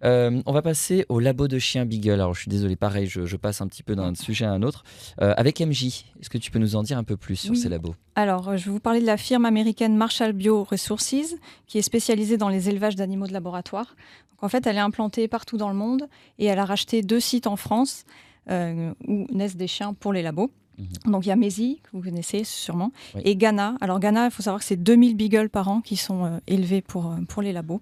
Euh, 0.05 0.43
on 0.47 0.53
va 0.53 0.63
passer 0.63 1.07
au 1.09 1.21
labo 1.21 1.47
de 1.47 1.61
chiens 1.61 1.87
Beagle. 1.87 2.11
Alors, 2.15 2.35
je 2.35 2.41
suis 2.41 2.49
désolé, 2.49 2.75
pareil, 2.75 3.07
je, 3.07 3.25
je 3.25 3.37
passe 3.37 3.61
un 3.61 3.69
petit 3.69 3.85
peu 3.85 3.95
d'un 3.95 4.15
sujet 4.17 4.45
à 4.45 4.51
un 4.51 4.63
autre. 4.65 4.83
Euh, 5.21 5.33
avec 5.37 5.61
MJ, 5.61 6.05
est-ce 6.21 6.29
que 6.29 6.39
tu 6.39 6.51
peux 6.51 6.59
nous 6.59 6.75
en 6.75 6.83
dire 6.83 6.99
un 6.99 7.05
peu 7.05 7.17
plus 7.17 7.37
sur 7.37 7.53
Oui. 7.53 7.57
ces 7.57 7.69
labos? 7.69 7.95
Alors, 8.17 8.57
je 8.57 8.65
vais 8.65 8.71
vous 8.73 8.81
parler 8.81 9.01
de 9.01 9.07
la 9.07 9.17
firme 9.17 9.45
américaine 9.45 9.97
Marshall 9.97 10.33
Bio 10.33 10.65
Resources, 10.65 11.37
qui 11.69 11.79
est 11.79 11.83
spécialisée 11.83 12.37
dans 12.37 12.49
les 12.49 12.69
élevages 12.69 12.97
d'animaux 12.97 13.29
de 13.29 13.33
laboratoire. 13.33 13.95
Donc, 14.33 14.43
en 14.43 14.49
fait, 14.49 14.67
elle 14.67 14.77
est 14.77 14.81
implantée 14.81 15.29
partout 15.29 15.57
dans 15.57 15.69
le 15.69 15.77
monde 15.77 16.09
et 16.41 16.47
elle 16.47 16.59
a 16.59 16.65
racheté 16.65 17.03
deux 17.03 17.21
sites 17.21 17.47
en 17.47 17.55
France 17.57 18.05
où 18.49 19.27
naissent 19.33 19.57
des 19.57 19.67
chiens 19.67 19.95
pour 19.95 20.13
les 20.13 20.23
labos. 20.23 20.51
Mhm. 20.79 21.13
Donc 21.13 21.27
il 21.27 21.29
y 21.29 21.33
a 21.33 21.37
Mézi, 21.37 21.81
que 21.83 21.91
vous 21.93 22.03
connaissez 22.03 22.45
sûrement, 22.45 22.93
Oui. 23.15 23.23
et 23.25 23.37
Ghana. 23.37 23.77
Alors 23.81 24.01
Ghana, 24.01 24.27
il 24.27 24.31
faut 24.31 24.43
savoir 24.43 24.61
que 24.61 24.65
c'est 24.67 24.83
2000 24.83 25.17
beagles 25.17 25.51
par 25.51 25.69
an 25.69 25.81
qui 25.81 25.97
sont 25.97 26.25
euh, 26.25 26.39
élevés 26.47 26.81
pour, 26.81 27.07
euh, 27.13 27.17
pour 27.29 27.43
les 27.43 27.53
labos. 27.53 27.81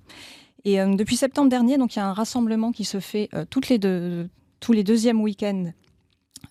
Et 0.65 0.81
euh, 0.81 0.95
depuis 0.97 1.17
septembre 1.17 1.49
dernier, 1.49 1.79
donc 1.79 1.95
il 1.95 2.01
y 2.01 2.03
a 2.03 2.07
un 2.07 2.13
rassemblement 2.13 2.73
qui 2.73 2.85
se 2.85 3.01
fait 3.01 3.29
euh, 3.33 3.45
toutes 3.49 3.69
les 3.69 3.79
deux, 3.79 4.29
tous 4.59 4.73
les 4.73 4.85
deuxièmes 4.85 5.21
week-ends 5.21 5.67
euh, 5.67 5.71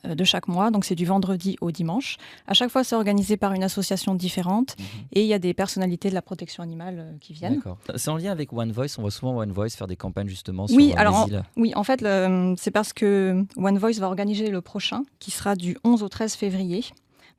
de 0.04 0.24
chaque 0.24 0.48
mois. 0.48 0.72
Donc 0.72 0.86
c'est 0.86 0.96
du 0.96 1.06
vendredi 1.06 1.58
au 1.62 1.72
dimanche. 1.72 2.18
À 2.48 2.54
chaque 2.54 2.70
fois, 2.70 2.84
c'est 2.84 2.96
organisé 2.96 3.38
par 3.38 3.54
une 3.54 3.64
association 3.64 4.16
différente 4.16 4.76
Mhm. 4.80 4.86
et 5.14 5.22
il 5.22 5.28
y 5.28 5.34
a 5.34 5.40
des 5.40 5.54
personnalités 5.54 6.10
de 6.10 6.14
la 6.16 6.22
protection 6.22 6.64
animale 6.64 6.96
euh, 7.00 7.12
qui 7.20 7.34
viennent. 7.34 7.62
C'est 7.96 8.10
en 8.10 8.18
lien 8.18 8.32
avec 8.32 8.54
One 8.54 8.72
Voice. 8.72 8.96
On 8.98 9.02
voit 9.02 9.12
souvent 9.12 9.38
One 9.38 9.52
Voice 9.52 9.70
faire 9.70 9.88
des 9.88 9.96
campagnes 9.96 10.28
justement 10.30 10.68
sur 10.68 10.76
Oui, 10.78 10.92
euh, 10.96 11.00
alors, 11.00 11.26
les 11.28 11.34
îles. 11.34 11.44
Oui, 11.58 11.74
en 11.76 11.84
fait, 11.84 12.06
c'est 12.58 12.72
parce 12.72 12.94
que 12.94 13.46
One 13.58 13.78
Voice 13.78 14.00
va 14.00 14.08
organiser 14.08 14.50
le 14.50 14.62
prochain, 14.62 15.04
qui 15.20 15.32
sera 15.32 15.56
du 15.56 15.78
11 15.84 16.04
au 16.04 16.10
13 16.10 16.36
février. 16.36 16.84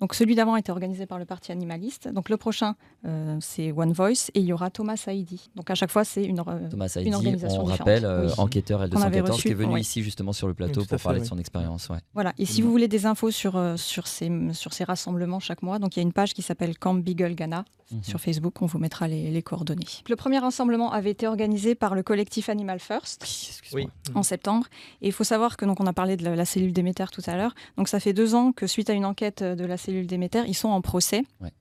Donc 0.01 0.15
celui 0.15 0.35
d'avant 0.35 0.57
était 0.57 0.73
organisé 0.73 1.05
par 1.05 1.19
le 1.19 1.27
Parti 1.27 1.53
animaliste. 1.53 2.09
Donc 2.09 2.31
le 2.31 2.39
prochain, 2.39 2.75
euh, 3.07 3.37
c'est 3.41 3.71
One 3.73 3.93
Voice 3.93 4.31
et 4.35 4.41
il 4.41 4.47
y 4.47 4.53
aura 4.53 4.71
Thomas 4.71 4.97
Saidi. 4.97 5.51
Donc 5.55 5.71
à 5.71 5.75
chaque 5.75 5.91
fois, 5.91 6.05
c'est 6.05 6.25
une... 6.25 6.41
euh, 6.41 6.69
organisation 7.15 7.61
on 7.61 7.65
différente, 7.65 7.79
rappelle, 7.79 8.05
euh, 8.07 8.27
oui. 8.27 8.33
enquêteur 8.39 8.89
Qu'on 8.89 9.03
avait 9.03 9.21
L214, 9.21 9.43
qui 9.43 9.49
est 9.49 9.55
venu 9.55 9.75
oui. 9.75 9.81
ici 9.83 10.03
justement 10.03 10.33
sur 10.33 10.49
le 10.49 10.55
plateau 10.55 10.81
Oui, 10.81 10.87
pour 10.87 11.01
parler 11.01 11.21
de 11.21 11.27
son 11.27 11.39
expérience. 11.39 11.89
Ouais. 11.91 11.99
Voilà. 12.15 12.33
Et 12.39 12.47
si 12.47 12.63
vous 12.63 12.71
voulez 12.71 12.89
des 12.89 13.05
infos 13.05 13.31
sur, 13.31 13.57
euh, 13.57 13.77
sur, 13.77 14.07
ces, 14.07 14.31
sur 14.53 14.73
ces 14.73 14.85
rassemblements 14.85 15.41
chaque 15.41 15.63
mois, 15.63 15.79
donc 15.79 15.97
il 15.97 15.99
y 15.99 16.03
a 16.03 16.05
une 16.05 16.15
page 16.15 16.33
qui 16.33 16.43
s'appelle 16.43 16.79
Camp 16.79 16.95
Beagle 16.95 17.35
Ghana 17.35 17.65
Mhm. 17.93 18.03
sur 18.05 18.21
Facebook. 18.21 18.61
On 18.63 18.67
vous 18.67 18.79
mettra 18.79 19.09
les, 19.09 19.31
les 19.31 19.43
coordonnées. 19.43 19.87
Le 20.09 20.17
premier 20.17 20.39
rassemblement 20.39 20.93
avait 20.93 21.11
été 21.11 21.27
organisé 21.27 21.75
par 21.75 21.95
le 21.95 22.03
collectif 22.03 22.49
Animal 22.49 22.79
First. 22.81 23.25
Oui. 23.73 23.85
Oui. 23.85 23.89
en 24.15 24.23
septembre. 24.23 24.67
Et 25.03 25.07
il 25.09 25.13
faut 25.13 25.25
savoir 25.25 25.57
que 25.57 25.65
donc 25.65 25.81
on 25.81 25.87
a 25.87 25.93
parlé 25.93 26.17
de 26.17 26.25
la, 26.25 26.35
la 26.37 26.45
cellule 26.45 26.73
Déméter 26.73 27.05
tout 27.13 27.23
à 27.27 27.37
l'heure. 27.37 27.55
Donc 27.77 27.89
ça 27.89 28.01
fait 28.01 28.13
deux 28.13 28.35
ans 28.35 28.53
que 28.53 28.67
suite 28.67 28.91
à 28.91 28.93
une 28.95 29.05
enquête 29.05 29.43
de 29.43 29.65
la 29.65 29.77
cellule 29.77 30.07
Déméter, 30.07 30.43
ils 30.47 30.55
sont 30.55 30.69
en 30.69 30.81
procès. 30.81 31.23
Ouais. 31.41 31.53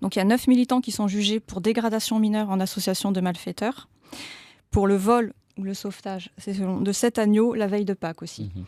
Donc 0.00 0.16
il 0.16 0.18
y 0.18 0.22
a 0.22 0.24
neuf 0.24 0.46
militants 0.46 0.80
qui 0.80 0.92
sont 0.92 1.08
jugés 1.08 1.40
pour 1.40 1.60
dégradation 1.60 2.18
mineure 2.18 2.50
en 2.50 2.60
association 2.60 3.12
de 3.12 3.20
malfaiteurs, 3.20 3.88
pour 4.70 4.86
le 4.86 4.96
vol 4.96 5.32
ou 5.58 5.62
le 5.62 5.74
sauvetage 5.74 6.30
c'est 6.38 6.54
selon, 6.54 6.80
de 6.80 6.92
sept 6.92 7.18
agneaux 7.18 7.54
la 7.54 7.66
veille 7.66 7.84
de 7.84 7.94
Pâques 7.94 8.22
aussi. 8.22 8.50
Mhm. 8.54 8.64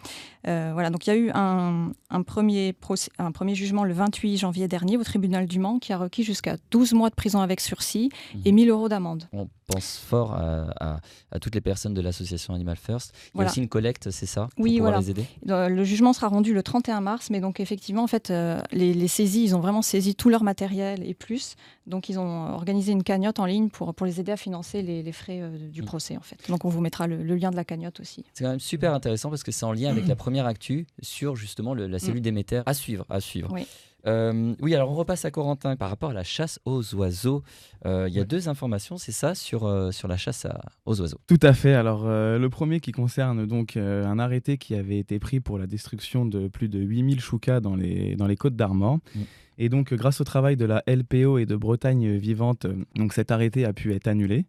Euh, 0.48 0.70
voilà, 0.72 0.90
donc 0.90 1.06
il 1.06 1.10
y 1.10 1.12
a 1.12 1.16
eu 1.16 1.30
un, 1.34 1.90
un 2.10 2.22
premier 2.22 2.72
procès- 2.72 3.10
un 3.18 3.32
premier 3.32 3.54
jugement 3.54 3.84
le 3.84 3.92
28 3.92 4.36
janvier 4.36 4.68
dernier 4.68 4.96
au 4.96 5.02
tribunal 5.04 5.46
du 5.46 5.58
Mans 5.58 5.78
qui 5.78 5.92
a 5.92 5.98
requis 5.98 6.22
jusqu'à 6.22 6.56
12 6.70 6.92
mois 6.92 7.10
de 7.10 7.14
prison 7.14 7.40
avec 7.40 7.60
sursis 7.60 8.10
et 8.44 8.50
Mhm. 8.52 8.54
1000 8.54 8.70
euros 8.70 8.88
d'amende. 8.88 9.28
On 9.32 9.48
pense 9.66 9.98
fort 9.98 10.32
à, 10.34 10.66
à- 10.80 11.00
à 11.32 11.38
toutes 11.38 11.54
les 11.54 11.60
personnes 11.60 11.92
de 11.94 12.00
l'association 12.00 12.54
Animal 12.54 12.76
First. 12.76 13.12
Il 13.34 13.40
y 13.40 13.44
a 13.44 13.46
aussi 13.46 13.60
une 13.60 13.68
collecte, 13.68 14.10
c'est 14.10 14.26
ça 14.26 14.48
pour 14.54 14.64
Oui, 14.64 14.78
voilà. 14.78 14.98
les 15.00 15.10
aider? 15.10 15.24
Euh, 15.48 15.68
Le 15.68 15.84
jugement 15.84 16.12
sera 16.12 16.28
rendu 16.28 16.54
le 16.54 16.62
31 16.62 17.00
mars, 17.00 17.30
mais 17.30 17.40
donc 17.40 17.58
effectivement, 17.60 18.02
en 18.04 18.06
fait, 18.06 18.30
euh, 18.30 18.60
les, 18.72 18.94
les 18.94 19.08
saisies, 19.08 19.42
ils 19.44 19.56
ont 19.56 19.60
vraiment 19.60 19.82
saisi 19.82 20.14
tout 20.14 20.28
leur 20.30 20.42
matériel 20.44 21.02
et 21.06 21.14
plus. 21.14 21.56
Donc, 21.86 22.08
ils 22.08 22.18
ont 22.18 22.52
organisé 22.52 22.92
une 22.92 23.02
cagnotte 23.02 23.38
en 23.38 23.44
ligne 23.46 23.68
pour, 23.68 23.94
pour 23.94 24.06
les 24.06 24.20
aider 24.20 24.32
à 24.32 24.36
financer 24.36 24.82
les, 24.82 25.02
les 25.02 25.12
frais 25.12 25.40
euh, 25.42 25.68
du 25.68 25.82
Mm. 25.82 25.84
procès, 25.86 26.16
en 26.16 26.20
fait. 26.22 26.38
Donc, 26.48 26.64
on 26.64 26.68
vous 26.68 26.80
mettra 26.80 27.06
le, 27.06 27.22
le 27.22 27.34
lien 27.36 27.50
de 27.50 27.56
la 27.56 27.64
cagnotte 27.64 28.00
aussi. 28.00 28.24
C'est 28.34 28.44
quand 28.44 28.50
même 28.50 28.60
super 28.60 28.94
intéressant 28.94 29.30
parce 29.30 29.42
que 29.42 29.52
c'est 29.52 29.64
en 29.64 29.72
lien 29.72 29.90
avec 29.90 30.06
la 30.06 30.16
première 30.16 30.46
actu 30.46 30.86
sur 31.02 31.36
justement 31.36 31.74
le- 31.74 31.86
la 31.86 31.98
cellule 31.98 32.20
Déméter. 32.22 32.62
À 32.66 32.74
suivre, 32.74 33.04
à 33.10 33.20
suivre. 33.20 33.50
Oui. 33.52 33.66
Euh, 34.06 34.54
oui, 34.60 34.74
alors 34.74 34.90
on 34.90 34.94
repasse 34.94 35.24
à 35.24 35.30
Corentin 35.30 35.76
par 35.76 35.88
rapport 35.90 36.10
à 36.10 36.14
la 36.14 36.22
chasse 36.24 36.60
aux 36.64 36.94
oiseaux. 36.94 37.42
Euh, 37.86 38.06
Il 38.08 38.14
y 38.14 38.18
a 38.18 38.20
Ouais. 38.20 38.26
deux 38.26 38.48
informations, 38.48 38.98
c'est 38.98 39.12
ça, 39.12 39.34
sur, 39.34 39.64
euh, 39.64 39.90
sur 39.90 40.06
la 40.08 40.16
chasse 40.16 40.44
à- 40.44 40.60
aux 40.86 41.00
oiseaux? 41.00 41.18
Tout 41.26 41.40
à 41.42 41.52
fait. 41.52 41.74
Alors, 41.74 42.04
le 42.06 42.46
premier 42.48 42.80
qui 42.80 42.92
concerne 42.92 43.46
donc 43.46 43.76
un 43.76 44.18
arrêté 44.18 44.58
qui 44.58 44.74
avait 44.74 44.98
été 44.98 45.18
pris 45.18 45.40
pour 45.40 45.58
la 45.58 45.66
destruction 45.66 46.24
de 46.26 46.48
plus 46.48 46.68
de 46.68 46.78
8000 46.78 47.20
choucas 47.20 47.60
dans 47.60 47.74
les, 47.76 48.16
dans 48.16 48.26
les 48.26 48.36
côtes 48.36 48.56
d'Armor. 48.56 48.98
Mm. 49.14 49.20
Et 49.58 49.68
donc, 49.68 49.94
grâce 49.94 50.20
au 50.20 50.24
travail 50.24 50.56
de 50.56 50.66
la 50.66 50.82
LPO 50.86 51.38
et 51.38 51.46
de 51.46 51.56
Bretagne 51.56 52.16
Vivante, 52.16 52.66
euh, 52.66 52.84
donc 52.94 53.12
cet 53.12 53.30
arrêté 53.30 53.64
a 53.64 53.72
pu 53.72 53.94
être 53.94 54.06
annulé. 54.06 54.44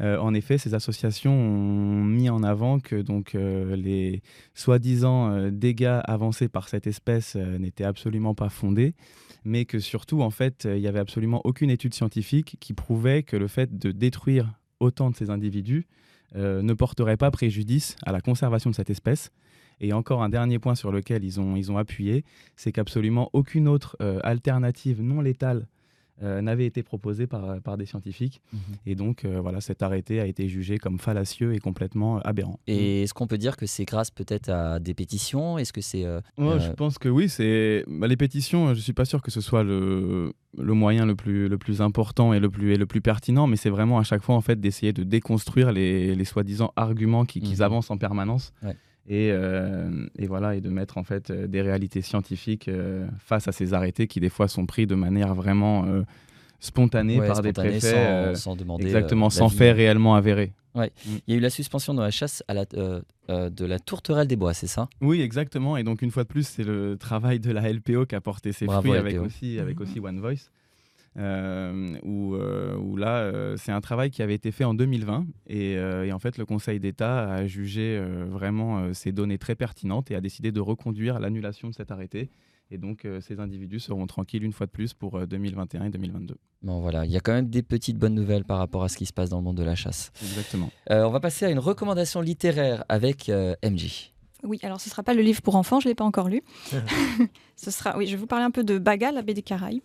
Euh, 0.00 0.16
en 0.18 0.32
effet, 0.34 0.58
ces 0.58 0.74
associations 0.74 1.34
ont 1.34 2.04
mis 2.04 2.30
en 2.30 2.44
avant 2.44 2.78
que 2.78 2.94
donc, 2.94 3.34
euh, 3.34 3.74
les 3.74 4.22
soi-disant 4.54 5.50
dégâts 5.50 6.00
avancés 6.04 6.48
par 6.48 6.68
cette 6.68 6.86
espèce 6.86 7.34
n'étaient 7.34 7.84
absolument 7.84 8.34
pas 8.34 8.48
fondés, 8.48 8.94
mais 9.44 9.64
que 9.64 9.80
surtout, 9.80 10.22
en 10.22 10.30
fait, 10.30 10.68
il 10.70 10.80
n'y 10.80 10.86
avait 10.86 11.00
absolument 11.00 11.40
aucune 11.44 11.70
étude 11.70 11.94
scientifique 11.94 12.56
qui 12.60 12.72
prouvait 12.72 13.24
que 13.24 13.36
le 13.36 13.48
fait 13.48 13.76
de 13.76 13.90
détruire 13.90 14.52
autant 14.78 15.10
de 15.10 15.16
ces 15.16 15.30
individus 15.30 15.86
ne 16.34 16.72
porterait 16.72 17.16
pas 17.16 17.30
préjudice 17.30 17.96
à 18.06 18.12
la 18.12 18.20
conservation 18.20 18.70
de 18.70 18.74
cette 18.74 18.90
espèce. 18.90 19.30
Et 19.82 19.92
encore 19.92 20.22
un 20.22 20.28
dernier 20.30 20.58
point 20.58 20.74
sur 20.74 20.90
lequel 20.92 21.24
ils 21.24 21.38
ont, 21.40 21.56
ils 21.56 21.70
ont 21.70 21.76
appuyé, 21.76 22.24
c'est 22.56 22.72
qu'absolument 22.72 23.28
aucune 23.34 23.68
autre 23.68 23.96
euh, 24.00 24.20
alternative 24.22 25.02
non 25.02 25.20
létale 25.20 25.66
euh, 26.22 26.40
n'avait 26.40 26.66
été 26.66 26.84
proposée 26.84 27.26
par, 27.26 27.60
par 27.62 27.76
des 27.76 27.84
scientifiques. 27.86 28.40
Et 28.86 28.94
donc, 28.94 29.24
euh, 29.24 29.40
voilà, 29.40 29.60
cet 29.60 29.82
arrêté 29.82 30.20
a 30.20 30.26
été 30.26 30.46
jugé 30.48 30.78
comme 30.78 31.00
fallacieux 31.00 31.52
et 31.54 31.58
complètement 31.58 32.20
aberrant. 32.20 32.60
Et 32.68 33.02
est-ce 33.02 33.12
qu'on 33.12 33.26
peut 33.26 33.38
dire 33.38 33.56
que 33.56 33.66
c'est 33.66 33.84
grâce 33.84 34.12
peut-être 34.12 34.48
à 34.48 34.78
des 34.78 34.94
pétitions? 34.94 35.58
Est-ce 35.58 35.72
que 35.72 35.80
c'est 35.80 36.04
Euh, 36.04 36.20
Je 36.38 36.70
pense 36.74 36.98
que 36.98 37.08
oui, 37.08 37.28
c'est 37.28 37.84
bah, 37.88 38.06
les 38.06 38.16
pétitions. 38.16 38.72
Je 38.72 38.78
suis 38.80 38.92
pas 38.92 39.04
sûr 39.06 39.20
que 39.20 39.32
ce 39.32 39.40
soit 39.40 39.64
le, 39.64 40.32
le 40.56 40.74
moyen 40.74 41.06
le 41.06 41.16
plus, 41.16 41.48
le 41.48 41.58
plus 41.58 41.80
important 41.80 42.32
et 42.32 42.38
le 42.38 42.50
plus, 42.50 42.72
et 42.72 42.76
le 42.76 42.86
plus 42.86 43.00
pertinent, 43.00 43.48
mais 43.48 43.56
c'est 43.56 43.70
vraiment 43.70 43.98
à 43.98 44.04
chaque 44.04 44.22
fois 44.22 44.36
en 44.36 44.42
fait 44.42 44.60
d'essayer 44.60 44.92
de 44.92 45.02
déconstruire 45.02 45.72
les, 45.72 46.14
les 46.14 46.24
soi-disant 46.24 46.72
arguments 46.76 47.24
qui- 47.24 47.40
qu'ils 47.40 47.56
Mhm. 47.56 47.62
avancent 47.62 47.90
en 47.90 47.96
permanence. 47.98 48.52
Ouais. 48.62 48.76
Et, 49.08 49.30
euh, 49.32 50.06
et 50.16 50.26
voilà, 50.26 50.54
et 50.54 50.60
de 50.60 50.68
mettre 50.68 50.96
en 50.96 51.02
fait 51.02 51.30
euh, 51.30 51.48
des 51.48 51.60
réalités 51.60 52.02
scientifiques 52.02 52.68
euh, 52.68 53.06
face 53.18 53.48
à 53.48 53.52
ces 53.52 53.74
arrêtés 53.74 54.06
qui 54.06 54.20
des 54.20 54.28
fois 54.28 54.46
sont 54.46 54.64
pris 54.64 54.86
de 54.86 54.94
manière 54.94 55.34
vraiment 55.34 55.84
euh, 55.86 56.02
spontanée 56.60 57.18
ouais, 57.18 57.26
par 57.26 57.42
des 57.42 57.52
préfets, 57.52 58.34
sans, 58.34 58.40
sans 58.40 58.56
demander 58.56 58.84
exactement 58.84 59.28
sans 59.28 59.48
fait 59.48 59.72
réellement 59.72 60.14
avéré. 60.14 60.52
Il 60.76 61.20
y 61.26 61.34
a 61.34 61.36
eu 61.36 61.40
la 61.40 61.50
suspension 61.50 61.94
dans 61.94 62.02
la 62.02 62.12
chasse 62.12 62.44
à 62.46 62.54
la, 62.54 62.64
de 62.64 63.64
la 63.66 63.78
tourterelle 63.78 64.28
des 64.28 64.36
bois, 64.36 64.54
c'est 64.54 64.68
ça? 64.68 64.88
Oui, 65.02 65.20
exactement. 65.20 65.76
Et 65.76 65.82
donc, 65.82 66.00
une 66.00 66.10
fois 66.10 66.22
de 66.22 66.28
plus, 66.28 66.46
c'est 66.46 66.64
le 66.64 66.96
travail 66.96 67.40
de 67.40 67.50
la 67.50 67.70
LPO 67.70 68.06
qui 68.06 68.14
a 68.14 68.22
porté 68.22 68.52
ses 68.52 68.64
Bravo, 68.64 68.80
fruits 68.80 68.96
avec 68.96 69.20
aussi, 69.20 69.58
avec 69.58 69.82
aussi 69.82 70.00
One 70.00 70.20
Voice. 70.20 70.48
Euh, 71.18 71.94
où, 72.02 72.34
euh, 72.34 72.74
où 72.76 72.96
là, 72.96 73.18
euh, 73.18 73.56
c'est 73.58 73.72
un 73.72 73.82
travail 73.82 74.10
qui 74.10 74.22
avait 74.22 74.34
été 74.34 74.50
fait 74.50 74.64
en 74.64 74.74
2020. 74.74 75.26
Et, 75.46 75.76
euh, 75.76 76.06
et 76.06 76.12
en 76.12 76.18
fait, 76.18 76.38
le 76.38 76.46
Conseil 76.46 76.80
d'État 76.80 77.30
a 77.30 77.46
jugé 77.46 77.98
euh, 77.98 78.24
vraiment 78.28 78.78
euh, 78.78 78.92
ces 78.94 79.12
données 79.12 79.38
très 79.38 79.54
pertinentes 79.54 80.10
et 80.10 80.14
a 80.14 80.20
décidé 80.20 80.52
de 80.52 80.60
reconduire 80.60 81.20
l'annulation 81.20 81.68
de 81.68 81.74
cet 81.74 81.90
arrêté. 81.90 82.30
Et 82.70 82.78
donc, 82.78 83.04
euh, 83.04 83.20
ces 83.20 83.38
individus 83.38 83.80
seront 83.80 84.06
tranquilles 84.06 84.44
une 84.44 84.54
fois 84.54 84.64
de 84.64 84.70
plus 84.70 84.94
pour 84.94 85.16
euh, 85.18 85.26
2021 85.26 85.84
et 85.84 85.90
2022. 85.90 86.36
Bon 86.62 86.80
voilà, 86.80 87.04
il 87.04 87.10
y 87.10 87.16
a 87.18 87.20
quand 87.20 87.32
même 87.34 87.50
des 87.50 87.62
petites 87.62 87.98
bonnes 87.98 88.14
nouvelles 88.14 88.44
par 88.44 88.56
rapport 88.56 88.82
à 88.82 88.88
ce 88.88 88.96
qui 88.96 89.04
se 89.04 89.12
passe 89.12 89.28
dans 89.28 89.36
le 89.36 89.44
monde 89.44 89.58
de 89.58 89.62
la 89.62 89.74
chasse. 89.74 90.10
Exactement. 90.22 90.70
Euh, 90.90 91.04
on 91.04 91.10
va 91.10 91.20
passer 91.20 91.44
à 91.44 91.50
une 91.50 91.58
recommandation 91.58 92.22
littéraire 92.22 92.84
avec 92.88 93.28
euh, 93.28 93.54
MJ. 93.62 94.14
Oui, 94.42 94.58
alors 94.62 94.80
ce 94.80 94.88
ne 94.88 94.90
sera 94.90 95.02
pas 95.02 95.12
le 95.12 95.20
livre 95.20 95.42
pour 95.42 95.56
enfants, 95.56 95.80
je 95.80 95.86
ne 95.86 95.90
l'ai 95.90 95.94
pas 95.94 96.04
encore 96.04 96.30
lu. 96.30 96.42
ce 97.56 97.70
sera, 97.70 97.98
oui, 97.98 98.06
je 98.06 98.12
vais 98.12 98.16
vous 98.16 98.26
parler 98.26 98.46
un 98.46 98.50
peu 98.50 98.64
de 98.64 98.78
Baga, 98.78 99.12
la 99.12 99.20
baie 99.20 99.34
des 99.34 99.42
Caraïbes. 99.42 99.82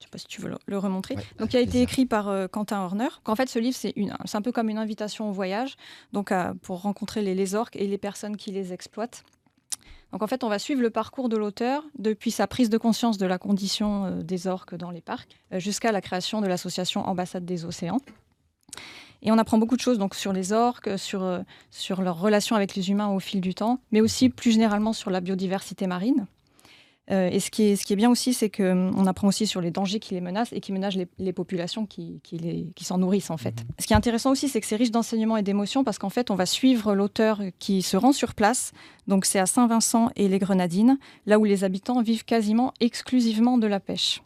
Je 0.00 0.04
ne 0.04 0.06
sais 0.06 0.10
pas 0.12 0.18
si 0.18 0.26
tu 0.26 0.40
veux 0.40 0.48
le, 0.48 0.56
le 0.66 0.78
remontrer. 0.78 1.14
Ouais, 1.14 1.22
Donc, 1.38 1.52
il 1.52 1.58
a 1.58 1.60
été 1.60 1.82
écrit 1.82 2.06
par 2.06 2.28
euh, 2.28 2.48
Quentin 2.48 2.80
Horner. 2.80 3.08
En 3.26 3.36
fait, 3.36 3.48
ce 3.50 3.58
livre, 3.58 3.76
c'est 3.78 3.92
une- 3.96 4.16
c'est 4.24 4.36
un 4.38 4.42
peu 4.42 4.50
comme 4.50 4.70
une 4.70 4.78
invitation 4.78 5.28
au 5.28 5.32
voyage, 5.32 5.76
donc 6.12 6.32
à- 6.32 6.54
pour 6.62 6.80
rencontrer 6.82 7.20
les, 7.20 7.34
les 7.34 7.54
orques 7.54 7.76
et 7.76 7.86
les 7.86 7.98
personnes 7.98 8.36
qui 8.38 8.50
les 8.50 8.72
exploitent. 8.72 9.24
Donc, 10.12 10.22
en 10.22 10.26
fait, 10.26 10.42
on 10.42 10.48
va 10.48 10.58
suivre 10.58 10.80
le 10.80 10.88
parcours 10.90 11.28
de 11.28 11.36
l'auteur 11.36 11.84
depuis 11.98 12.30
sa 12.30 12.46
prise 12.46 12.70
de 12.70 12.78
conscience 12.78 13.18
de 13.18 13.26
la 13.26 13.36
condition 13.38 14.06
euh, 14.06 14.22
des 14.22 14.46
orques 14.46 14.74
dans 14.74 14.90
les 14.90 15.02
parcs 15.02 15.36
euh, 15.52 15.58
jusqu'à 15.60 15.92
la 15.92 16.00
création 16.00 16.40
de 16.40 16.46
l'association 16.46 17.06
Ambassade 17.06 17.44
des 17.44 17.66
Océans. 17.66 17.98
Et 19.22 19.30
on 19.30 19.36
apprend 19.36 19.58
beaucoup 19.58 19.76
de 19.76 19.82
choses 19.82 19.98
donc 19.98 20.14
sur 20.14 20.32
les 20.32 20.52
orques, 20.52 20.98
sur, 20.98 21.42
sur 21.70 22.00
leur 22.00 22.18
relation 22.18 22.56
avec 22.56 22.74
les 22.74 22.90
humains 22.90 23.08
au 23.08 23.20
fil 23.20 23.42
du 23.42 23.54
temps, 23.54 23.78
mais 23.92 24.00
aussi 24.00 24.30
plus 24.30 24.50
généralement 24.52 24.94
sur 24.94 25.10
la 25.10 25.20
biodiversité 25.20 25.86
marine. 25.86 26.26
Euh, 27.10 27.28
et 27.30 27.40
ce 27.40 27.50
qui, 27.50 27.64
est, 27.64 27.76
ce 27.76 27.84
qui 27.84 27.92
est 27.92 27.96
bien 27.96 28.10
aussi, 28.10 28.32
c'est 28.34 28.50
qu'on 28.50 29.06
apprend 29.06 29.26
aussi 29.28 29.46
sur 29.46 29.60
les 29.60 29.70
dangers 29.70 29.98
qui 29.98 30.14
les 30.14 30.20
menacent 30.20 30.52
et 30.52 30.60
qui 30.60 30.72
menacent 30.72 30.94
les, 30.94 31.08
les 31.18 31.32
populations 31.32 31.84
qui, 31.86 32.20
qui, 32.22 32.38
les- 32.38 32.68
qui 32.76 32.84
s'en 32.84 32.98
nourrissent 32.98 33.30
en 33.30 33.36
fait. 33.36 33.64
Ce 33.78 33.86
qui 33.86 33.92
est 33.92 33.96
intéressant 33.96 34.30
aussi, 34.30 34.48
c'est 34.48 34.60
que 34.60 34.66
c'est 34.66 34.76
riche 34.76 34.90
d'enseignements 34.92 35.36
et 35.36 35.42
d'émotions 35.42 35.82
parce 35.82 35.98
qu'en 35.98 36.10
fait, 36.10 36.30
on 36.30 36.36
va 36.36 36.46
suivre 36.46 36.94
l'auteur 36.94 37.40
qui 37.58 37.82
se 37.82 37.96
rend 37.96 38.12
sur 38.12 38.34
place. 38.34 38.72
Donc 39.08 39.24
c'est 39.24 39.38
à 39.40 39.46
Saint-Vincent 39.46 40.10
et 40.14 40.28
les 40.28 40.38
Grenadines, 40.38 40.98
là 41.26 41.38
où 41.38 41.44
les 41.44 41.64
habitants 41.64 42.00
vivent 42.02 42.24
quasiment 42.24 42.72
exclusivement 42.80 43.58
de 43.58 43.66
la 43.66 43.80
pêche. 43.80 44.22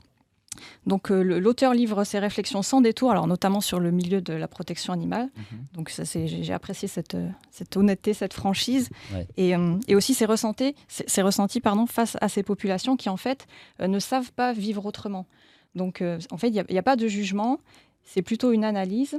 Donc 0.86 1.10
euh, 1.10 1.22
l'auteur 1.22 1.74
livre 1.74 2.04
ses 2.04 2.18
réflexions 2.18 2.62
sans 2.62 2.80
détour, 2.80 3.10
alors 3.10 3.26
notamment 3.26 3.60
sur 3.60 3.80
le 3.80 3.90
milieu 3.90 4.20
de 4.20 4.32
la 4.32 4.48
protection 4.48 4.92
animale. 4.92 5.30
Donc 5.74 5.90
ça, 5.90 6.04
c'est- 6.04 6.26
j'ai 6.26 6.52
apprécié 6.52 6.88
cette, 6.88 7.14
euh, 7.14 7.28
cette 7.50 7.76
honnêteté, 7.76 8.14
cette 8.14 8.34
franchise, 8.34 8.90
Ouais. 9.12 9.26
et, 9.36 9.56
euh, 9.56 9.76
et 9.88 9.94
aussi 9.96 10.14
ses 10.14 10.24
ressentis, 10.26 10.74
ses, 10.88 11.04
ses 11.06 11.22
ressentis 11.22 11.60
pardon, 11.60 11.86
face 11.86 12.16
à 12.20 12.28
ces 12.28 12.42
populations 12.42 12.96
qui 12.96 13.08
en 13.08 13.16
fait 13.16 13.46
euh, 13.80 13.86
ne 13.88 13.98
savent 13.98 14.32
pas 14.32 14.52
vivre 14.52 14.84
autrement. 14.86 15.26
Donc 15.74 16.02
en 16.30 16.36
fait, 16.38 16.48
il 16.48 16.64
n'y 16.70 16.78
a, 16.78 16.82
pas 16.84 16.94
de 16.94 17.08
jugement, 17.08 17.58
c'est 18.04 18.22
plutôt 18.22 18.52
une 18.52 18.64
analyse, 18.64 19.18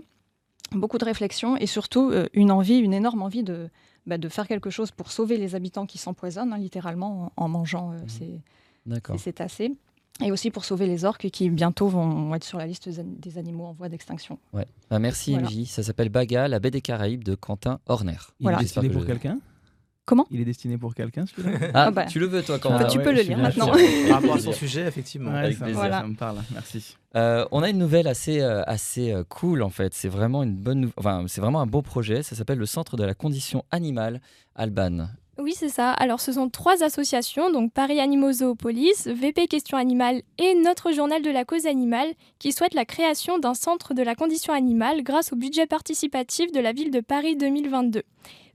beaucoup 0.72 0.98
de 0.98 1.04
réflexion 1.04 1.58
et 1.58 1.68
surtout 1.68 2.14
une 2.34 2.50
envie, 2.50 2.78
une 2.78 2.94
énorme 2.94 3.22
envie 3.24 3.44
de, 3.44 3.70
bah, 4.06 4.18
de 4.18 4.30
faire 4.30 4.48
quelque 4.48 4.70
chose 4.70 4.92
pour 4.92 5.12
sauver 5.12 5.38
les 5.38 5.54
habitants 5.56 5.86
qui 5.86 5.98
s'empoisonnent 5.98 6.54
hein, 6.54 6.58
littéralement 6.58 7.32
en, 7.36 7.44
en 7.44 7.48
mangeant 7.50 7.92
euh, 7.92 7.98
ces, 8.08 8.42
ces 9.18 9.18
cétacés. 9.18 9.74
Et 10.24 10.32
aussi 10.32 10.50
pour 10.50 10.64
sauver 10.64 10.88
les 10.88 11.04
orques 11.04 11.30
qui 11.30 11.50
bientôt 11.50 11.88
vont 11.88 12.34
être 12.36 12.46
sur 12.46 12.58
la 12.58 12.66
liste 12.66 12.90
des 12.90 13.38
animaux 13.38 13.66
en 13.66 13.74
voie 13.74 13.90
d'extinction. 13.90 14.40
Ouais. 14.54 14.66
Bah, 14.90 15.00
merci 15.00 15.34
voilà. 15.34 15.50
Ça 15.66 15.84
s'appelle 15.84 16.10
Baga, 16.10 16.48
la 16.48 16.60
baie 16.60 16.72
des 16.72 16.82
Caraïbes 16.82 17.24
de 17.24 17.36
Quentin 17.36 17.80
Horner. 17.86 18.18
Il 18.40 18.50
est 18.50 18.56
destiné 18.56 18.90
pour 18.90 19.06
quelqu'un? 19.06 19.40
Comment? 20.06 20.28
Il 20.30 20.40
est 20.40 20.46
destiné 20.46 20.78
pour 20.78 20.94
quelqu'un 20.94 21.26
celui-là? 21.26 21.58
Ah, 21.74 21.86
ah 21.88 21.92
bah, 21.92 22.06
tu 22.06 22.20
le 22.20 22.28
veux 22.28 22.44
toi 22.44 22.60
quand 22.60 22.88
Tu 22.88 23.00
peux 23.00 23.12
le 23.12 23.22
lire 23.22 23.40
maintenant. 23.40 23.72
Par 24.08 24.22
rapport 24.22 24.36
à 24.36 24.40
son 24.40 24.52
sujet, 24.54 24.82
effectivement. 24.82 25.32
Ouais, 25.32 25.52
ça, 25.54 25.68
voilà. 25.72 26.02
ça, 26.02 26.08
me 26.08 26.16
parle, 26.16 26.38
merci. 26.54 26.96
Euh, 27.16 27.46
on 27.52 27.64
a 27.64 27.70
une 27.70 27.80
nouvelle 27.80 28.08
assez, 28.08 28.40
euh, 28.40 28.62
assez 28.68 29.12
euh, 29.12 29.24
cool 29.28 29.64
en 29.64 29.72
fait. 29.72 29.96
C'est 29.96 30.08
vraiment 30.08 30.44
une 30.44 30.56
bonne, 30.56 30.92
enfin, 30.98 31.26
c'est 31.28 31.42
vraiment 31.42 31.60
un 31.60 31.66
beau 31.66 31.82
projet. 31.82 32.22
Ça 32.22 32.36
s'appelle 32.36 32.60
le 32.60 32.68
Centre 32.68 32.98
de 32.98 33.04
la 33.04 33.16
condition 33.16 33.66
animale 33.72 34.22
Alban. 34.54 35.08
Oui, 35.38 35.54
c'est 35.54 35.70
ça. 35.70 35.92
Alors, 35.92 36.22
ce 36.22 36.32
sont 36.32 36.50
trois 36.50 36.82
associations, 36.82 37.52
donc 37.52 37.74
Paris 37.74 38.00
Animaux 38.00 38.32
Zoopolis, 38.32 39.06
VP 39.06 39.48
Questions 39.48 39.78
Animales 39.78 40.22
et 40.38 40.56
Notre 40.56 40.94
Journal 40.94 41.22
de 41.22 41.30
la 41.30 41.44
Cause 41.44 41.66
Animale, 41.66 42.14
qui 42.40 42.54
souhaitent 42.54 42.74
la 42.74 42.86
création 42.86 43.38
d'un 43.38 43.54
centre 43.54 43.94
de 43.94 44.02
la 44.02 44.16
condition 44.16 44.54
animale 44.54 45.04
grâce 45.04 45.34
au 45.34 45.36
budget 45.36 45.66
participatif 45.66 46.54
de 46.54 46.62
la 46.62 46.72
ville 46.72 46.90
de 46.90 47.02
Paris 47.02 47.36
2022. 47.36 48.04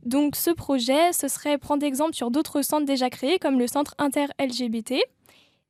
Donc, 0.06 0.36
ce 0.36 0.50
projet, 0.50 1.12
ce 1.12 1.28
serait 1.28 1.58
prendre 1.58 1.84
exemple 1.84 2.14
sur 2.14 2.30
d'autres 2.30 2.62
centres 2.62 2.86
déjà 2.86 3.10
créés, 3.10 3.38
comme 3.38 3.58
le 3.58 3.66
centre 3.66 3.94
inter-LGBT. 3.98 4.94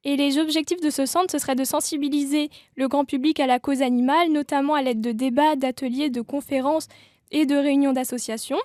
Et 0.05 0.17
les 0.17 0.39
objectifs 0.39 0.81
de 0.81 0.91
ce 0.91 1.07
centre, 1.07 1.33
ce 1.33 1.39
serait 1.39 1.57
de 1.57 1.65
sensibiliser 1.65 2.51
le 2.77 2.87
grand 2.87 3.05
public 3.05 3.41
à 3.41 3.49
la 3.49 3.59
cause 3.59 3.83
animale, 3.83 4.31
notamment 4.31 4.75
à 4.75 4.83
l'aide 4.83 5.01
de 5.01 5.11
débats, 5.11 5.57
d'ateliers, 5.57 6.09
de 6.09 6.21
conférences 6.21 6.87
et 7.33 7.47
de 7.47 7.57
réunions 7.57 7.93
d'associations. 7.93 8.61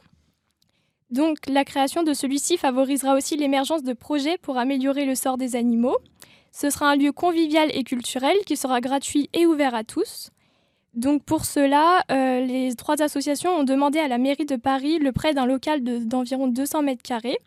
Donc 1.12 1.38
la 1.48 1.64
création 1.64 2.04
de 2.04 2.14
celui-ci 2.14 2.58
favorisera 2.58 3.16
aussi 3.16 3.38
l'émergence 3.38 3.84
de 3.84 3.94
projets 3.94 4.38
pour 4.38 4.58
améliorer 4.58 5.06
le 5.06 5.16
sort 5.16 5.38
des 5.38 5.56
animaux. 5.56 5.98
Ce 6.52 6.70
sera 6.70 6.90
un 6.90 6.96
lieu 6.96 7.12
convivial 7.12 7.70
et 7.74 7.84
culturel 7.84 8.38
qui 8.46 8.58
sera 8.58 8.82
gratuit 8.82 9.30
et 9.34 9.46
ouvert 9.46 9.76
à 9.76 9.84
tous. 9.84 10.32
Donc 10.96 11.24
pour 11.24 11.44
cela, 11.44 12.04
euh, 12.10 12.46
les 12.46 12.74
trois 12.76 13.02
associations 13.02 13.52
ont 13.52 13.66
demandé 13.66 14.00
à 14.00 14.08
la 14.08 14.18
mairie 14.18 14.46
de 14.46 14.56
Paris 14.56 14.98
le 14.98 15.12
prêt 15.12 15.34
d'un 15.34 15.46
local 15.46 15.84
d'environ 15.84 16.48
200 16.48 16.84
mètres 16.84 17.04
carrés. 17.04 17.38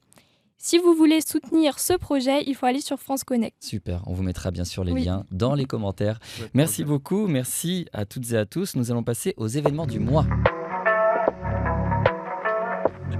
Si 0.58 0.76
vous 0.76 0.92
voulez 0.92 1.20
soutenir 1.20 1.78
ce 1.78 1.94
projet, 1.94 2.42
il 2.46 2.54
faut 2.54 2.66
aller 2.66 2.80
sur 2.80 2.98
France 2.98 3.22
Connect. 3.22 3.56
Super, 3.60 4.02
on 4.06 4.12
vous 4.12 4.24
mettra 4.24 4.50
bien 4.50 4.64
sûr 4.64 4.82
les 4.82 4.92
liens 4.92 5.24
dans 5.30 5.54
les 5.54 5.64
commentaires. 5.64 6.18
Merci 6.52 6.84
beaucoup, 6.84 7.28
merci 7.28 7.86
à 7.92 8.04
toutes 8.04 8.32
et 8.32 8.36
à 8.36 8.44
tous. 8.44 8.74
Nous 8.74 8.90
allons 8.90 9.04
passer 9.04 9.34
aux 9.36 9.46
événements 9.46 9.86
du 9.86 10.00
mois. 10.00 10.26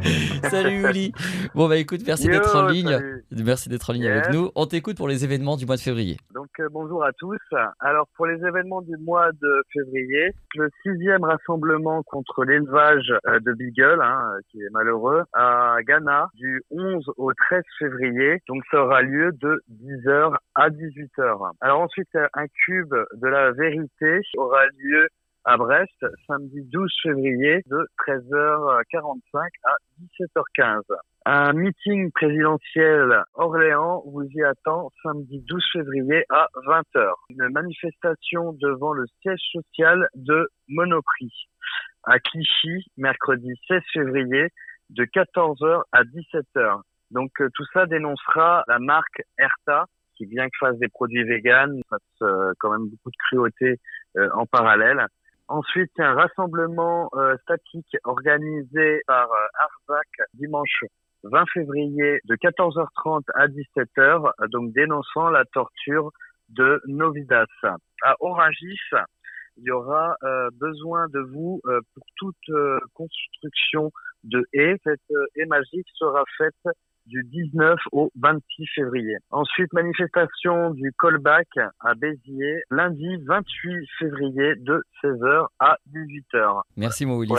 salut 0.50 0.88
Uli. 0.88 1.12
Bon 1.54 1.68
bah 1.68 1.76
écoute, 1.76 2.00
merci 2.06 2.28
d'être 2.28 2.54
en 2.54 2.68
ligne. 2.68 3.22
Merci 3.30 3.68
d'être 3.68 3.90
en 3.90 3.92
ligne 3.92 4.06
avec 4.06 4.30
nous. 4.30 4.50
On 4.54 4.66
t'écoute 4.66 4.96
pour 4.96 5.08
les 5.08 5.24
événements 5.24 5.56
du 5.56 5.66
mois 5.66 5.76
de 5.76 5.80
février. 5.80 6.16
Donc 6.34 6.48
euh, 6.61 6.68
bonjour 6.70 7.04
à 7.04 7.12
tous. 7.12 7.38
Alors 7.80 8.06
pour 8.16 8.26
les 8.26 8.37
événements 8.44 8.82
du 8.82 8.96
mois 8.98 9.30
de 9.32 9.62
février, 9.72 10.32
le 10.54 10.68
sixième 10.82 11.24
rassemblement 11.24 12.02
contre 12.04 12.44
l'élevage 12.44 13.12
euh, 13.26 13.40
de 13.40 13.52
Beagle, 13.52 14.00
hein, 14.02 14.20
qui 14.50 14.61
est 14.61 14.70
malheureux, 14.70 15.24
à 15.32 15.76
Ghana 15.87 16.28
du 16.34 16.62
11 16.70 17.04
au 17.16 17.32
13 17.32 17.62
février. 17.78 18.42
Donc 18.48 18.62
ça 18.70 18.82
aura 18.82 19.02
lieu 19.02 19.32
de 19.32 19.62
10h 19.82 20.34
à 20.54 20.70
18h. 20.70 21.52
Alors 21.61 21.80
ensuite 21.80 22.08
un 22.34 22.46
cube 22.66 22.94
de 23.14 23.26
la 23.26 23.52
vérité 23.52 24.20
aura 24.37 24.66
lieu 24.78 25.08
à 25.44 25.57
Brest, 25.57 26.05
samedi 26.27 26.62
12 26.62 26.92
février 27.03 27.62
de 27.66 27.87
13h45 28.07 29.48
à 29.64 29.77
17h15. 30.20 30.83
Un 31.27 31.53
meeting 31.53 32.11
présidentiel 32.12 33.22
Orléans 33.35 34.03
vous 34.07 34.24
y 34.35 34.42
attend 34.42 34.90
samedi 35.03 35.42
12 35.46 35.64
février 35.72 36.24
à 36.31 36.48
20h. 36.66 37.12
Une 37.31 37.48
manifestation 37.51 38.53
devant 38.55 38.92
le 38.92 39.05
siège 39.22 39.40
social 39.53 40.09
de 40.14 40.48
Monoprix 40.68 41.33
à 42.05 42.18
Clichy, 42.18 42.87
mercredi 42.96 43.53
16 43.68 43.83
février 43.92 44.48
de 44.90 45.05
14h 45.05 45.83
à 45.92 46.03
17h. 46.05 46.81
Donc 47.11 47.31
euh, 47.40 47.48
tout 47.55 47.64
ça 47.72 47.87
dénoncera 47.87 48.64
la 48.68 48.79
marque 48.79 49.22
Erta 49.38 49.87
qui 50.18 50.27
bien 50.27 50.46
que 50.46 50.59
fasse 50.59 50.79
des 50.79 50.88
produits 50.88 51.22
véganes, 51.22 51.81
fasse 51.88 52.01
euh, 52.22 52.53
quand 52.59 52.72
même 52.72 52.88
beaucoup 52.88 53.11
de 53.11 53.16
cruauté 53.29 53.81
euh, 54.16 54.29
en 54.35 54.46
parallèle. 54.46 55.07
Ensuite, 55.48 55.98
un 55.98 56.12
rassemblement 56.12 57.08
euh, 57.14 57.34
statique 57.38 57.96
organisé 58.04 59.00
par 59.06 59.30
euh, 59.32 59.46
Arzac 59.58 60.06
dimanche 60.34 60.84
20 61.22 61.44
février 61.54 62.20
de 62.24 62.37
14h30 62.37 63.22
à 63.34 63.48
17h, 63.48 64.48
donc 64.50 64.72
dénonçant 64.72 65.30
la 65.30 65.46
torture 65.46 66.11
de 66.50 66.82
Novidas. 66.87 67.46
À 68.02 68.14
Orangis, 68.20 68.78
il 69.56 69.64
y 69.64 69.70
aura 69.70 70.16
euh, 70.22 70.50
besoin 70.52 71.08
de 71.08 71.20
vous 71.20 71.61
pour 71.64 72.04
toute 72.16 72.50
construction 72.92 73.90
de 74.24 74.46
haies. 74.52 74.76
Cette 74.84 75.00
haie 75.34 75.46
magique 75.46 75.88
sera 75.94 76.24
faite 76.37 76.76
du 77.09 77.25
19 77.25 77.79
au 77.92 78.11
26 78.21 78.66
février. 78.75 79.16
Ensuite, 79.31 79.73
manifestation 79.73 80.71
du 80.71 80.92
callback 80.99 81.49
à 81.81 81.94
Béziers, 81.94 82.62
lundi 82.71 83.16
28 83.27 83.87
février 83.99 84.55
de 84.57 84.83
16h 85.03 85.47
à 85.59 85.77
18h. 85.92 86.62
Merci 86.77 87.07
Mouili. 87.07 87.33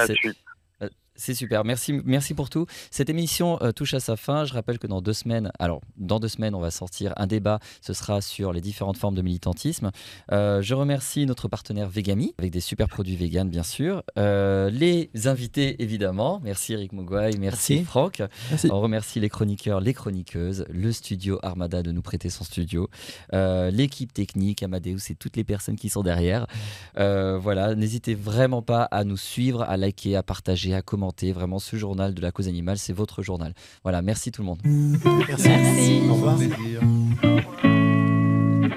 C'est 1.19 1.33
super, 1.33 1.65
merci, 1.65 1.99
merci 2.05 2.33
pour 2.33 2.49
tout. 2.49 2.65
Cette 2.91 3.09
émission 3.09 3.61
euh, 3.61 3.73
touche 3.73 3.93
à 3.93 3.99
sa 3.99 4.15
fin. 4.15 4.45
Je 4.45 4.53
rappelle 4.53 4.79
que 4.79 4.87
dans 4.87 5.01
deux 5.01 5.11
semaines, 5.11 5.51
alors 5.59 5.81
dans 5.97 6.17
deux 6.17 6.29
semaines, 6.29 6.55
on 6.55 6.61
va 6.61 6.71
sortir 6.71 7.13
un 7.17 7.27
débat. 7.27 7.59
Ce 7.81 7.91
sera 7.91 8.21
sur 8.21 8.53
les 8.53 8.61
différentes 8.61 8.95
formes 8.95 9.15
de 9.15 9.21
militantisme. 9.21 9.91
Euh, 10.31 10.61
je 10.61 10.73
remercie 10.73 11.25
notre 11.25 11.49
partenaire 11.49 11.89
Vegami 11.89 12.33
avec 12.37 12.51
des 12.51 12.61
super 12.61 12.87
produits 12.87 13.17
vegan, 13.17 13.49
bien 13.49 13.63
sûr. 13.63 14.01
Euh, 14.17 14.69
les 14.69 15.09
invités, 15.25 15.83
évidemment. 15.83 16.39
Merci 16.41 16.71
Eric 16.71 16.93
Mogwai, 16.93 17.31
merci, 17.37 17.83
Franck. 17.83 18.23
On 18.71 18.79
remercie 18.79 19.19
les 19.19 19.29
chroniqueurs, 19.29 19.81
les 19.81 19.93
chroniqueuses, 19.93 20.63
le 20.69 20.93
studio 20.93 21.37
Armada 21.43 21.83
de 21.83 21.91
nous 21.91 22.01
prêter 22.01 22.29
son 22.29 22.45
studio, 22.45 22.89
l'équipe 23.33 24.13
technique, 24.13 24.63
Amadeus 24.63 25.09
et 25.09 25.15
toutes 25.15 25.35
les 25.35 25.43
personnes 25.43 25.75
qui 25.75 25.89
sont 25.89 26.01
derrière. 26.01 26.47
voilà, 26.95 27.75
n'hésitez 27.75 28.15
vraiment 28.15 28.61
pas 28.61 28.83
à 28.83 29.03
nous 29.03 29.17
suivre, 29.17 29.63
à 29.63 29.75
liker, 29.75 30.15
à 30.15 30.23
partager, 30.23 30.73
à 30.73 30.81
commenter 31.09 31.31
Vraiment, 31.31 31.59
ce 31.59 31.75
journal 31.75 32.13
de 32.13 32.21
la 32.21 32.31
cause 32.31 32.47
animale, 32.47 32.77
c'est 32.77 32.93
votre 32.93 33.23
journal. 33.23 33.53
Voilà, 33.83 34.01
merci 34.01 34.31
tout 34.31 34.41
le 34.41 34.47
monde. 34.47 34.59
Merci. 34.63 35.47
merci. 35.47 36.01
Au 36.09 36.13
revoir. 36.13 36.35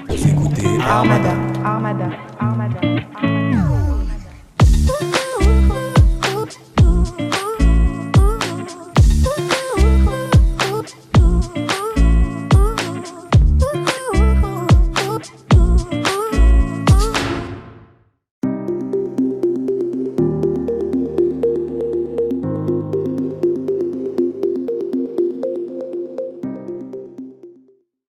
Vous 0.08 0.28
écoutez 0.28 0.66
Armada. 0.80 1.34
Armada. 1.64 2.10
Armada. 2.38 2.80
Armada. 3.22 3.78